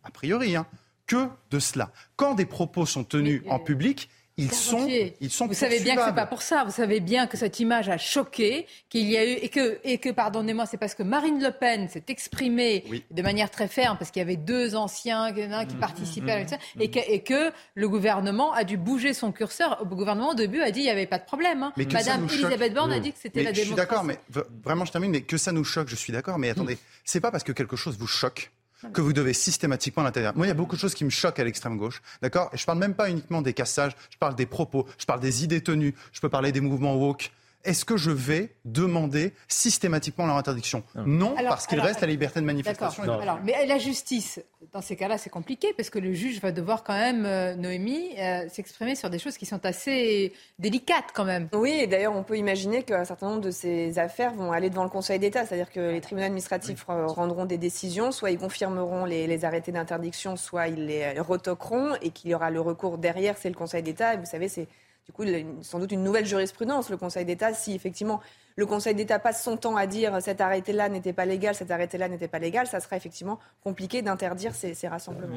[0.02, 0.66] a priori, hein,
[1.06, 1.92] que de cela.
[2.16, 4.86] Quand des propos sont tenus en public, ils sont,
[5.20, 6.64] ils sont Vous savez bien que c'est pas pour ça.
[6.64, 9.96] Vous savez bien que cette image a choqué, qu'il y a eu et que et
[9.96, 14.10] que pardonnez-moi, c'est parce que Marine Le Pen s'est exprimée de manière très ferme parce
[14.10, 17.88] qu'il y avait deux anciens qui mmh, participaient mmh, mmh, et, que, et que le
[17.88, 19.78] gouvernement a dû bouger son curseur.
[19.88, 21.62] Le gouvernement au début a dit il n'y avait pas de problème.
[21.62, 21.72] Hein.
[21.90, 23.62] Madame Elisabeth Borne a dit que c'était la démocratie.
[23.62, 24.18] Je suis d'accord, mais
[24.62, 25.12] vraiment je termine.
[25.12, 26.38] Mais que ça nous choque, je suis d'accord.
[26.38, 26.76] Mais attendez,
[27.06, 28.50] c'est pas parce que quelque chose vous choque
[28.92, 30.32] que vous devez systématiquement l'interdire.
[30.36, 32.50] Moi, il y a beaucoup de choses qui me choquent à l'extrême gauche, d'accord?
[32.52, 35.44] Et je parle même pas uniquement des cassages, je parle des propos, je parle des
[35.44, 37.30] idées tenues, je peux parler des mouvements woke.
[37.66, 40.82] Est-ce que je vais demander systématiquement leur interdiction?
[40.94, 43.02] Non, parce qu'il reste la liberté de manifestation.
[43.02, 44.40] Alors, mais la justice,
[44.72, 48.10] dans ces cas-là, c'est compliqué parce que le juge va devoir quand même, euh, Noémie,
[48.18, 51.48] euh, s'exprimer sur des choses qui sont assez délicates quand même.
[51.52, 54.84] Oui, et d'ailleurs, on peut imaginer qu'un certain nombre de ces affaires vont aller devant
[54.84, 59.26] le Conseil d'État, c'est-à-dire que les tribunaux administratifs rendront des décisions, soit ils confirmeront les,
[59.26, 63.48] les arrêtés d'interdiction, soit ils les retoqueront, et qu'il y aura le recours derrière, c'est
[63.48, 64.14] le Conseil d'État.
[64.14, 64.68] Et vous savez, c'est
[65.06, 65.24] du coup,
[65.62, 68.20] sans doute une nouvelle jurisprudence, le Conseil d'État, si effectivement
[68.56, 72.08] le Conseil d'État passe son temps à dire cet arrêté-là n'était pas légal, cet arrêté-là
[72.08, 75.36] n'était pas légal, ça sera effectivement compliqué d'interdire ces, rassemblements.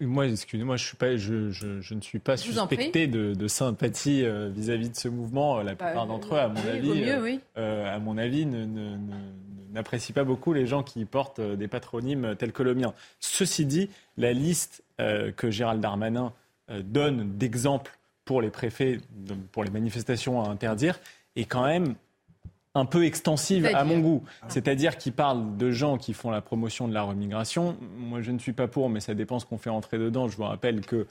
[0.00, 4.90] moi, excusez-moi, je, suis pas, je, je, ne suis pas suspecté de, sympathie euh, vis-à-vis
[4.90, 5.58] de ce mouvement.
[5.58, 8.46] La plupart bah, d'entre eux, à mon avis, euh, euh, à mon avis,
[9.72, 12.94] n'apprécient pas beaucoup les gens qui portent des patronymes tels que le mien.
[13.20, 16.32] Ceci dit, la liste que Gérald Darmanin
[16.68, 17.97] donne d'exemples
[18.28, 19.00] pour les préfets,
[19.52, 21.00] pour les manifestations à interdire,
[21.34, 21.94] est quand même
[22.74, 24.22] un peu extensive à mon goût.
[24.48, 27.78] C'est-à-dire qu'il parle de gens qui font la promotion de la remigration.
[27.96, 30.28] Moi, je ne suis pas pour, mais ça dépend ce qu'on fait entrer dedans.
[30.28, 31.06] Je vous rappelle que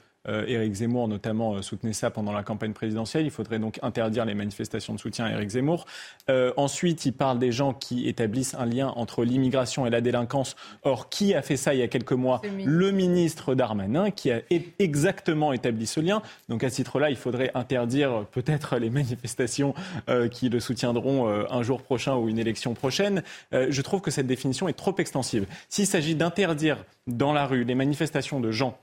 [0.46, 3.24] Éric Zemmour, notamment, euh, soutenait ça pendant la campagne présidentielle.
[3.24, 5.86] Il faudrait donc interdire les manifestations de soutien à Éric Zemmour.
[6.28, 10.56] Euh, ensuite, il parle des gens qui établissent un lien entre l'immigration et la délinquance.
[10.82, 14.40] Or, qui a fait ça il y a quelques mois Le ministre Darmanin, qui a
[14.78, 16.22] exactement établi ce lien.
[16.48, 19.74] Donc, à ce titre-là, il faudrait interdire peut-être les manifestations
[20.30, 23.22] qui le soutiendront un jour prochain ou une élection prochaine.
[23.52, 25.46] je trouve que cette définition est trop extensive.
[25.68, 28.78] S'il s'agit d'interdire dans la rue les manifestations de gens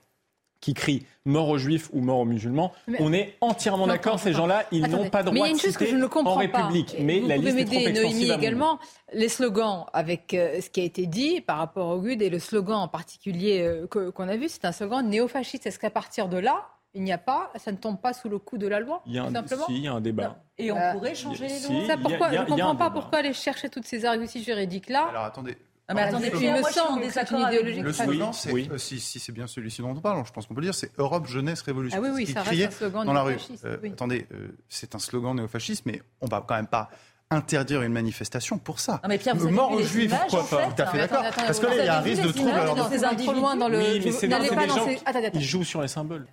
[0.65, 4.19] qui crient mort aux juifs ou mort aux musulmans, on est entièrement d'accord.
[4.19, 6.95] Ces gens-là, ils n'ont pas droit de citer en République.
[6.99, 8.79] Mais Vous la pouvez liste est trop également.
[9.13, 12.39] Les slogans avec euh, ce qui a été dit par rapport au GUD et le
[12.39, 15.67] slogan en particulier euh, qu'on a vu, c'est un slogan néofasciste.
[15.67, 18.39] Est-ce qu'à partir de là, il n'y a pas, ça ne tombe pas sous le
[18.39, 20.43] coup de la loi Il y a, un, simplement il y a un débat.
[20.57, 21.97] Et on pourrait changer les lois.
[21.97, 25.09] pourquoi, je ne comprends pas pourquoi aller chercher toutes ces arguties juridiques-là.
[25.09, 25.57] Alors attendez,
[25.87, 27.81] ah, mais attendez, puis me semble c'est une idéologie.
[27.81, 30.55] Le slogan, c'est, euh, si, si c'est bien celui-ci dont on parle, je pense qu'on
[30.55, 31.99] peut le dire, c'est Europe Jeunesse Révolution.
[32.01, 33.37] Ah oui, oui, ça reste un slogan dans la rue.
[33.65, 36.89] Euh, attendez, euh, c'est un slogan néofasciste, mais on va quand même pas
[37.29, 38.99] interdire une manifestation pour ça.
[39.03, 41.23] Non mais Pierre, vous mort aux juifs, pourquoi pas Tout à fait d'accord.
[41.35, 42.51] Parce que là, il y a un risque de trouble.
[43.17, 43.77] Trop loin dans le.
[43.77, 44.87] Oui, mais c'est des gens.
[45.33, 46.27] Ils jouent sur les symboles.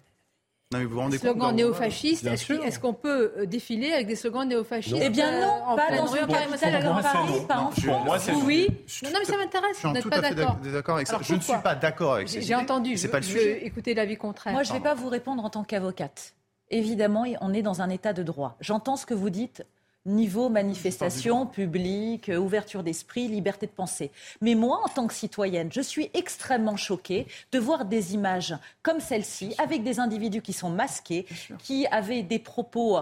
[0.72, 4.48] Non, mais vous vous rendez slogans néofascistes, est-ce qu'on peut euh, défiler avec des slogans
[4.48, 8.30] néofascistes Eh bien non, pas dans une capitale à Paris, pas en France.
[8.44, 8.68] Oui,
[9.04, 10.96] non, mais ça m'intéresse, vous n'êtes pas d'accord.
[10.96, 11.18] avec ça.
[11.20, 12.40] Je ne suis pas d'accord avec ça.
[12.40, 13.66] J'ai entendu, c'est pas le sujet.
[13.66, 14.54] Écoutez l'avis contraire.
[14.54, 16.34] Moi, je ne vais pas vous répondre en tant qu'avocate.
[16.70, 18.56] Évidemment, on est dans un état de droit.
[18.60, 19.64] J'entends ce que vous dites
[20.04, 24.10] niveau manifestation publique, euh, ouverture d'esprit, liberté de penser.
[24.40, 29.00] Mais moi, en tant que citoyenne, je suis extrêmement choquée de voir des images comme
[29.00, 31.26] celle-ci, avec des individus qui sont masqués,
[31.58, 32.98] qui avaient des propos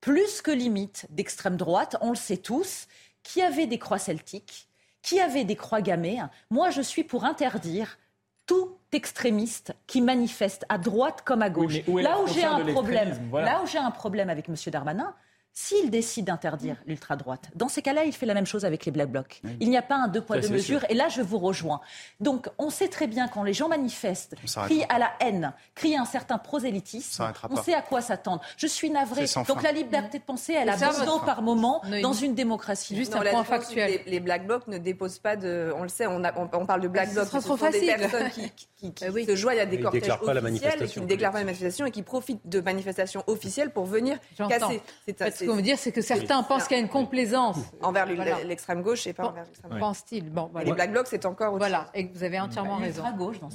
[0.00, 2.86] plus que limites d'extrême droite, on le sait tous,
[3.22, 4.68] qui avaient des croix celtiques,
[5.02, 6.22] qui avaient des croix gammées.
[6.50, 7.98] Moi, je suis pour interdire
[8.46, 11.78] tout extrémiste qui manifeste à droite comme à gauche.
[11.86, 14.54] là où j'ai un problème, là où j'ai un problème avec M.
[14.66, 15.14] Darmanin,
[15.56, 19.08] s'il décide d'interdire l'ultra-droite, dans ces cas-là, il fait la même chose avec les Black
[19.08, 19.40] Blocs.
[19.60, 20.84] Il n'y a pas un deux poids, deux mesures.
[20.88, 21.80] Et là, je vous rejoins.
[22.18, 24.34] Donc, on sait très bien quand les gens manifestent,
[24.64, 28.42] crient à la haine, crient un certain prosélytisme, on sait à quoi s'attendre.
[28.56, 29.26] Je suis navrée.
[29.46, 32.96] Donc, la liberté de penser, elle a besoin par moment dans une démocratie.
[32.96, 34.00] Juste un point factuel.
[34.06, 35.72] Les, Black Blocs ne déposent pas de.
[35.76, 37.28] On le sait, on, on, parle de Black Blocs.
[37.28, 38.50] Ce sont des personnes qui,
[38.92, 41.86] qui, qui ah se joignent à des cortèges officiels, qui ne déclarent pas la manifestation
[41.86, 46.00] et qui profitent de manifestations officielles pour venir casser ce qu'on veut dire, c'est que
[46.00, 47.56] certains pensent qu'il y a une complaisance.
[47.82, 48.06] Envers
[48.44, 49.80] l'extrême gauche et pas envers l'extrême droite.
[49.80, 50.30] Pense-t-il.
[50.30, 53.02] Bon, Les Black Blocs, c'est encore Voilà, et vous avez entièrement raison.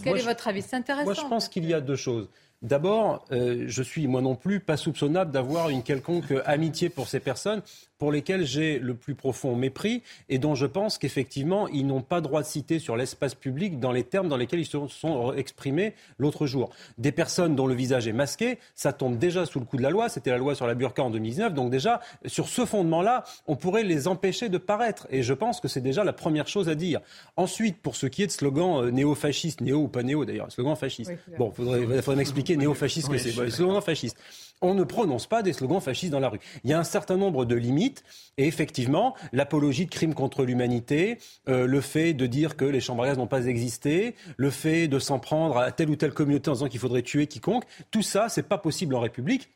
[0.03, 0.61] Quel est votre avis?
[0.61, 1.05] C'est intéressant.
[1.05, 2.29] Moi, je pense qu'il y a deux choses.
[2.61, 7.21] D'abord, euh, je suis moi non plus pas soupçonnable d'avoir une quelconque amitié pour ces
[7.21, 7.61] personnes
[7.99, 12.21] pour lesquels j'ai le plus profond mépris et dont je pense qu'effectivement, ils n'ont pas
[12.21, 15.93] droit de citer sur l'espace public dans les termes dans lesquels ils se sont exprimés
[16.17, 16.71] l'autre jour.
[16.97, 19.89] Des personnes dont le visage est masqué, ça tombe déjà sous le coup de la
[19.89, 20.07] loi.
[20.07, 21.53] C'était la loi sur la burqa en 2019.
[21.53, 25.05] Donc déjà, sur ce fondement-là, on pourrait les empêcher de paraître.
[25.09, 27.01] Et je pense que c'est déjà la première chose à dire.
[27.35, 30.77] Ensuite, pour ce qui est de slogan euh, néo-fasciste, néo ou pas néo d'ailleurs, slogan
[30.77, 31.11] fasciste.
[31.37, 33.49] bon, il faudrait, m'expliquer néo-fasciste que c'est?
[33.49, 34.17] slogan fasciste
[34.61, 36.39] on ne prononce pas des slogans fascistes dans la rue.
[36.63, 38.03] Il y a un certain nombre de limites
[38.37, 43.03] et effectivement, l'apologie de crimes contre l'humanité, euh, le fait de dire que les chambres
[43.03, 46.49] à gaz n'ont pas existé, le fait de s'en prendre à telle ou telle communauté
[46.49, 49.49] en disant qu'il faudrait tuer quiconque, tout ça, c'est pas possible en République.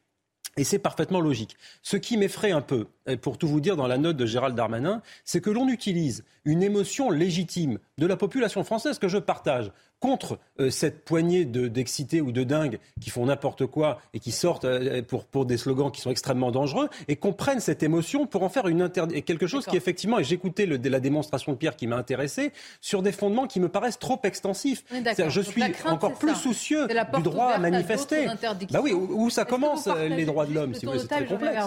[0.56, 1.58] Et c'est parfaitement logique.
[1.82, 2.86] Ce qui m'effraie un peu,
[3.22, 6.62] pour tout vous dire dans la note de Gérald Darmanin, c'est que l'on utilise une
[6.62, 9.72] émotion légitime de la population française que je partage
[10.04, 14.66] contre euh, cette poignée d'excités ou de dingues qui font n'importe quoi et qui sortent
[14.66, 18.44] euh, pour, pour des slogans qui sont extrêmement dangereux et qu'on prenne cette émotion pour
[18.44, 21.96] en faire une quelque chose qui effectivement, et j'écoutais la démonstration de Pierre qui m'a
[21.96, 22.52] intéressé,
[22.82, 24.84] sur des fondements qui me paraissent trop extensifs.
[24.92, 28.28] Je suis encore plus soucieux du droit à manifester.
[28.72, 31.64] Bah oui, où, ça commence les droits de l'homme, si vous voulez, c'est très complexe.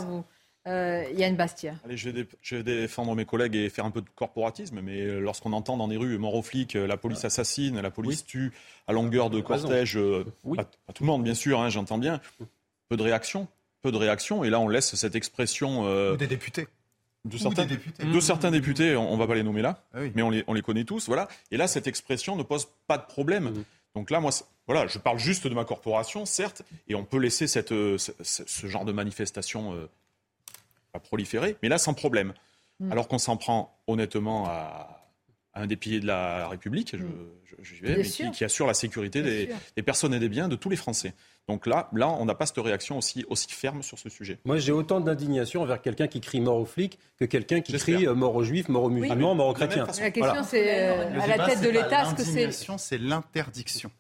[0.67, 1.75] Euh, Yann Bastia.
[1.85, 5.53] Allez, je, vais défendre mes collègues et faire un peu de corporatisme, mais euh, lorsqu'on
[5.53, 8.53] entend dans les rues mort aux flics, euh, la police assassine, la police tue
[8.89, 9.97] à longueur de cortège,
[10.45, 10.57] oui.
[10.57, 12.21] pas, tout le monde bien sûr, hein, j'entends bien,
[12.89, 13.47] peu de réaction,
[13.83, 15.83] peu de réaction, et là on laisse cette expression.
[16.13, 16.67] Ou des députés.
[17.25, 18.05] De certains, députés.
[18.05, 20.53] de certains députés, on ne va pas les nommer là, ah mais on les, on
[20.53, 21.27] les, connaît tous, voilà.
[21.51, 23.51] Et là, cette expression ne pose pas de problème.
[23.51, 23.65] Mmh.
[23.97, 24.31] Donc là, moi,
[24.69, 28.67] voilà, je parle juste de ma corporation, certes, et on peut laisser cette, ce, ce,
[28.69, 29.89] genre de manifestation
[31.01, 32.33] proliférer, mais là sans problème.
[32.81, 32.93] Mm.
[32.93, 34.97] Alors qu'on s'en prend honnêtement à,
[35.55, 37.87] un des piliers de la République, je, mm.
[37.87, 41.15] vais, mais qui, assure la sécurité des, personnes et des biens de tous les Français.
[41.49, 44.39] Donc là, là on n'a pas cette réaction aussi, aussi ferme sur ce sujet.
[44.45, 48.07] Moi, j'ai autant d'indignation envers quelqu'un qui crie mort aux flics que quelqu'un qui crie
[48.07, 49.87] euh, mort aux juifs, mort aux musulmans, mort aux chrétiens.
[49.99, 52.51] La question, c'est euh, à la tête de l'État, ce que c'est.
[52.79, 53.91] c'est l'interdiction.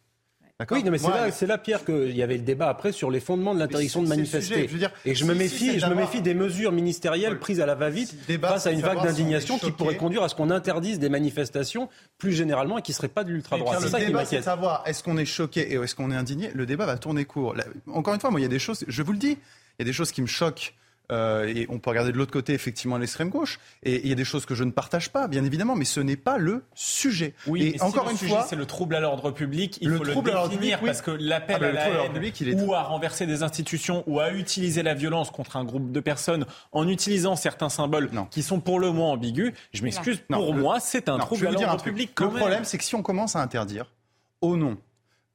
[0.70, 0.99] Oui, mais
[1.33, 4.09] c'est là, Pierre, qu'il y avait le débat après sur les fondements de l'interdiction de
[4.09, 4.69] manifester.
[5.05, 8.66] et je me méfie, je me méfie des mesures ministérielles prises à la va-vite face
[8.66, 11.89] à une vague d'indignation qui pourrait conduire à ce qu'on interdise des manifestations
[12.19, 13.81] plus généralement et qui ne seraient pas de l'ultra-droite.
[13.81, 14.45] C'est ça qui m'inquiète.
[14.45, 16.51] savoir est-ce qu'on est choqué et est-ce qu'on est indigné?
[16.55, 17.55] Le débat va tourner court.
[17.93, 19.33] Encore une fois, moi, il y a des choses, je vous le dis,
[19.78, 20.74] il y a des choses qui me choquent
[21.12, 23.61] euh, et on peut regarder de l'autre côté, effectivement, l'extrême gauche.
[23.83, 26.01] Et il y a des choses que je ne partage pas, bien évidemment, mais ce
[26.01, 27.35] n'est pas le sujet.
[27.47, 29.78] Oui, et encore une fois, c'est le trouble à l'ordre public.
[29.81, 30.15] Il faut le
[30.49, 34.33] définir parce que l'appel ah, à la haine ou à renverser des institutions ou à
[34.33, 38.81] utiliser la violence contre un groupe de personnes en utilisant certains symboles qui sont pour
[38.81, 39.53] le moins ambigus.
[39.73, 42.19] Je m'excuse, pour moi, c'est un trouble à l'ordre public.
[42.20, 43.93] le problème, c'est que si on commence à interdire,
[44.41, 44.77] au nom,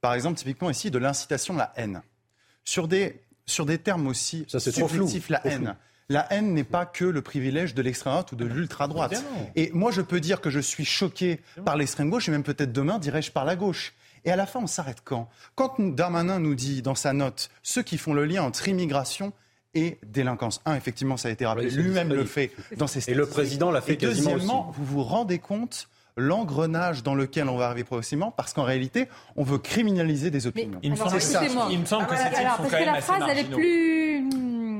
[0.00, 2.02] par exemple, typiquement ici, de l'incitation à la haine,
[2.64, 3.20] sur des
[3.52, 5.76] sur des termes aussi Ça, subjectifs, la haine.
[6.08, 9.24] La haine n'est pas que le privilège de l'extrême droite ou de l'ultra droite.
[9.56, 12.72] Et moi, je peux dire que je suis choqué par l'extrême gauche et même peut-être
[12.72, 13.94] demain, dirais-je, par la gauche.
[14.24, 15.28] Et à la fin, on s'arrête quand?
[15.54, 19.32] Quand Darmanin nous dit dans sa note ceux qui font le lien entre immigration
[19.74, 20.60] et délinquance.
[20.66, 21.70] Un, effectivement, ça a été rappelé.
[21.70, 23.14] Lui-même le fait dans ses statistiques.
[23.14, 27.48] Et le président l'a fait et quasiment deuxièmement, vous vous rendez compte l'engrenage dans lequel
[27.48, 30.78] on va arriver progressivement, parce qu'en réalité, on veut criminaliser des opinions.
[30.82, 31.16] il, me semble,
[31.70, 34.28] il me semble que ah, c'est parce que la phrase, elle est plus...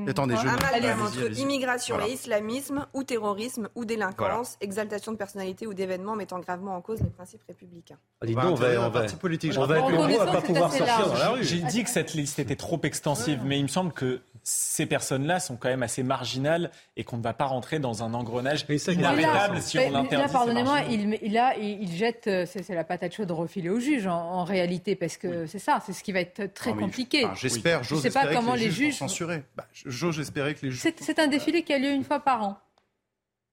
[0.07, 5.73] Attendez, je amalgame entre immigration et islamisme, ou terrorisme, ou délinquance, exaltation de personnalité ou
[5.73, 7.97] d'événements mettant gravement en cause les principes républicains.
[8.21, 10.73] Ah, dis donc, on va, on va, politique, on va être nombreux à pas pouvoir
[10.73, 11.43] sortir dans la rue.
[11.43, 15.39] J'ai dit que cette liste était trop extensive, mais il me semble que ces personnes-là
[15.39, 19.61] sont quand même assez marginales et qu'on ne va pas rentrer dans un engrenage inarrêtable
[19.61, 20.31] si on l'interdit.
[20.31, 25.15] Pardonnez-moi, il, il, jette, euh, c'est la patate chaude refilée au juge en, réalité, parce
[25.15, 27.25] que c'est ça, c'est ce qui va être très compliqué.
[27.35, 29.43] J'espère, j'ose espérer pas comment que les, juges, vont censurer.
[29.55, 30.93] Bah, j'ose espérer que les juges.
[30.99, 32.57] C'est un défilé qui a lieu une fois par an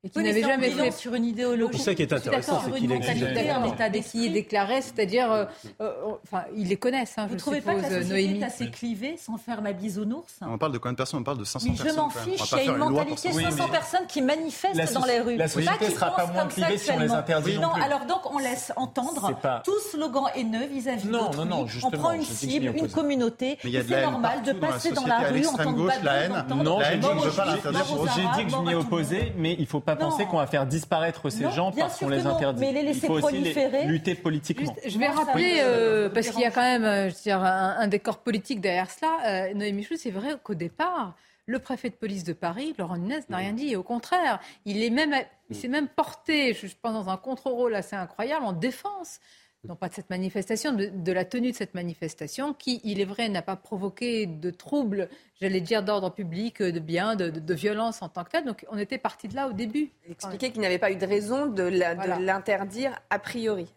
[0.02, 1.76] et qui n'avait jamais fait sur une idéologie.
[1.76, 5.44] C'est ça qui est intéressant, c'est qu'il existe un état d'esprit déclaré, c'est-à-dire, euh,
[5.82, 7.18] euh, enfin, ils les connaissent.
[7.18, 9.98] Hein, Vous ne trouvez pas que la société est assez clivée sans faire la bise
[9.98, 11.20] aux ours On parle de combien de personnes?
[11.20, 11.88] On parle de 500 personnes.
[11.90, 15.36] Je m'en fiche, il y a une mentalité 500 personnes qui manifestent dans les rues.
[15.36, 17.58] La société ne sera pas moins clivée si on les interdit.
[17.58, 21.80] Non, alors donc on laisse entendre tout slogan haineux vis-à-vis d'autrui.
[21.82, 23.58] On prend une cible, une communauté.
[23.62, 26.44] C'est normal de passer dans la rue en tant que la haine.
[26.56, 30.46] Non, j'ai dit que je m'y opposais, mais il ne faut pas penser qu'on va
[30.46, 32.60] faire disparaître ces gens parce qu'on les interdit.
[32.60, 33.78] Mais les laisser Il faut proliférer.
[33.78, 34.74] aussi lutter politiquement.
[34.86, 38.60] je vais rappeler, euh, parce qu'il y a quand même euh, dire, un, décor politique
[38.60, 41.14] derrière cela, euh, Noémie Chou, c'est vrai qu'au départ,
[41.46, 43.74] le préfet de police de Paris, Laurent Nunez, n'a rien dit.
[43.76, 45.14] au contraire, il est même,
[45.48, 49.20] il s'est même porté, je pense, dans un contre-rôle assez incroyable en défense
[49.68, 53.28] non pas de cette manifestation, de, la tenue de cette manifestation, qui, il est vrai,
[53.28, 55.08] n'a pas provoqué de troubles,
[55.40, 58.44] j'allais dire, d'ordre public, de bien, de, violence en tant que tel.
[58.44, 59.90] Donc on était parti de là au début.
[60.08, 63.72] Expliquer qu'il n'y avait pas eu de raison de l'interdire a priori.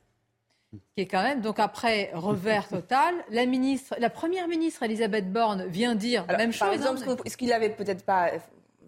[0.96, 3.14] Qui est quand même, donc après, revers total.
[3.30, 6.62] La, ministre, la première ministre, Elisabeth Borne, vient dire la même chose.
[6.62, 7.16] Par exemple, hein.
[7.26, 8.32] est-ce qu'il avait peut-être pas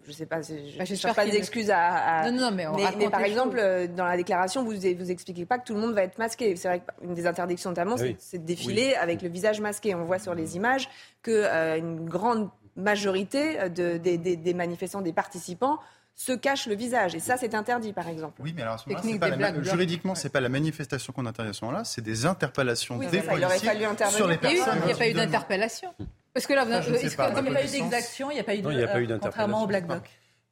[0.06, 2.30] je sais pas, je ne bah, cherche pas des excuses à.
[2.30, 2.66] Non, non, mais,
[2.96, 5.94] mais, par exemple, euh, dans la déclaration, vous vous expliquez pas que tout le monde
[5.94, 6.54] va être masqué.
[6.56, 9.94] C'est vrai qu'une des interdictions, notamment, c'est de défiler avec le visage masqué.
[9.94, 10.88] On voit sur les images
[11.22, 15.78] que euh, une grande majorité euh, de, des, manifestants, des participants
[16.14, 17.14] se cachent le visage.
[17.14, 18.40] Et ça, c'est interdit, par exemple.
[18.42, 21.50] Oui, mais alors, ce n'est pas la, juridiquement, ce n'est pas la manifestation qu'on interdit
[21.50, 23.70] à ce moment-là, c'est des interpellations des policiers
[24.10, 24.78] sur les personnes.
[24.82, 25.94] Il n'y a pas eu d'interpellation.
[26.36, 29.18] Parce que là, il n'y a pas eu d'exaction, il n'y a pas eu d'interpellation.
[29.22, 30.02] Contrairement au Black Bloc.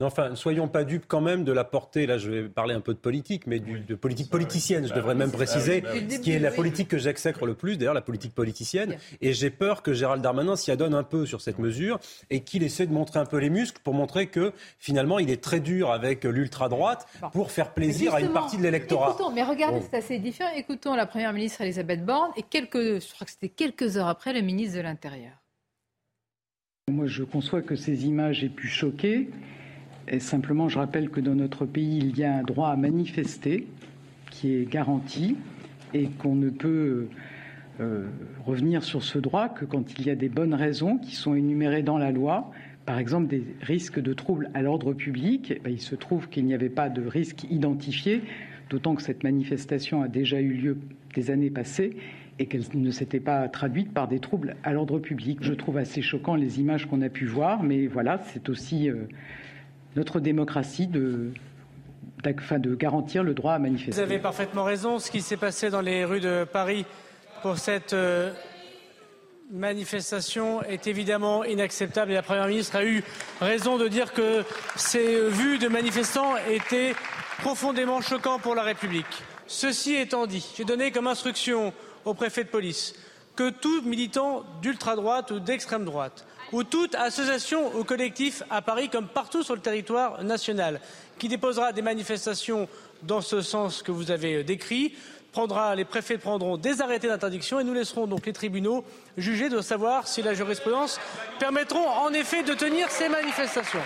[0.00, 2.80] Mais enfin, soyons pas dupes quand même de la portée, là je vais parler un
[2.80, 6.38] peu de politique, mais de politique politicienne, je bah devrais même préciser, ce qui est
[6.38, 8.96] la politique que j'exècre le plus, d'ailleurs la politique politicienne.
[9.20, 12.00] Et j'ai peur que Gérald Darmanin s'y adonne un peu sur cette mesure
[12.30, 15.40] et qu'il essaie de montrer un peu les muscles pour montrer que finalement il est
[15.42, 19.10] très dur avec l'ultra-droite pour faire plaisir à une partie de l'électorat.
[19.10, 20.50] Écoutons, mais regardez, c'est assez différent.
[20.56, 24.32] Écoutons la Première ministre Elisabeth Borne et quelques, je crois que c'était quelques heures après
[24.32, 25.43] le ministre de l'Intérieur.
[26.92, 29.30] Moi, je conçois que ces images aient pu choquer.
[30.06, 33.66] Et simplement, je rappelle que dans notre pays, il y a un droit à manifester
[34.30, 35.38] qui est garanti
[35.94, 37.06] et qu'on ne peut
[37.80, 38.06] euh,
[38.44, 41.82] revenir sur ce droit que quand il y a des bonnes raisons qui sont énumérées
[41.82, 42.50] dans la loi.
[42.84, 45.54] Par exemple, des risques de troubles à l'ordre public.
[45.64, 48.20] Eh il se trouve qu'il n'y avait pas de risque identifié,
[48.68, 50.78] d'autant que cette manifestation a déjà eu lieu
[51.14, 51.96] des années passées
[52.38, 55.38] et qu'elle ne s'était pas traduite par des troubles à l'ordre public.
[55.42, 59.06] Je trouve assez choquant les images qu'on a pu voir, mais voilà, c'est aussi euh,
[59.96, 61.32] notre démocratie de,
[62.22, 63.92] de garantir le droit à manifester.
[63.92, 64.98] Vous avez parfaitement raison.
[64.98, 66.84] Ce qui s'est passé dans les rues de Paris
[67.42, 68.32] pour cette euh,
[69.52, 73.04] manifestation est évidemment inacceptable et la Première ministre a eu
[73.40, 74.42] raison de dire que
[74.76, 76.94] ces vues de manifestants étaient
[77.38, 79.22] profondément choquants pour la République.
[79.46, 81.72] Ceci étant dit, j'ai donné comme instruction
[82.04, 82.94] au préfet de police
[83.36, 89.08] que tout militant d'ultra-droite ou d'extrême droite ou toute association ou collectif à Paris comme
[89.08, 90.80] partout sur le territoire national
[91.18, 92.68] qui déposera des manifestations
[93.02, 94.94] dans ce sens que vous avez décrit
[95.32, 98.84] prendra, les préfets prendront des arrêtés d'interdiction et nous laisserons donc les tribunaux
[99.16, 101.00] juger de savoir si la jurisprudence
[101.40, 103.82] permettront en effet de tenir ces manifestations.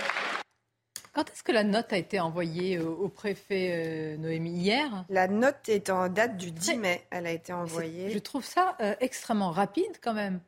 [1.12, 5.04] Quand est-ce que la note a été envoyée au, préfet euh, Noémie Hier?
[5.08, 7.06] La note est en date du 10 mai.
[7.10, 8.10] Elle a été envoyée.
[8.10, 10.40] Je trouve ça euh, extrêmement rapide quand même.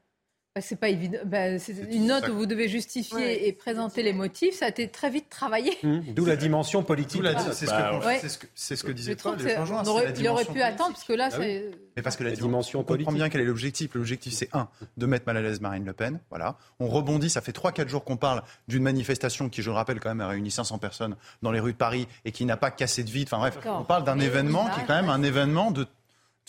[0.56, 1.18] Bah, c'est pas évident.
[1.24, 4.56] Bah, c'est une note où vous devez justifier et présenter les motifs.
[4.56, 5.78] Ça a été très vite travaillé.
[5.84, 6.12] Mmh.
[6.12, 7.22] D'où la dimension politique.
[7.52, 9.36] C'est ce, que, disait Paul.
[10.18, 11.70] il aurait pu attendre parce que là, ah c'est.
[11.96, 13.06] Mais parce que la, dimension politique.
[13.06, 13.94] On comprend bien quel est l'objectif.
[13.94, 16.18] L'objectif, c'est un, de mettre mal à l'aise Marine Le Pen.
[16.30, 16.56] Voilà.
[16.80, 17.30] On rebondit.
[17.30, 20.26] Ça fait 3-4 jours qu'on parle d'une manifestation qui, je le rappelle, quand même, a
[20.26, 23.28] réuni 500 personnes dans les rues de Paris et qui n'a pas cassé de vide.
[23.28, 25.86] Enfin bref, on parle d'un événement qui est quand même un événement de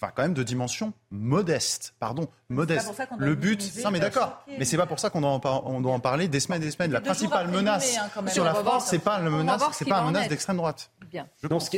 [0.02, 2.92] enfin quand même de dimension modeste, pardon, modeste.
[3.18, 6.28] Le but, ça mais d'accord, mais c'est pas pour ça qu'on doit, doit, en parler
[6.28, 6.92] des semaines et des semaines.
[6.92, 10.28] La principale menace hein, sur la France, c'est pas le menace, c'est pas un menace
[10.28, 10.92] d'extrême droite.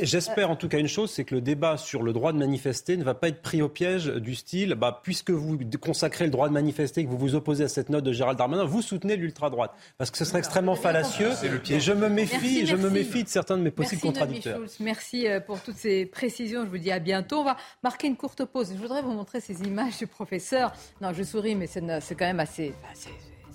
[0.04, 2.98] J'espère en tout cas une chose, c'est que le débat sur le droit de manifester
[2.98, 6.48] ne va pas être pris au piège du style, bah, puisque vous consacrez le droit
[6.48, 9.50] de manifester, que vous vous opposez à cette note de Gérald Darmanin, vous soutenez l'ultra
[9.50, 11.32] droite, parce que ce serait extrêmement fallacieux.
[11.70, 14.60] Et je me méfie, je me méfie de certains de mes possibles contradicteurs.
[14.80, 16.64] Merci euh, pour toutes ces précisions.
[16.64, 17.40] Je vous dis à bientôt.
[17.40, 18.72] On va marquer une courte pause.
[18.74, 20.63] Je voudrais vous montrer ces images du professeur.
[21.02, 22.74] Non, je souris, mais c'est quand même assez,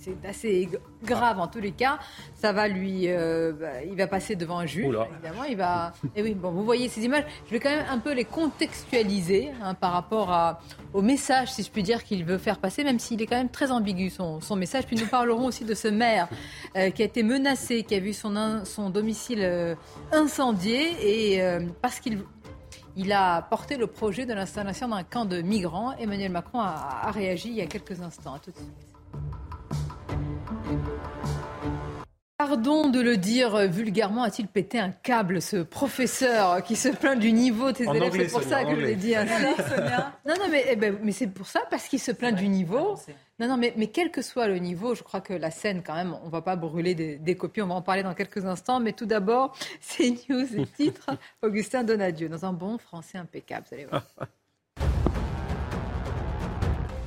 [0.09, 0.69] c'est assez
[1.03, 1.99] grave en tous les cas.
[2.35, 5.45] Ça va lui, euh, bah, il va passer devant un juge, évidemment.
[5.49, 5.93] Il va.
[6.15, 7.25] Et oui, bon, vous voyez ces images.
[7.47, 10.61] Je vais quand même un peu les contextualiser hein, par rapport à,
[10.93, 13.51] au message, si je puis dire, qu'il veut faire passer, même s'il est quand même
[13.51, 14.87] très ambigu son, son, message.
[14.87, 16.29] Puis nous parlerons aussi de ce maire
[16.77, 19.75] euh, qui a été menacé, qui a vu son, son domicile euh,
[20.13, 22.23] incendié et parce qu'il
[22.99, 25.93] il a porté le projet de l'installation d'un camp de migrants.
[25.99, 28.35] Emmanuel Macron a, réagi il y a quelques instants.
[28.35, 28.69] À tout de suite.
[32.37, 37.33] Pardon de le dire vulgairement, a-t-il pété un câble, ce professeur qui se plaint du
[37.33, 38.13] niveau de ses élèves?
[38.17, 39.15] C'est pour ça que je l'ai dit.
[39.15, 42.97] Non, non, mais, eh ben, mais c'est pour ça, parce qu'il se plaint du niveau.
[43.41, 45.95] Non, non, mais, mais, quel que soit le niveau, je crois que la scène, quand
[45.95, 48.81] même, on ne va pas brûler des, copies, on va en parler dans quelques instants.
[48.81, 51.11] Mais tout d'abord, c'est news et titres.
[51.43, 54.03] Augustin Donadieu, dans un bon français impeccable, vous allez voir.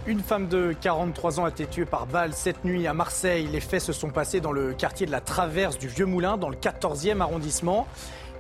[0.08, 3.48] Une femme de 43 ans a été tuée par balle cette nuit à Marseille.
[3.52, 6.50] Les faits se sont passés dans le quartier de la Traverse du Vieux Moulin, dans
[6.50, 7.88] le 14e arrondissement.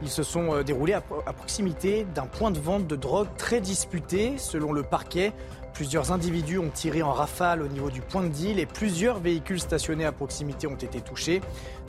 [0.01, 4.39] Ils se sont euh, déroulés à proximité d'un point de vente de drogue très disputé.
[4.39, 5.33] Selon le parquet,
[5.73, 9.59] plusieurs individus ont tiré en rafale au niveau du point de deal et plusieurs véhicules
[9.59, 11.41] stationnés à proximité ont été touchés.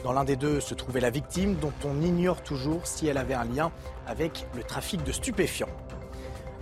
[0.04, 3.34] Dans l'un des deux se trouvait la victime, dont on ignore toujours si elle avait
[3.34, 3.72] un lien
[4.06, 5.68] avec le trafic de stupéfiants.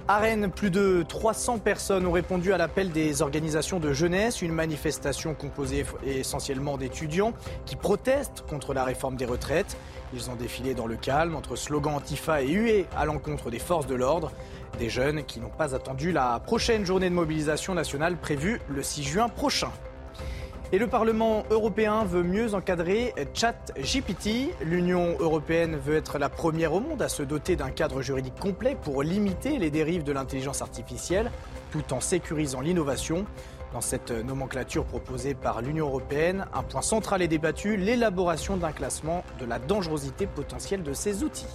[0.09, 4.53] À Rennes, plus de 300 personnes ont répondu à l'appel des organisations de jeunesse, une
[4.53, 7.33] manifestation composée essentiellement d'étudiants
[7.65, 9.77] qui protestent contre la réforme des retraites.
[10.13, 13.87] Ils ont défilé dans le calme entre slogans antifa et huées à l'encontre des forces
[13.87, 14.33] de l'ordre.
[14.79, 19.03] Des jeunes qui n'ont pas attendu la prochaine journée de mobilisation nationale prévue le 6
[19.03, 19.71] juin prochain.
[20.73, 24.55] Et le Parlement européen veut mieux encadrer ChatGPT.
[24.63, 28.77] L'Union européenne veut être la première au monde à se doter d'un cadre juridique complet
[28.81, 31.33] pour limiter les dérives de l'intelligence artificielle
[31.73, 33.27] tout en sécurisant l'innovation.
[33.73, 39.25] Dans cette nomenclature proposée par l'Union européenne, un point central est débattu, l'élaboration d'un classement
[39.41, 41.47] de la dangerosité potentielle de ces outils.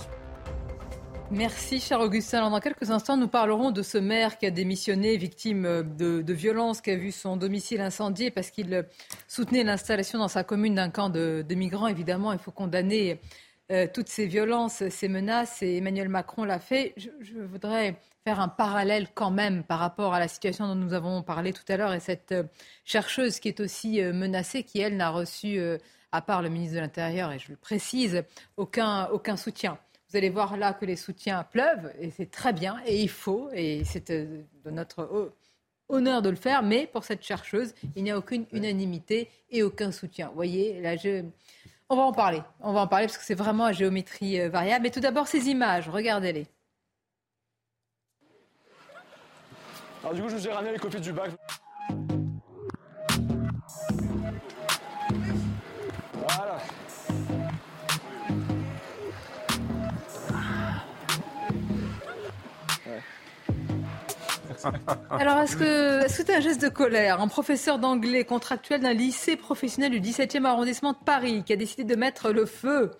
[1.31, 2.47] Merci, cher Augustin.
[2.47, 6.81] Dans quelques instants, nous parlerons de ce maire qui a démissionné, victime de, de violences,
[6.81, 8.85] qui a vu son domicile incendié parce qu'il
[9.27, 11.87] soutenait l'installation dans sa commune d'un camp de, migrants.
[11.87, 13.19] Évidemment, il faut condamner
[13.71, 16.93] euh, toutes ces violences, ces menaces, et Emmanuel Macron l'a fait.
[16.95, 21.23] Je, voudrais faire un parallèle quand même par rapport à la situation dont nous avons
[21.23, 22.43] parlé tout à l'heure et cette euh,
[22.85, 25.59] chercheuse qui est aussi euh, menacée, qui, elle, n'a reçu,
[26.11, 28.23] à part le ministre de l'Intérieur, et je le précise,
[28.57, 29.79] aucun soutien.
[30.15, 33.49] Vous allez voir là que les soutiens pleuvent, et c'est très bien, et il faut,
[33.51, 35.33] et c'est euh, de notre
[35.89, 39.91] honneur de le faire, mais pour cette chercheuse, il n'y a aucune unanimité et aucun
[39.91, 40.29] soutien.
[40.29, 41.25] Vous voyez, là, je...
[41.89, 42.41] on va en parler.
[42.61, 44.83] On va en parler parce que c'est vraiment à géométrie euh, variable.
[44.83, 46.47] Mais tout d'abord, ces images, regardez-les.
[50.01, 51.31] Alors du coup, je vous ai ramené les copies du bac.
[65.09, 67.21] Alors, est-ce que c'est un geste de colère?
[67.21, 71.83] Un professeur d'anglais contractuel d'un lycée professionnel du 17e arrondissement de Paris qui a décidé
[71.83, 72.91] de mettre le feu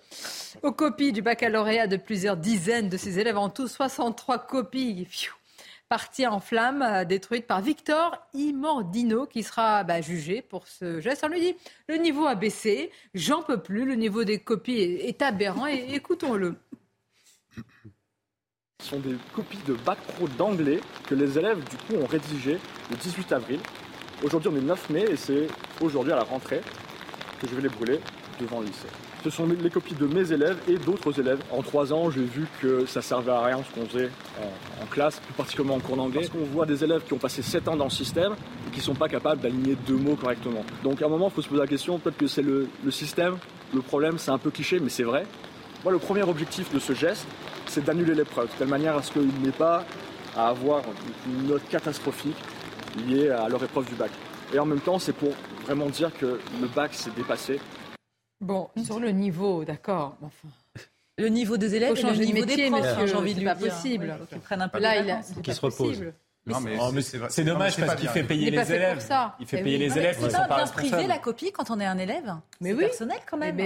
[0.62, 5.08] aux copies du baccalauréat de plusieurs dizaines de ses élèves, en tout 63 copies.
[5.88, 11.22] parties en flammes, euh, détruites par Victor Imordino, qui sera bah, jugé pour ce geste.
[11.24, 11.54] On lui dit
[11.88, 16.56] le niveau a baissé, j'en peux plus, le niveau des copies est, aberrant, et écoutons-le.
[18.86, 22.60] Ce sont des copies de bac pro d'anglais que les élèves du coup ont rédigées
[22.88, 23.58] le 18 avril.
[24.22, 25.48] Aujourd'hui on est le 9 mai et c'est
[25.80, 26.60] aujourd'hui à la rentrée
[27.40, 27.98] que je vais les brûler
[28.38, 28.86] devant le lycée.
[29.24, 31.40] Ce sont les copies de mes élèves et d'autres élèves.
[31.50, 34.10] En trois ans, j'ai vu que ça servait à rien ce qu'on faisait
[34.80, 36.20] en, classe, plus particulièrement en cours d'anglais.
[36.20, 38.34] Parce qu'on voit des élèves qui ont passé 7 ans dans le système
[38.68, 40.64] et qui ne sont pas capables d'aligner deux mots correctement.
[40.84, 43.36] Donc à un moment, il faut se poser la question, peut-être que c'est le système,
[43.74, 45.26] le problème, c'est un peu cliché, mais c'est vrai.
[45.82, 47.26] Moi, le premier objectif de ce geste,
[47.66, 49.84] c'est d'annuler l'épreuve, de telle manière à ce qu'il n'ait pas
[50.36, 50.82] à avoir
[51.26, 52.36] une note catastrophique
[53.06, 54.10] liée à leur épreuve du bac.
[54.52, 55.32] Et en même temps, c'est pour
[55.64, 57.60] vraiment dire que le bac s'est dépassé.
[58.40, 60.16] Bon, sur le niveau, d'accord.
[60.22, 60.48] Enfin.
[61.18, 63.54] Le niveau des élèves, faut changer le de métier, des j'ai envie de lui dire.
[63.54, 64.18] Pas possible.
[64.50, 66.04] un peu Là, il a, qui se repose.
[66.46, 66.92] Non, mais oh,
[67.28, 69.04] c'est dommage parce qu'il fait payer les élèves.
[69.40, 70.16] Il fait payer les élèves.
[70.20, 72.34] C'est pas bien privé la copie quand on est un élève.
[72.60, 72.84] Mais oui.
[72.84, 73.58] personnel quand même.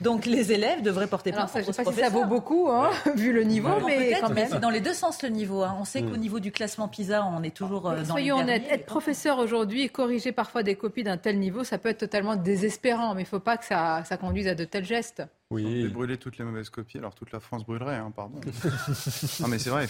[0.00, 1.50] Donc les élèves devraient porter plainte.
[1.54, 4.48] Je ne sais pas si ça vaut beaucoup, hein, vu le niveau, mais quand même.
[4.50, 5.62] C'est dans les deux sens le niveau.
[5.62, 5.76] Hein.
[5.80, 6.20] On sait qu'au mm.
[6.20, 9.88] niveau du classement PISA, on est toujours euh, dans Soyons honnêtes, être professeur aujourd'hui et
[9.88, 13.28] corriger parfois des copies d'un tel niveau, ça peut être totalement désespérant, mais il ne
[13.28, 15.22] faut pas que ça conduise à de tels gestes.
[15.50, 15.86] Oui.
[15.88, 18.38] On brûler toutes les mauvaises copies, alors toute la France brûlerait, hein, pardon.
[19.40, 19.86] non mais c'est vrai,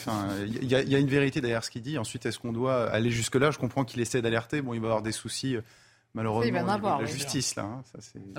[0.47, 1.99] il y, y, a une vérité derrière ce qu'il dit.
[1.99, 3.51] Ensuite, est-ce qu'on doit aller jusque-là?
[3.51, 4.63] Je comprends qu'il essaie d'alerter.
[4.63, 5.57] Bon, il va avoir des soucis
[6.15, 7.65] malheureusement, avoir, la justice, là.
[7.65, 7.83] Hein,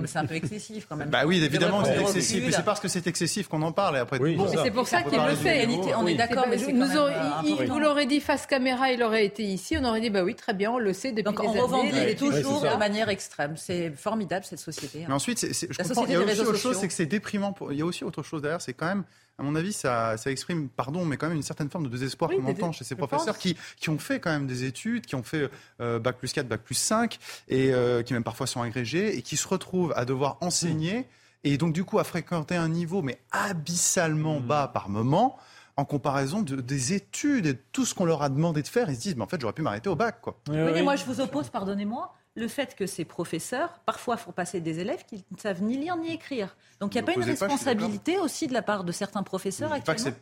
[0.05, 1.09] c'est un peu excessif, quand même.
[1.09, 2.43] Bah oui, évidemment, c'est excessif.
[2.45, 3.97] Mais c'est parce que c'est excessif qu'on en parle.
[3.97, 5.67] Et après, oui, c'est pour ça qu'il le fait.
[5.97, 9.77] On est d'accord, mais c'est Vous l'aurez dit face caméra, il aurait été ici.
[9.77, 11.59] On aurait dit, bah oui, très bien, on le sait depuis Donc, des années.
[11.59, 13.55] on revendique toujours de manière extrême.
[13.57, 15.03] C'est formidable, cette société.
[15.03, 15.05] Hein.
[15.09, 17.55] Mais ensuite, je comprends, il y a aussi autre chose, c'est que c'est déprimant.
[17.71, 19.03] Il y a aussi autre chose derrière, c'est quand même
[19.39, 22.45] à mon avis, ça, exprime, pardon, mais quand même une certaine forme de désespoir qu'on
[22.45, 25.49] entend chez ces professeurs qui, qui, ont fait quand même des études, qui ont fait
[25.81, 27.17] euh, bac plus 4, bac plus 5,
[27.47, 31.07] et euh, qui même parfois sont agrégés, et qui se retrouvent à devoir enseigner,
[31.43, 34.45] et donc du coup à fréquenter un niveau, mais abyssalement mmh.
[34.45, 35.37] bas par moment
[35.77, 38.89] en comparaison de, des études et de tout ce qu'on leur a demandé de faire,
[38.89, 40.19] ils se disent, mais en fait, j'aurais pu m'arrêter au bac.
[40.21, 40.37] Quoi.
[40.49, 44.61] Oui, mais moi, je vous oppose, pardonnez-moi, le fait que ces professeurs, parfois, font passer
[44.61, 46.55] des élèves qui ne savent ni lire ni écrire.
[46.79, 50.13] Donc il n'y a pas une responsabilité aussi de la part de certains professeurs actuellement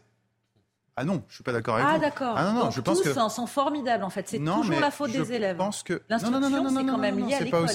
[1.00, 1.96] ah non, je suis pas d'accord avec ah, vous.
[1.98, 2.34] Ah d'accord.
[2.36, 3.30] Ah non, non, je pense tous que...
[3.30, 4.28] sont formidables en fait.
[4.28, 5.56] C'est toujours la faute des élèves.
[5.56, 6.02] Pense que...
[6.10, 7.70] L'instruction, c'est quand même lié à l'école.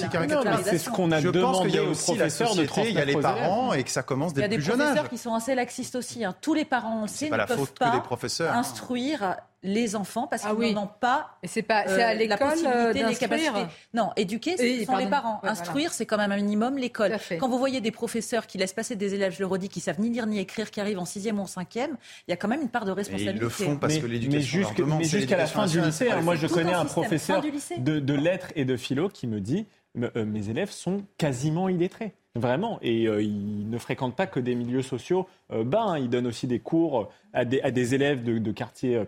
[0.64, 3.72] C'est ce qu'on a je demandé aux professeurs de transmettre Il y a les parents
[3.74, 4.80] et que ça commence dès le plus jeune âge.
[4.80, 6.24] Il y a des professeurs qui sont assez laxistes aussi.
[6.24, 6.34] Hein.
[6.40, 8.02] Tous les parents, on le sait, ne peuvent pas
[8.54, 11.36] instruire les enfants parce ah qu'ils n'en ont pas.
[11.43, 13.66] Et c'est pas, c'est à euh, l'école euh, les capacités.
[13.94, 15.40] Non, éduquer, ce sont les parents.
[15.43, 17.16] Instruire, c'est quand même un minimum l'école.
[17.39, 20.01] Quand vous voyez des professeurs qui laissent passer des élèves, je le redis, qui savent
[20.01, 22.48] ni lire ni écrire, qui arrivent en sixième ou en cinquième, il y a quand
[22.48, 23.39] même une part de responsabilité.
[23.39, 24.68] ils le font parce que l'éducation.
[24.98, 27.43] Mais jusqu'à la fin du lycée, hein, moi je connais un professeur
[27.78, 29.66] de lettres et de philo qui me dit
[29.98, 32.14] euh, mes élèves sont quasiment illettrés.
[32.34, 32.78] Vraiment.
[32.80, 35.82] Et ils ne fréquentent pas que des milieux sociaux bas.
[35.82, 35.98] Hein.
[35.98, 39.05] Ils donnent aussi des cours à des, à des élèves de, de quartiers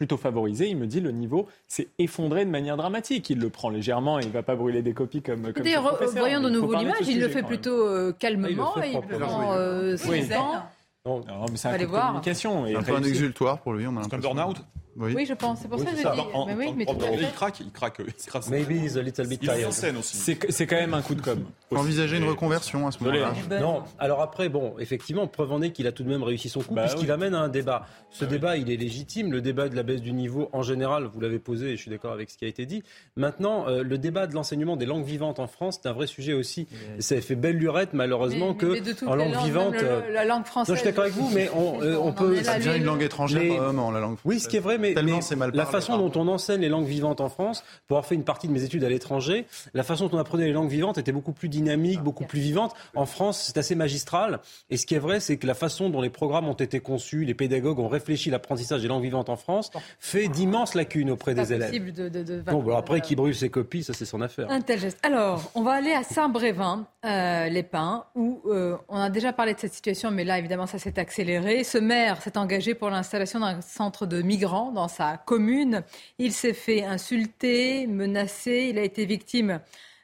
[0.00, 0.66] plutôt favorisé.
[0.66, 3.28] Il me dit le niveau s'est effondré de manière dramatique.
[3.28, 5.52] Il le prend légèrement et il ne va pas brûler des copies comme.
[5.52, 7.06] comme D'ailleurs, voyons de nouveau l'image.
[7.06, 8.72] Il le fait plutôt euh, calmement.
[8.82, 10.64] il, il prend euh, son temps.
[11.04, 12.64] Non, mais c'est un communication.
[12.64, 13.84] un peu un exultoire pour lui.
[14.02, 14.56] C'est un burn-out
[14.96, 15.26] Oui.
[15.26, 15.60] je pense.
[15.62, 16.08] C'est pour ça que je dis.
[16.46, 16.86] mais oui, mais
[17.20, 18.48] il craque, il craque, il craque.
[18.48, 19.70] Maybe he's a little bit tired.
[19.72, 21.44] C'est quand même un coup de com.
[21.74, 23.32] Envisager une reconversion à ce moment-là.
[23.60, 26.60] Non, alors après, bon, effectivement, preuve en est qu'il a tout de même réussi son
[26.62, 27.86] coup, bah puisqu'il amène à un débat.
[28.10, 29.32] Ce bah débat, il est légitime.
[29.32, 31.90] Le débat de la baisse du niveau, en général, vous l'avez posé, et je suis
[31.90, 32.82] d'accord avec ce qui a été dit.
[33.16, 36.32] Maintenant, euh, le débat de l'enseignement des langues vivantes en France, c'est un vrai sujet
[36.32, 36.66] aussi.
[36.98, 39.74] Ça fait belle lurette, malheureusement, que en langue vivante.
[40.12, 40.70] La langue française.
[40.70, 42.42] Non, je suis d'accord avec vous, mais on, euh, peut.
[42.42, 44.16] Ça devient une langue étrangère, la langue.
[44.24, 47.28] Oui, ce qui est vrai, mais, la façon dont on enseigne les langues vivantes en
[47.28, 50.20] France, pour avoir fait une partie de mes études à l'étranger, la façon dont on
[50.20, 52.74] apprenait les langues vivantes était beaucoup plus dynamique, beaucoup plus vivante.
[52.94, 54.40] En France, c'est assez magistral.
[54.70, 57.24] Et ce qui est vrai, c'est que la façon dont les programmes ont été conçus,
[57.24, 61.52] les pédagogues ont réfléchi l'apprentissage des langues vivantes en France, fait d'immenses lacunes auprès des
[61.52, 61.92] élèves.
[61.92, 64.50] De, de, de, bon, après, qui brûle ses copies, ça c'est son affaire.
[64.50, 64.98] Un tel geste.
[65.02, 69.54] Alors, on va aller à Saint-Brévin, euh, les Pins, où euh, on a déjà parlé
[69.54, 71.64] de cette situation, mais là, évidemment, ça s'est accéléré.
[71.64, 75.82] Ce maire s'est engagé pour l'installation d'un centre de migrants dans sa commune.
[76.18, 78.68] Il s'est fait insulter, menacé.
[78.70, 79.60] Il a été victime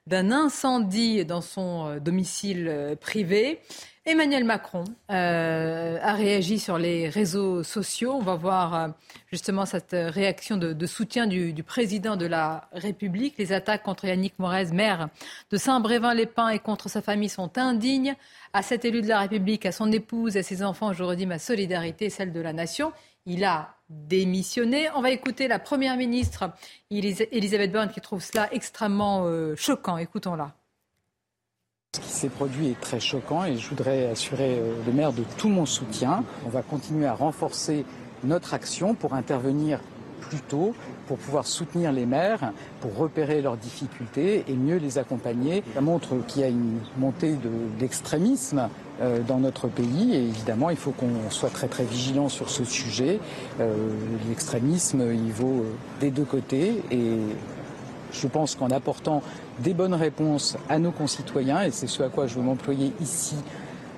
[0.07, 3.61] d'un incendie dans son euh, domicile euh, privé.
[4.05, 8.13] Emmanuel Macron euh, a réagi sur les réseaux sociaux.
[8.13, 8.91] On va voir
[9.33, 13.35] justement cette réaction de, soutien du, président de la République.
[13.37, 15.09] Les attaques contre Yannick Morez, maire
[15.51, 18.15] de Saint-Brévin-les-Pins et contre sa famille sont indignes.
[18.53, 21.41] À cet élu de la République, à son épouse à ses enfants, je redis ma
[21.41, 22.93] solidarité et celle de la nation.
[23.27, 24.89] Il a démissionné.
[24.95, 26.51] On va écouter la Première ministre
[26.91, 29.97] Elisabeth Borne qui trouve cela extrêmement euh, choquant.
[29.97, 30.55] Écoutons-la.
[31.97, 35.25] Ce qui s'est produit est très choquant et je voudrais assurer euh, le maire de
[35.39, 36.25] tout mon soutien.
[36.45, 37.85] On va continuer à renforcer
[38.23, 39.81] notre action pour intervenir
[40.29, 40.75] plus tôt,
[41.07, 45.63] pour pouvoir soutenir les maires, pour repérer leurs difficultés et mieux les accompagner.
[45.75, 47.37] Ça montre qu'il y a une montée
[47.79, 48.69] d'extrémisme
[49.01, 50.15] euh, dans notre pays.
[50.15, 53.21] Et évidemment, il faut qu'on soit très très vigilant sur ce sujet.
[53.61, 53.75] Euh,
[54.29, 56.83] l'extrémisme, il vaut euh, des deux côtés.
[56.91, 57.19] Et
[58.13, 59.23] je pense qu'en apportant
[59.61, 63.37] des bonnes réponses à nos concitoyens, et c'est ce à quoi je veux m'employer ici,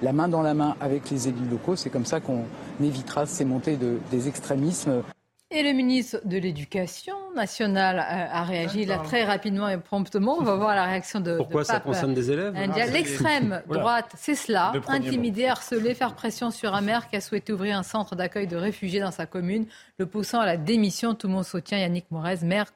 [0.03, 2.45] la main dans la main avec les élus locaux, c'est comme ça qu'on
[2.81, 5.03] évitera ces montées de, des extrémismes.
[5.51, 10.37] Et le ministre de l'Éducation nationale a, réagi là très rapidement et promptement.
[10.39, 11.39] On va voir la réaction de.
[11.39, 16.75] Pourquoi ça concerne des élèves ah, L'extrême droite, c'est cela intimider, harceler, faire pression sur
[16.75, 19.67] un maire qui a souhaité ouvrir un centre d'accueil de réfugiés dans sa commune,
[19.97, 21.15] le poussant à la démission.
[21.15, 22.67] Tout le monde soutient Yannick Morez, maire.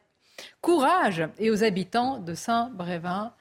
[0.63, 3.35] Courage et aux habitants de Saint-Brévin.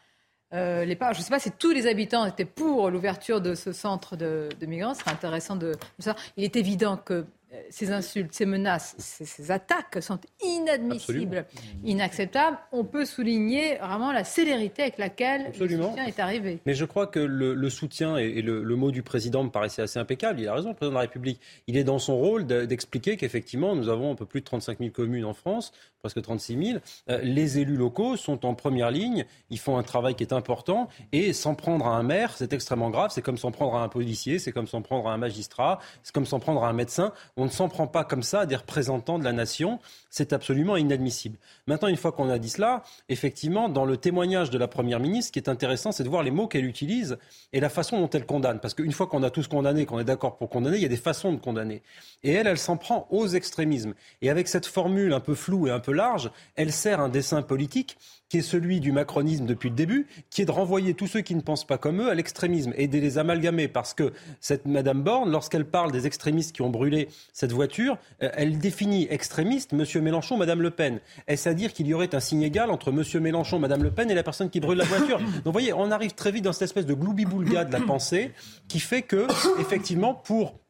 [0.53, 3.71] Euh, les je ne sais pas si tous les habitants étaient pour l'ouverture de ce
[3.71, 4.93] centre de, migrants.
[4.93, 6.17] Ce serait intéressant de, de ça.
[6.35, 7.23] Il est évident que euh,
[7.69, 11.45] ces insultes, ces menaces, ces, attaques sont inadmissibles,
[11.83, 12.57] inacceptables.
[12.71, 16.59] On peut souligner vraiment la célérité avec laquelle le soutien est arrivé.
[16.65, 20.39] Mais je crois que le, soutien et, le, mot du président me paraissait assez impeccable.
[20.39, 21.41] Il a raison, le président de la République.
[21.67, 24.91] Il est dans son rôle d'expliquer qu'effectivement, nous avons un peu plus de 35 000
[24.91, 26.79] communes en France, presque 36 000.
[27.09, 29.25] Euh, les élus locaux sont en première ligne.
[29.49, 30.87] Ils font un travail qui est important.
[31.11, 33.11] Et s'en prendre à un maire, c'est extrêmement grave.
[33.13, 36.13] C'est comme s'en prendre à un policier, c'est comme s'en prendre à un magistrat, c'est
[36.13, 37.11] comme s'en prendre à un médecin.
[37.37, 39.79] On ne s'en prend pas comme ça à des représentants de la nation.
[40.13, 41.37] C'est absolument inadmissible.
[41.67, 45.27] Maintenant, une fois qu'on a dit cela, effectivement, dans le témoignage de la Première ministre,
[45.27, 47.17] ce qui est intéressant, c'est de voir les mots qu'elle utilise
[47.53, 48.59] et la façon dont elle condamne.
[48.59, 50.89] Parce qu'une fois qu'on a tous condamné, qu'on est d'accord pour condamner, il y a
[50.89, 51.81] des façons de condamner.
[52.23, 53.93] Et elle, elle s'en prend aux extrémismes.
[54.21, 57.41] Et avec cette formule un peu floue et un peu large, elle sert un dessin
[57.41, 57.97] politique
[58.31, 61.35] qui est celui du macronisme depuis le début, qui est de renvoyer tous ceux qui
[61.35, 63.67] ne pensent pas comme eux à l'extrémisme et de les amalgamer.
[63.67, 68.29] Parce que cette Madame Borne, lorsqu'elle parle des extrémistes qui ont brûlé cette voiture, euh,
[68.35, 69.83] elle définit extrémiste M.
[70.01, 70.99] Mélenchon, Mme Le Pen.
[71.27, 73.03] Est-ce à dire qu'il y aurait un signe égal entre M.
[73.21, 75.19] Mélenchon, Mme Le Pen et la personne qui brûle la voiture?
[75.19, 78.31] Donc vous voyez, on arrive très vite dans cette espèce de gloubi-boulga de la pensée
[78.67, 79.27] qui fait que,
[79.59, 80.60] effectivement, pour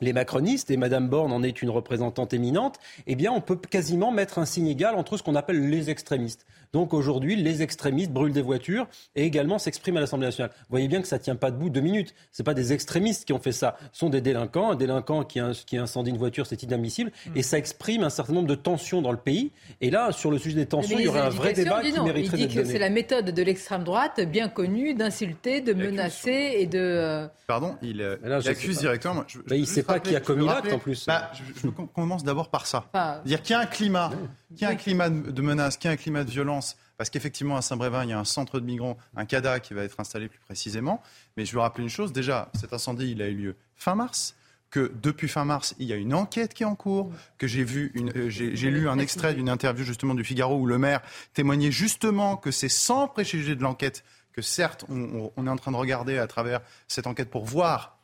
[0.00, 2.76] les macronistes, et Madame Borne en est une représentante éminente,
[3.06, 6.46] eh bien, on peut quasiment mettre un signe égal entre ce qu'on appelle les extrémistes.
[6.72, 10.52] Donc aujourd'hui, les extrémistes brûlent des voitures et également s'expriment à l'Assemblée nationale.
[10.54, 12.14] Vous voyez bien que ça ne tient pas debout deux minutes.
[12.30, 14.72] Ce pas des extrémistes qui ont fait ça, ce sont des délinquants.
[14.72, 17.10] Un délinquant qui, qui incendie une voiture, c'est inadmissible.
[17.26, 17.36] Mm.
[17.36, 19.50] Et ça exprime un certain nombre de tensions dans le pays.
[19.80, 22.36] Et là, sur le sujet des tensions, il y aurait un vrai débat qui mériterait
[22.36, 22.70] d'être donné.
[22.70, 26.78] C'est la méthode de l'extrême droite, bien connue, d'insulter, de menacer et de...
[26.78, 29.24] Euh, Pardon, il, euh, accuse directement.
[29.50, 31.06] il ne sait pas qui a commis l'acte en plus.
[31.06, 32.90] Bah, je, commence d'abord par ça.
[33.24, 34.10] dire qu'il y a un climat,
[34.50, 37.10] qu'il y a un climat de menace, qu'il y a un climat de violence parce
[37.10, 40.00] qu'effectivement, à Saint-Brévin, il y a un centre de migrants, un CADA qui va être
[40.00, 41.00] installé plus précisément.
[41.36, 42.12] Mais je veux rappeler une chose.
[42.12, 44.34] Déjà, cet incendie, il a eu lieu fin mars
[44.70, 47.64] que depuis fin mars, il y a une enquête qui est en cours, que j'ai
[47.64, 51.00] vu, euh, j'ai lu un extrait d'une interview justement du Figaro où le maire
[51.32, 55.76] témoignait justement que c'est sans préjuger de l'enquête que certes on, est en train de
[55.76, 57.97] regarder à travers cette enquête pour voir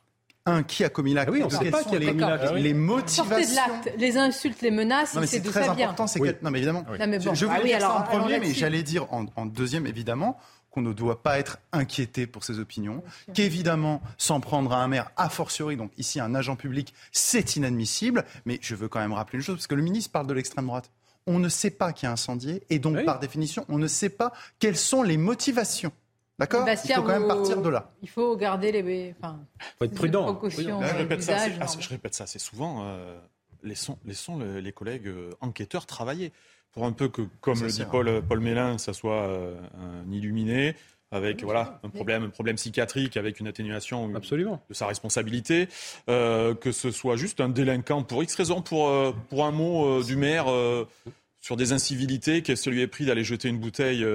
[0.45, 2.53] un, qui a commis l'acte ah oui, on ne sait pas qui a commis l'acte.
[2.53, 3.51] Les motivations.
[3.51, 6.07] de l'acte, les insultes, les menaces, c'est de très important.
[6.07, 6.85] C'est non, mais évidemment.
[6.99, 7.33] Non, mais bon.
[7.33, 10.39] Je, je voulais ah dire ça en premier, mais j'allais dire en, en deuxième, évidemment
[10.75, 13.01] qu'on ne doit pas être inquiété pour ses opinions,
[13.33, 18.25] qu'évidemment, s'en prendre à un maire, a fortiori, donc ici un agent public, c'est inadmissible.
[18.45, 20.65] Mais je veux quand même rappeler une chose, parce que le ministre parle de l'extrême
[20.65, 20.91] droite.
[21.27, 24.33] On ne sait pas qui a incendié, et donc par définition, on ne sait pas
[24.59, 25.93] quelles sont les motivations.
[26.37, 27.91] D'accord Il faut quand même partir de là.
[28.01, 29.15] Il faut garder les.
[29.19, 29.39] Enfin,
[29.79, 30.39] faut être prudent.
[30.43, 32.83] je, répète ça, je répète ça assez souvent.
[32.83, 33.17] Euh,
[33.63, 36.33] laissons, laissons les, collègues euh, enquêteurs travailler
[36.75, 40.75] pour un peu que, comme le dit Paul, Paul Mélin, ça soit euh, un illuminé
[41.11, 44.61] avec voilà un problème, un problème psychiatrique, avec une atténuation Absolument.
[44.69, 45.69] de sa responsabilité,
[46.09, 50.03] euh, que ce soit juste un délinquant pour X raison, pour, euh, pour un mot
[50.03, 50.47] du maire
[51.39, 54.05] sur des incivilités, qu'est-ce lui est pris d'aller jeter une bouteille.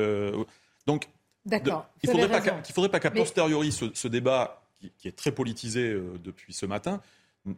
[0.87, 1.09] donc,
[1.47, 1.89] D'accord.
[2.03, 4.63] il ne faudrait, pas faudrait pas qu'à posteriori ce, débat
[4.99, 7.01] qui, est très politisé depuis ce matin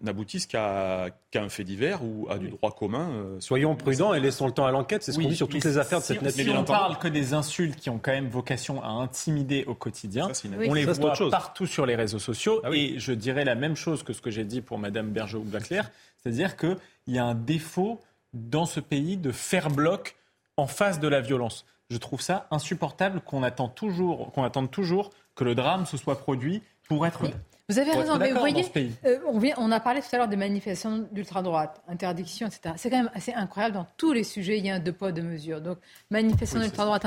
[0.02, 3.10] n'aboutissent qu'à un fait divers ou à du droit commun.
[3.10, 5.02] Euh, Soyons prudents et laissons le temps à l'enquête.
[5.02, 6.44] C'est ce qu'on dit sur toutes les affaires de cette nature.
[6.44, 10.28] Si on parle que des insultes qui ont quand même vocation à intimider au quotidien,
[10.66, 12.60] on les voit partout sur les réseaux sociaux.
[12.64, 15.90] Ah et je dirais la même chose que ce que j'ai dit pour Mme Bergeau-Blaclair,
[16.18, 16.78] c'est-à-dire qu'il
[17.08, 18.00] y a un défaut
[18.32, 20.14] dans ce pays de faire bloc
[20.56, 21.66] en face de la violence.
[21.92, 26.18] Je trouve ça insupportable qu'on attend toujours, qu'on attende toujours que le drame se soit
[26.18, 27.26] produit pour être
[27.68, 28.66] vous avez raison, mais vous voyez,
[29.06, 32.74] euh, on, vient, on, a parlé tout à l'heure des manifestations d'ultra-droite, interdiction, etc.
[32.76, 33.74] C'est quand même assez incroyable.
[33.74, 35.60] Dans tous les sujets, il y a un deux poids, deux mesures.
[35.60, 35.78] Donc,
[36.10, 37.06] manifestation d'ultra-droite,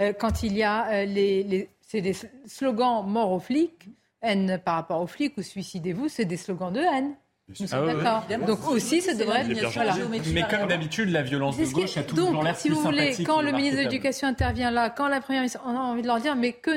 [0.00, 2.16] euh, quand il y a euh, les, les c'est des
[2.46, 3.88] slogans mort aux flics,
[4.22, 7.14] haine par rapport aux flics ou suicidez-vous, c'est des slogans de haine.
[7.58, 8.46] Nous sommes ah d'accord.
[8.46, 9.72] Donc aussi, ça devrait être.
[9.72, 9.94] Voilà.
[10.32, 13.52] Mais comme d'habitude, la violence de gauche a toujours l'air si vous voulez, quand le
[13.52, 16.36] ministre de l'Éducation intervient là, quand la première ministre, on a envie de leur dire,
[16.36, 16.70] mais que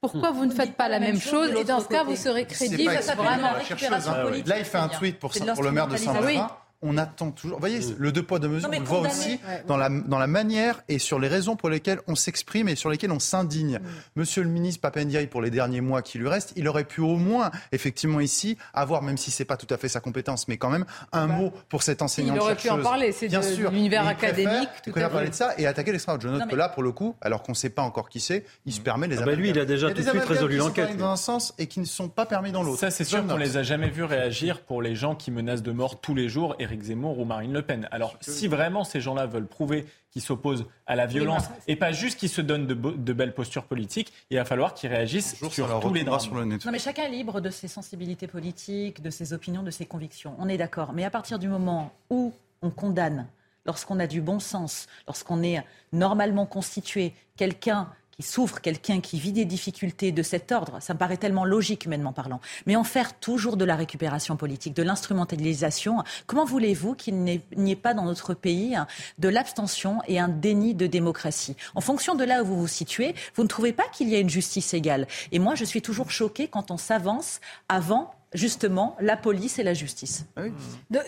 [0.00, 2.92] pourquoi vous ne faites pas la même chose Et dans ce cas, vous serez crédible.
[3.00, 4.48] Ça vraiment récupération politique.
[4.48, 6.48] Là, il fait un tweet pour, pour le maire de Saint-Martin
[6.82, 7.56] on attend toujours.
[7.56, 7.94] Vous voyez, mm.
[7.98, 10.98] le deux poids, deux mesures, on le voit aussi dans la, dans la manière et
[10.98, 13.78] sur les raisons pour lesquelles on s'exprime et sur lesquelles on s'indigne.
[13.78, 13.86] Mm.
[14.16, 17.16] Monsieur le ministre Papendiaï, pour les derniers mois qui lui restent, il aurait pu au
[17.16, 20.70] moins, effectivement, ici, avoir, même si c'est pas tout à fait sa compétence, mais quand
[20.70, 23.70] même, un bah, mot pour cet enseignant Il aurait pu en parler, c'est bien sûr
[23.70, 24.68] l'univers académique.
[24.86, 27.16] Il préfère parler de ça et attaquer l'extrême Je note que là, pour le coup,
[27.20, 29.50] alors qu'on ne sait pas encore qui c'est, il se permet les ah bah Lui,
[29.50, 30.96] il a déjà tout de suite résolu l'enquête.
[30.96, 32.78] Dans un sens et qui ne sont pas permis dans l'autre.
[32.80, 35.72] Ça, c'est sûr qu'on les a jamais vus réagir pour les gens qui menacent de
[35.72, 37.88] mort tous les jours, Éric Zemmour ou Marine le Pen.
[37.90, 42.18] Alors, si vraiment ces gens-là veulent prouver qu'ils s'opposent à la violence et pas juste
[42.18, 46.04] qu'ils se donnent de, belles postures politiques, il va falloir qu'ils réagissent sur tous les
[46.04, 46.18] droits.
[46.18, 49.70] Sur le non, mais chacun est libre de ses sensibilités politiques, de ses opinions, de
[49.70, 50.34] ses convictions.
[50.38, 50.92] On est d'accord.
[50.92, 52.32] Mais à partir du moment où
[52.62, 53.26] on condamne,
[53.64, 55.62] lorsqu'on a du bon sens, lorsqu'on est
[55.92, 60.98] normalement constitué, quelqu'un qui souffre, quelqu'un qui vit des difficultés de cet ordre, ça me
[60.98, 62.40] paraît tellement logique humainement parlant.
[62.64, 67.76] Mais en faire toujours de la récupération politique, de l'instrumentalisation, comment voulez-vous qu'il n'y ait
[67.76, 68.74] pas dans notre pays
[69.18, 71.56] de l'abstention et un déni de démocratie?
[71.74, 74.18] En fonction de là où vous vous situez, vous ne trouvez pas qu'il y a
[74.18, 75.06] une justice égale?
[75.30, 79.74] Et moi, je suis toujours choquée quand on s'avance avant justement la police et la
[79.74, 80.26] justice.
[80.36, 80.42] Ah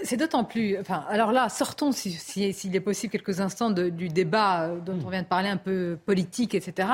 [0.02, 0.78] c'est d'autant plus.
[0.78, 5.22] Enfin, alors là, sortons, s'il est possible, quelques instants du débat euh, dont on vient
[5.22, 6.88] de parler, un peu politique, etc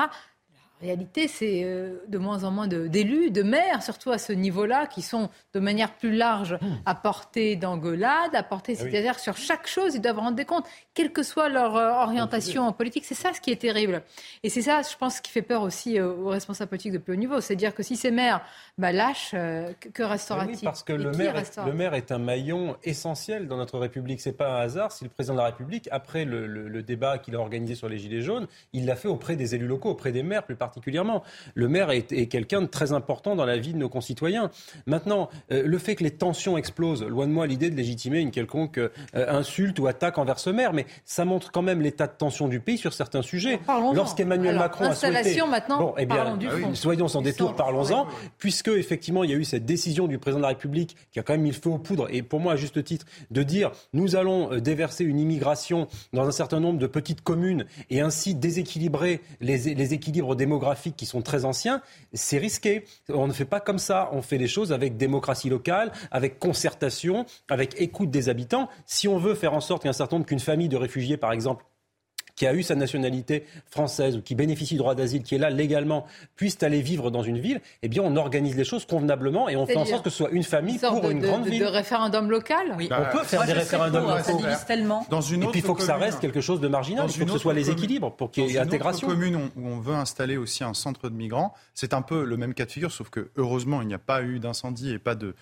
[0.85, 5.01] réalité, c'est euh, de moins en moins d'élus, de, maires, surtout à ce niveau-là, qui
[5.01, 6.75] sont de manière plus large hmm.
[6.85, 11.11] à portée d'engueulade, à portée, ah c'est-à-dire sur chaque chose, ils doivent rendre compte, quelle
[11.11, 13.05] que soit leur euh, orientation en politique.
[13.05, 14.03] C'est ça ce qui est terrible.
[14.43, 17.13] Et c'est ça, je pense, qui fait peur aussi euh, aux responsables politiques de plus
[17.13, 17.41] haut niveau.
[17.41, 18.41] C'est-à-dire que si ces maires
[18.77, 22.77] bah, lâchent, que restera-t-il oui, Parce que le maire, est, le maire, est, un maillon
[22.83, 24.21] essentiel dans notre République.
[24.21, 27.35] C'est pas un hasard si le président de la République, après le, le débat qu'il
[27.35, 30.23] a organisé sur les Gilets jaunes, il l'a fait auprès des élus locaux, auprès des
[30.23, 31.23] maires plus particulièrement particulièrement.
[31.53, 34.51] Le maire est, quelqu'un de très important dans la vie de nos concitoyens.
[34.85, 38.31] Maintenant, euh, le fait que les tensions explosent, loin de moi l'idée de légitimer une
[38.31, 42.13] quelconque euh, insulte ou attaque envers ce maire, mais ça montre quand même l'état de
[42.17, 43.59] tension du pays sur certains sujets.
[43.93, 45.41] Lorsqu'Emmanuel Macron a souhaité...
[45.49, 48.07] maintenant, bon, eh bien, du ah soyons sans détour, parlons-en,
[48.37, 51.23] puisque effectivement il y a eu cette décision du président de la République qui a
[51.23, 53.71] quand même mis le feu aux poudres, et pour moi à juste titre, de dire
[53.93, 58.35] nous allons euh, déverser une immigration dans un certain nombre de petites communes et ainsi
[58.35, 61.81] déséquilibrer les, les équilibres démographiques démographiques qui sont très anciens,
[62.13, 62.85] c'est risqué.
[63.09, 64.09] On ne fait pas comme ça.
[64.13, 68.69] On fait les choses avec démocratie locale, avec concertation, avec écoute des habitants.
[68.85, 71.65] Si on veut faire en sorte qu'un certain nombre, qu'une famille de réfugiés, par exemple,
[72.35, 75.49] qui a eu sa nationalité française ou qui bénéficie du droit d'asile, qui est là
[75.49, 76.05] légalement,
[76.35, 79.65] puisse aller vivre dans une ville, eh bien, on organise les choses convenablement et on
[79.65, 81.61] fait en sorte que ce soit une famille pour une grande ville.
[81.61, 84.41] De référendum local Oui, on peut faire des référendums locaux.
[84.67, 85.05] tellement.
[85.09, 87.05] Dans une autre et puis, il faut que ça reste quelque chose de marginal.
[87.07, 89.07] Il faut que ce soit les équilibres pour qu'il y ait intégration.
[89.07, 92.23] Dans une commune où on veut installer aussi un centre de migrants, c'est un peu
[92.25, 94.99] le même cas de figure, sauf que heureusement, il n'y a pas eu d'incendie et
[94.99, 95.35] pas de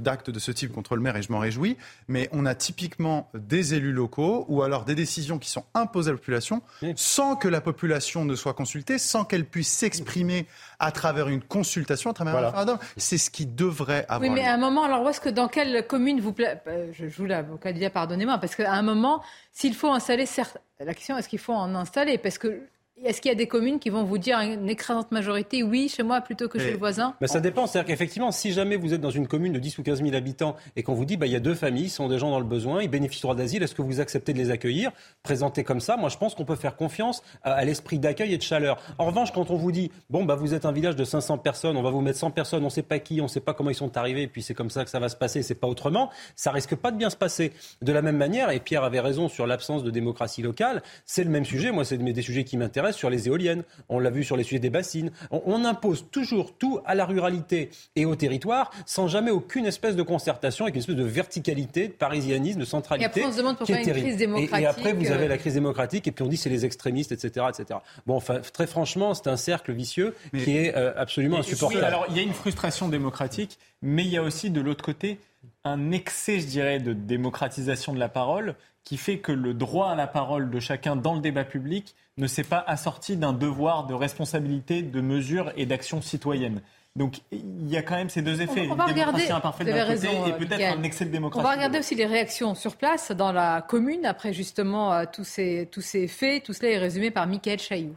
[0.00, 1.76] d'actes de, ce type contre le maire et je m'en réjouis.
[2.08, 6.12] Mais on a typiquement des élus locaux ou alors des décisions qui sont imposées à
[6.12, 6.62] la population
[6.96, 10.46] sans que la population ne soit consultée, sans qu'elle puisse s'exprimer
[10.78, 12.78] à travers une consultation, à travers un référendum.
[12.96, 14.20] C'est ce qui devrait avoir.
[14.20, 16.90] Oui, mais à un moment, alors où est-ce que dans quelle commune vous plaît euh,
[16.92, 19.22] Je joue l'avocat pardonnez-moi, parce qu'à un moment,
[19.52, 22.18] s'il faut installer, certes, la question est-ce qu'il faut en installer?
[22.18, 22.62] Parce que
[23.04, 26.02] est-ce qu'il y a des communes qui vont vous dire une écrasante majorité oui chez
[26.02, 27.66] moi plutôt que chez le voisin bah, Ça dépend.
[27.66, 30.56] C'est-à-dire qu'effectivement, si jamais vous êtes dans une commune de 10 ou 15 000 habitants
[30.76, 32.40] et qu'on vous dit bah, il y a deux familles, ils sont des gens dans
[32.40, 34.90] le besoin, ils bénéficient droit d'asile, est-ce que vous acceptez de les accueillir?
[35.22, 38.42] Présenter comme ça, moi je pense qu'on peut faire confiance à, l'esprit d'accueil et de
[38.42, 38.78] chaleur.
[38.98, 41.76] En revanche, quand on vous dit bon, bah, vous êtes un village de 500 personnes,
[41.76, 43.54] on va vous mettre 100 personnes, on ne sait pas qui, on ne sait pas
[43.54, 45.54] comment ils sont arrivés, et puis c'est comme ça que ça va se passer, c'est
[45.54, 47.52] pas autrement, ça risque pas de bien se passer.
[47.82, 51.30] De la même manière, et Pierre avait raison sur l'absence de démocratie locale, c'est le
[51.30, 54.36] même sujet, moi c'est des sujets qui m'intéressent sur les éoliennes on l'a vu sur
[54.36, 55.10] les sujets des bassines.
[55.30, 60.02] On, impose toujours tout à la ruralité et au territoire sans jamais aucune espèce de
[60.02, 63.04] concertation avec une espèce de verticalité, de parisianisme, de centralité.
[63.04, 64.60] Et après, on se demande pourquoi il y a une crise démocratique.
[64.60, 67.46] Et, après, vous avez la crise démocratique et puis on dit c'est les extrémistes, etc.
[67.48, 67.80] etc.
[68.06, 71.84] Bon, enfin, très franchement, c'est un cercle vicieux qui est euh, absolument insupportable.
[71.84, 75.18] alors, il y a une frustration démocratique, mais il y a aussi de l'autre côté
[75.64, 78.54] un excès, je dirais, de démocratisation de la parole
[78.88, 82.26] qui fait que le droit à la parole de chacun dans le débat public ne
[82.26, 86.62] s'est pas assorti d'un devoir de responsabilité, de mesure et d'action citoyenne.
[86.96, 88.66] Donc il y a quand même ces deux effets.
[88.70, 91.44] On, va regarder, et peut-être un excès de démocratie.
[91.44, 95.24] On va regarder aussi les réactions sur place dans la commune après justement euh, tous,
[95.24, 96.44] ces, tous ces faits.
[96.44, 97.96] Tout cela est résumé par Michael Chailloux.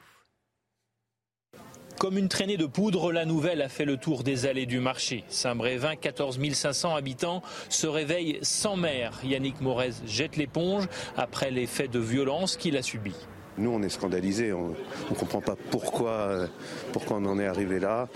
[1.98, 5.24] Comme une traînée de poudre, la nouvelle a fait le tour des allées du marché.
[5.30, 9.20] Saint-Brévin, 14 500 habitants, se réveille sans maire.
[9.24, 10.88] Yannick Morez jette l'éponge
[11.18, 13.16] après les faits de violence qu'il a subis.
[13.58, 16.48] Nous, on est scandalisés, on ne comprend pas pourquoi, euh,
[16.94, 18.08] pourquoi on en est arrivé là.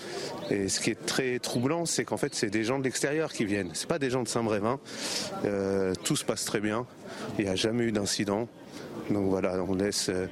[0.49, 3.45] Et ce qui est très troublant, c'est qu'en fait, c'est des gens de l'extérieur qui
[3.45, 3.75] viennent.
[3.75, 4.79] Ce pas des gens de Saint-Brévin.
[5.43, 6.87] Euh, tout se passe très bien.
[7.37, 8.47] Il n'y a jamais eu d'incident.
[9.09, 10.27] Donc voilà, on laisse euh,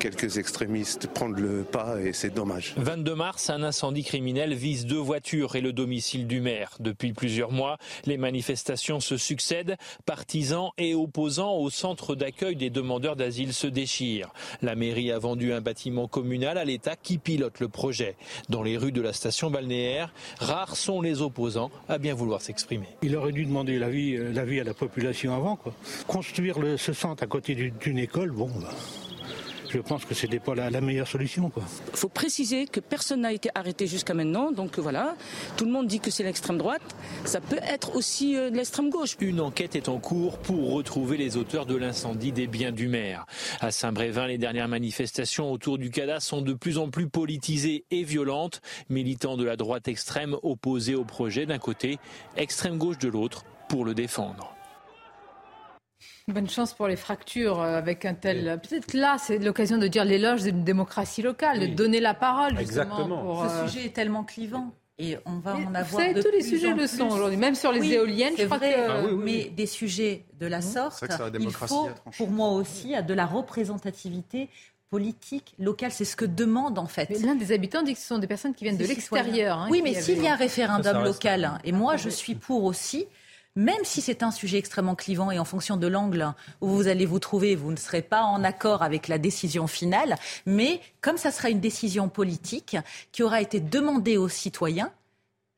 [0.00, 2.74] quelques extrémistes prendre le pas et c'est dommage.
[2.76, 6.72] 22 mars, un incendie criminel vise deux voitures et le domicile du maire.
[6.80, 9.76] Depuis plusieurs mois, les manifestations se succèdent.
[10.06, 14.30] Partisans et opposants au centre d'accueil des demandeurs d'asile se déchirent.
[14.62, 18.16] La mairie a vendu un bâtiment communal à l'État qui pilote le projet.
[18.48, 22.86] Dans les rues de la station balnéaire, rares sont les opposants à bien vouloir s'exprimer.
[23.02, 25.56] Il aurait dû demander l'avis, euh, à la population avant.
[25.56, 25.74] Quoi.
[26.06, 28.70] Construire ce centre à côté d'une école, bon, bah,
[29.70, 31.50] je pense que ce n'était pas la, meilleure solution.
[31.92, 34.52] Il faut préciser que personne n'a été arrêté jusqu'à maintenant.
[34.52, 35.16] Donc voilà,
[35.56, 36.82] tout le monde dit que c'est l'extrême droite.
[37.24, 39.16] Ça peut être aussi euh, l'extrême gauche.
[39.20, 43.26] Une enquête est en cours pour retrouver les auteurs de l'incendie des biens du maire.
[43.60, 48.04] À Saint-Brévin, les dernières manifestations autour du CADA sont de plus en plus politisées et
[48.04, 48.60] violentes.
[48.88, 51.98] Militants de la droite extrême opposés au projet d'un côté,
[52.36, 54.57] extrême gauche de l'autre pour le défendre.
[56.28, 58.60] Bonne chance pour les fractures euh, avec un tel.
[58.62, 62.82] Peut-être là, c'est l'occasion de dire l'éloge d'une démocratie locale, de donner la parole justement.
[62.82, 63.48] Exactement.
[63.48, 64.72] Ce euh, sujet est tellement clivant.
[64.98, 65.84] Et on va en avoir.
[65.84, 68.34] Vous savez, tous les sujets le sont aujourd'hui, même sur les éoliennes.
[68.36, 68.90] Je crois vrai, que...
[68.90, 71.04] Ah mais des sujets de la sorte,
[71.38, 74.50] il faut, pour moi aussi, de la représentativité
[74.90, 75.92] politique locale.
[75.92, 77.08] C'est ce que demande en fait.
[77.22, 79.58] L'un des habitants dit que ce sont des personnes qui viennent de l'extérieur.
[79.58, 82.64] Hein, oui, mais s'il y a un référendum local, hein, et moi je suis pour
[82.64, 83.06] aussi,
[83.58, 87.06] même si c'est un sujet extrêmement clivant et en fonction de l'angle où vous allez
[87.06, 90.14] vous trouver, vous ne serez pas en accord avec la décision finale,
[90.46, 92.76] mais comme ça sera une décision politique
[93.10, 94.92] qui aura été demandée aux citoyens,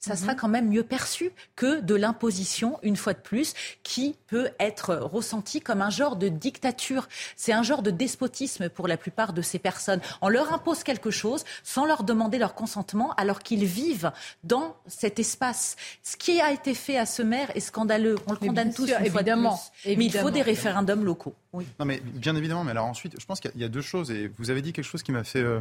[0.01, 0.39] ça sera mhm.
[0.39, 3.53] quand même mieux perçu que de l'imposition, une fois de plus,
[3.83, 7.07] qui peut être ressentie comme un genre de dictature.
[7.37, 10.01] C'est un genre de despotisme pour la plupart de ces personnes.
[10.23, 14.11] On leur impose quelque chose sans leur demander leur consentement alors qu'ils vivent
[14.43, 15.77] dans cet espace.
[16.03, 18.17] Ce qui a été fait à ce maire est scandaleux.
[18.27, 19.97] On le condamne tous, une évidemment, fois de plus.
[19.97, 21.35] Mais il faut des référendums locaux.
[21.53, 21.67] Oui.
[21.79, 22.65] Non, mais bien évidemment.
[22.65, 24.11] Mais alors ensuite, je pense qu'il y, a deux choses.
[24.11, 25.61] Et vous avez dit quelque chose qui m'a fait, euh,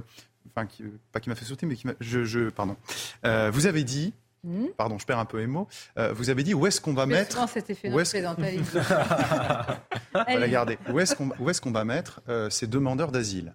[0.55, 0.65] enfin,
[1.11, 2.77] pas qui m'a fait sauter, mais qui m'a, je, je, pardon.
[3.25, 4.13] Euh, vous avez dit
[4.43, 4.67] Hmm?
[4.77, 5.67] Pardon, je perds un peu les mots.
[5.97, 8.17] Euh, vous avez dit où est-ce qu'on va mettre cet effet où est-ce
[10.91, 13.53] Où est-ce qu'on est va mettre euh, ces demandeurs d'asile?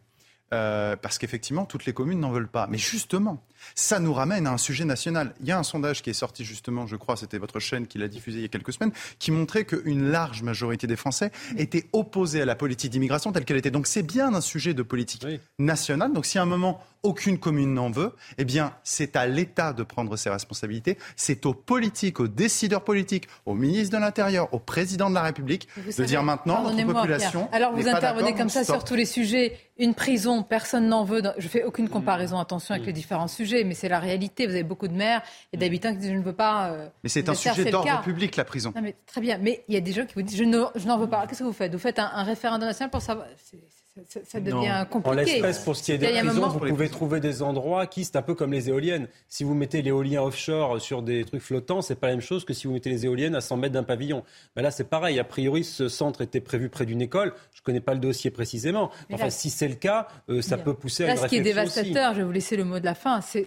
[0.52, 2.69] Euh, parce qu'effectivement, toutes les communes n'en veulent pas.
[2.70, 3.43] Mais justement,
[3.74, 5.35] ça nous ramène à un sujet national.
[5.40, 7.98] Il y a un sondage qui est sorti justement, je crois, c'était votre chaîne qui
[7.98, 11.89] l'a diffusé il y a quelques semaines, qui montrait qu'une large majorité des Français étaient
[11.93, 13.73] opposés à la politique d'immigration telle qu'elle était.
[13.73, 15.27] Donc c'est bien un sujet de politique
[15.59, 16.12] nationale.
[16.12, 19.82] Donc si à un moment aucune commune n'en veut, eh bien c'est à l'État de
[19.85, 20.98] prendre ses responsabilités.
[21.14, 25.68] C'est aux politiques, aux décideurs politiques, aux ministres de l'Intérieur, au président de la République
[25.76, 27.48] de dire maintenant notre population.
[27.52, 31.22] Alors vous intervenez comme ça sur tous les sujets Une prison, personne n'en veut.
[31.39, 34.47] Je fais aucune comparaison, attention, avec les différents sujets, mais c'est la réalité.
[34.47, 35.22] Vous avez beaucoup de maires
[35.52, 36.70] et d'habitants qui disent je ne veux pas.
[36.70, 38.72] Euh, mais c'est un sujet d'ordre public, la prison.
[38.81, 41.09] mais, très bien, mais il y a des gens qui vous disent je n'en veux
[41.09, 41.26] pas.
[41.26, 41.72] Qu'est-ce que vous faites?
[41.72, 43.26] Vous faites un, un référendum national pour savoir
[44.27, 45.09] ça, devient compliqué.
[45.09, 48.16] En l'espèce, pour ce qui est des prisons, vous pouvez trouver des endroits qui, c'est
[48.16, 49.07] un peu comme les éoliennes.
[49.29, 52.53] Si vous mettez l'éolien offshore sur des trucs flottants, c'est pas la même chose que
[52.53, 54.25] si vous mettez les éoliennes à 100 mètres d'un pavillon.
[54.57, 55.21] Mais là, c'est pareil.
[55.21, 57.35] A priori, ce centre était prévu près d'une école.
[57.53, 58.91] Je connais pas le dossier précisément.
[59.12, 62.15] enfin, si c'est le cas, euh, ça peut pousser à une ce qui est dévastateur,
[62.15, 63.47] je vais vous laisser le mot de la fin, c'est,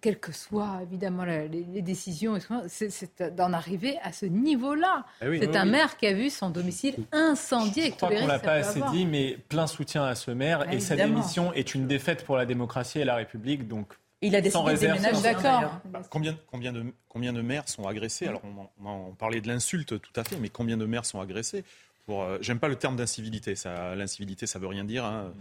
[0.00, 5.06] quelles que soient évidemment les, décisions, c'est, d'en arriver à ce niveau-là.
[5.22, 7.86] Eh c'est un maire qui a vu son domicile incendié.
[7.86, 10.96] Je crois qu'on l'a pas assez dit, mais plein soutien à ce maire et sa
[10.96, 13.68] démission est une défaite pour la démocratie et la République.
[13.68, 15.80] Donc, il a décidé de déménager, d'accord.
[15.84, 18.26] Bah, combien, combien, de, combien de maires sont agressés?
[18.26, 18.42] Alors,
[18.84, 21.64] on, parlait de l'insulte, tout à fait, mais combien de maires sont agressés
[22.06, 23.54] pour, euh, J'aime pas le terme d'incivilité.
[23.64, 25.04] L'incivilité, ça veut rien dire.
[25.04, 25.32] Hein.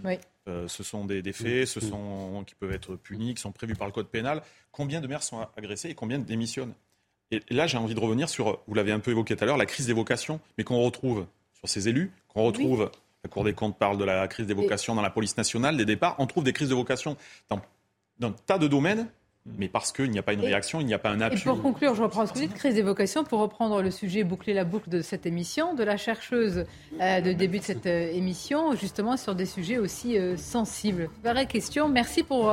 [0.47, 3.87] Euh, ce sont des, faits, ce sont qui peuvent être punis, qui sont prévus par
[3.87, 4.41] le code pénal.
[4.71, 6.73] Combien de maires sont agressés et combien démissionnent?
[7.31, 9.57] Et là, j'ai envie de revenir sur, vous l'avez un peu évoqué tout à l'heure,
[9.57, 12.91] la crise des vocations, mais qu'on retrouve sur ces élus, qu'on retrouve
[13.25, 15.85] la Cour des comptes parle de la crise des vocations dans la police nationale, des
[15.85, 16.15] départs.
[16.19, 17.17] On trouve des crises de vocations
[17.49, 17.59] dans,
[18.19, 19.07] dans un tas de domaines
[19.45, 21.39] mais parce qu'il n'y a pas une réaction, il n'y a pas un appui.
[21.39, 24.23] Et pour conclure, je reprends ce que vous dites, crise d'évocation, pour reprendre le sujet,
[24.23, 26.65] boucler la boucle de cette émission, de la chercheuse
[26.99, 31.09] euh, de début de cette euh, émission, justement sur des sujets aussi euh, sensibles.
[31.23, 32.45] Vraie question, merci pour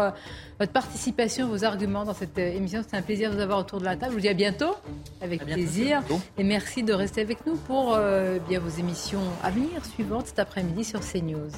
[0.58, 2.82] votre participation, vos arguments dans cette émission.
[2.82, 4.12] C'était un plaisir de vous avoir autour de la table.
[4.12, 4.74] Je vous dis à bientôt,
[5.22, 6.02] avec plaisir.
[6.36, 7.98] Et merci de rester avec nous pour
[8.48, 11.50] bien vos émissions à venir, suivantes cet après-midi sur CNews.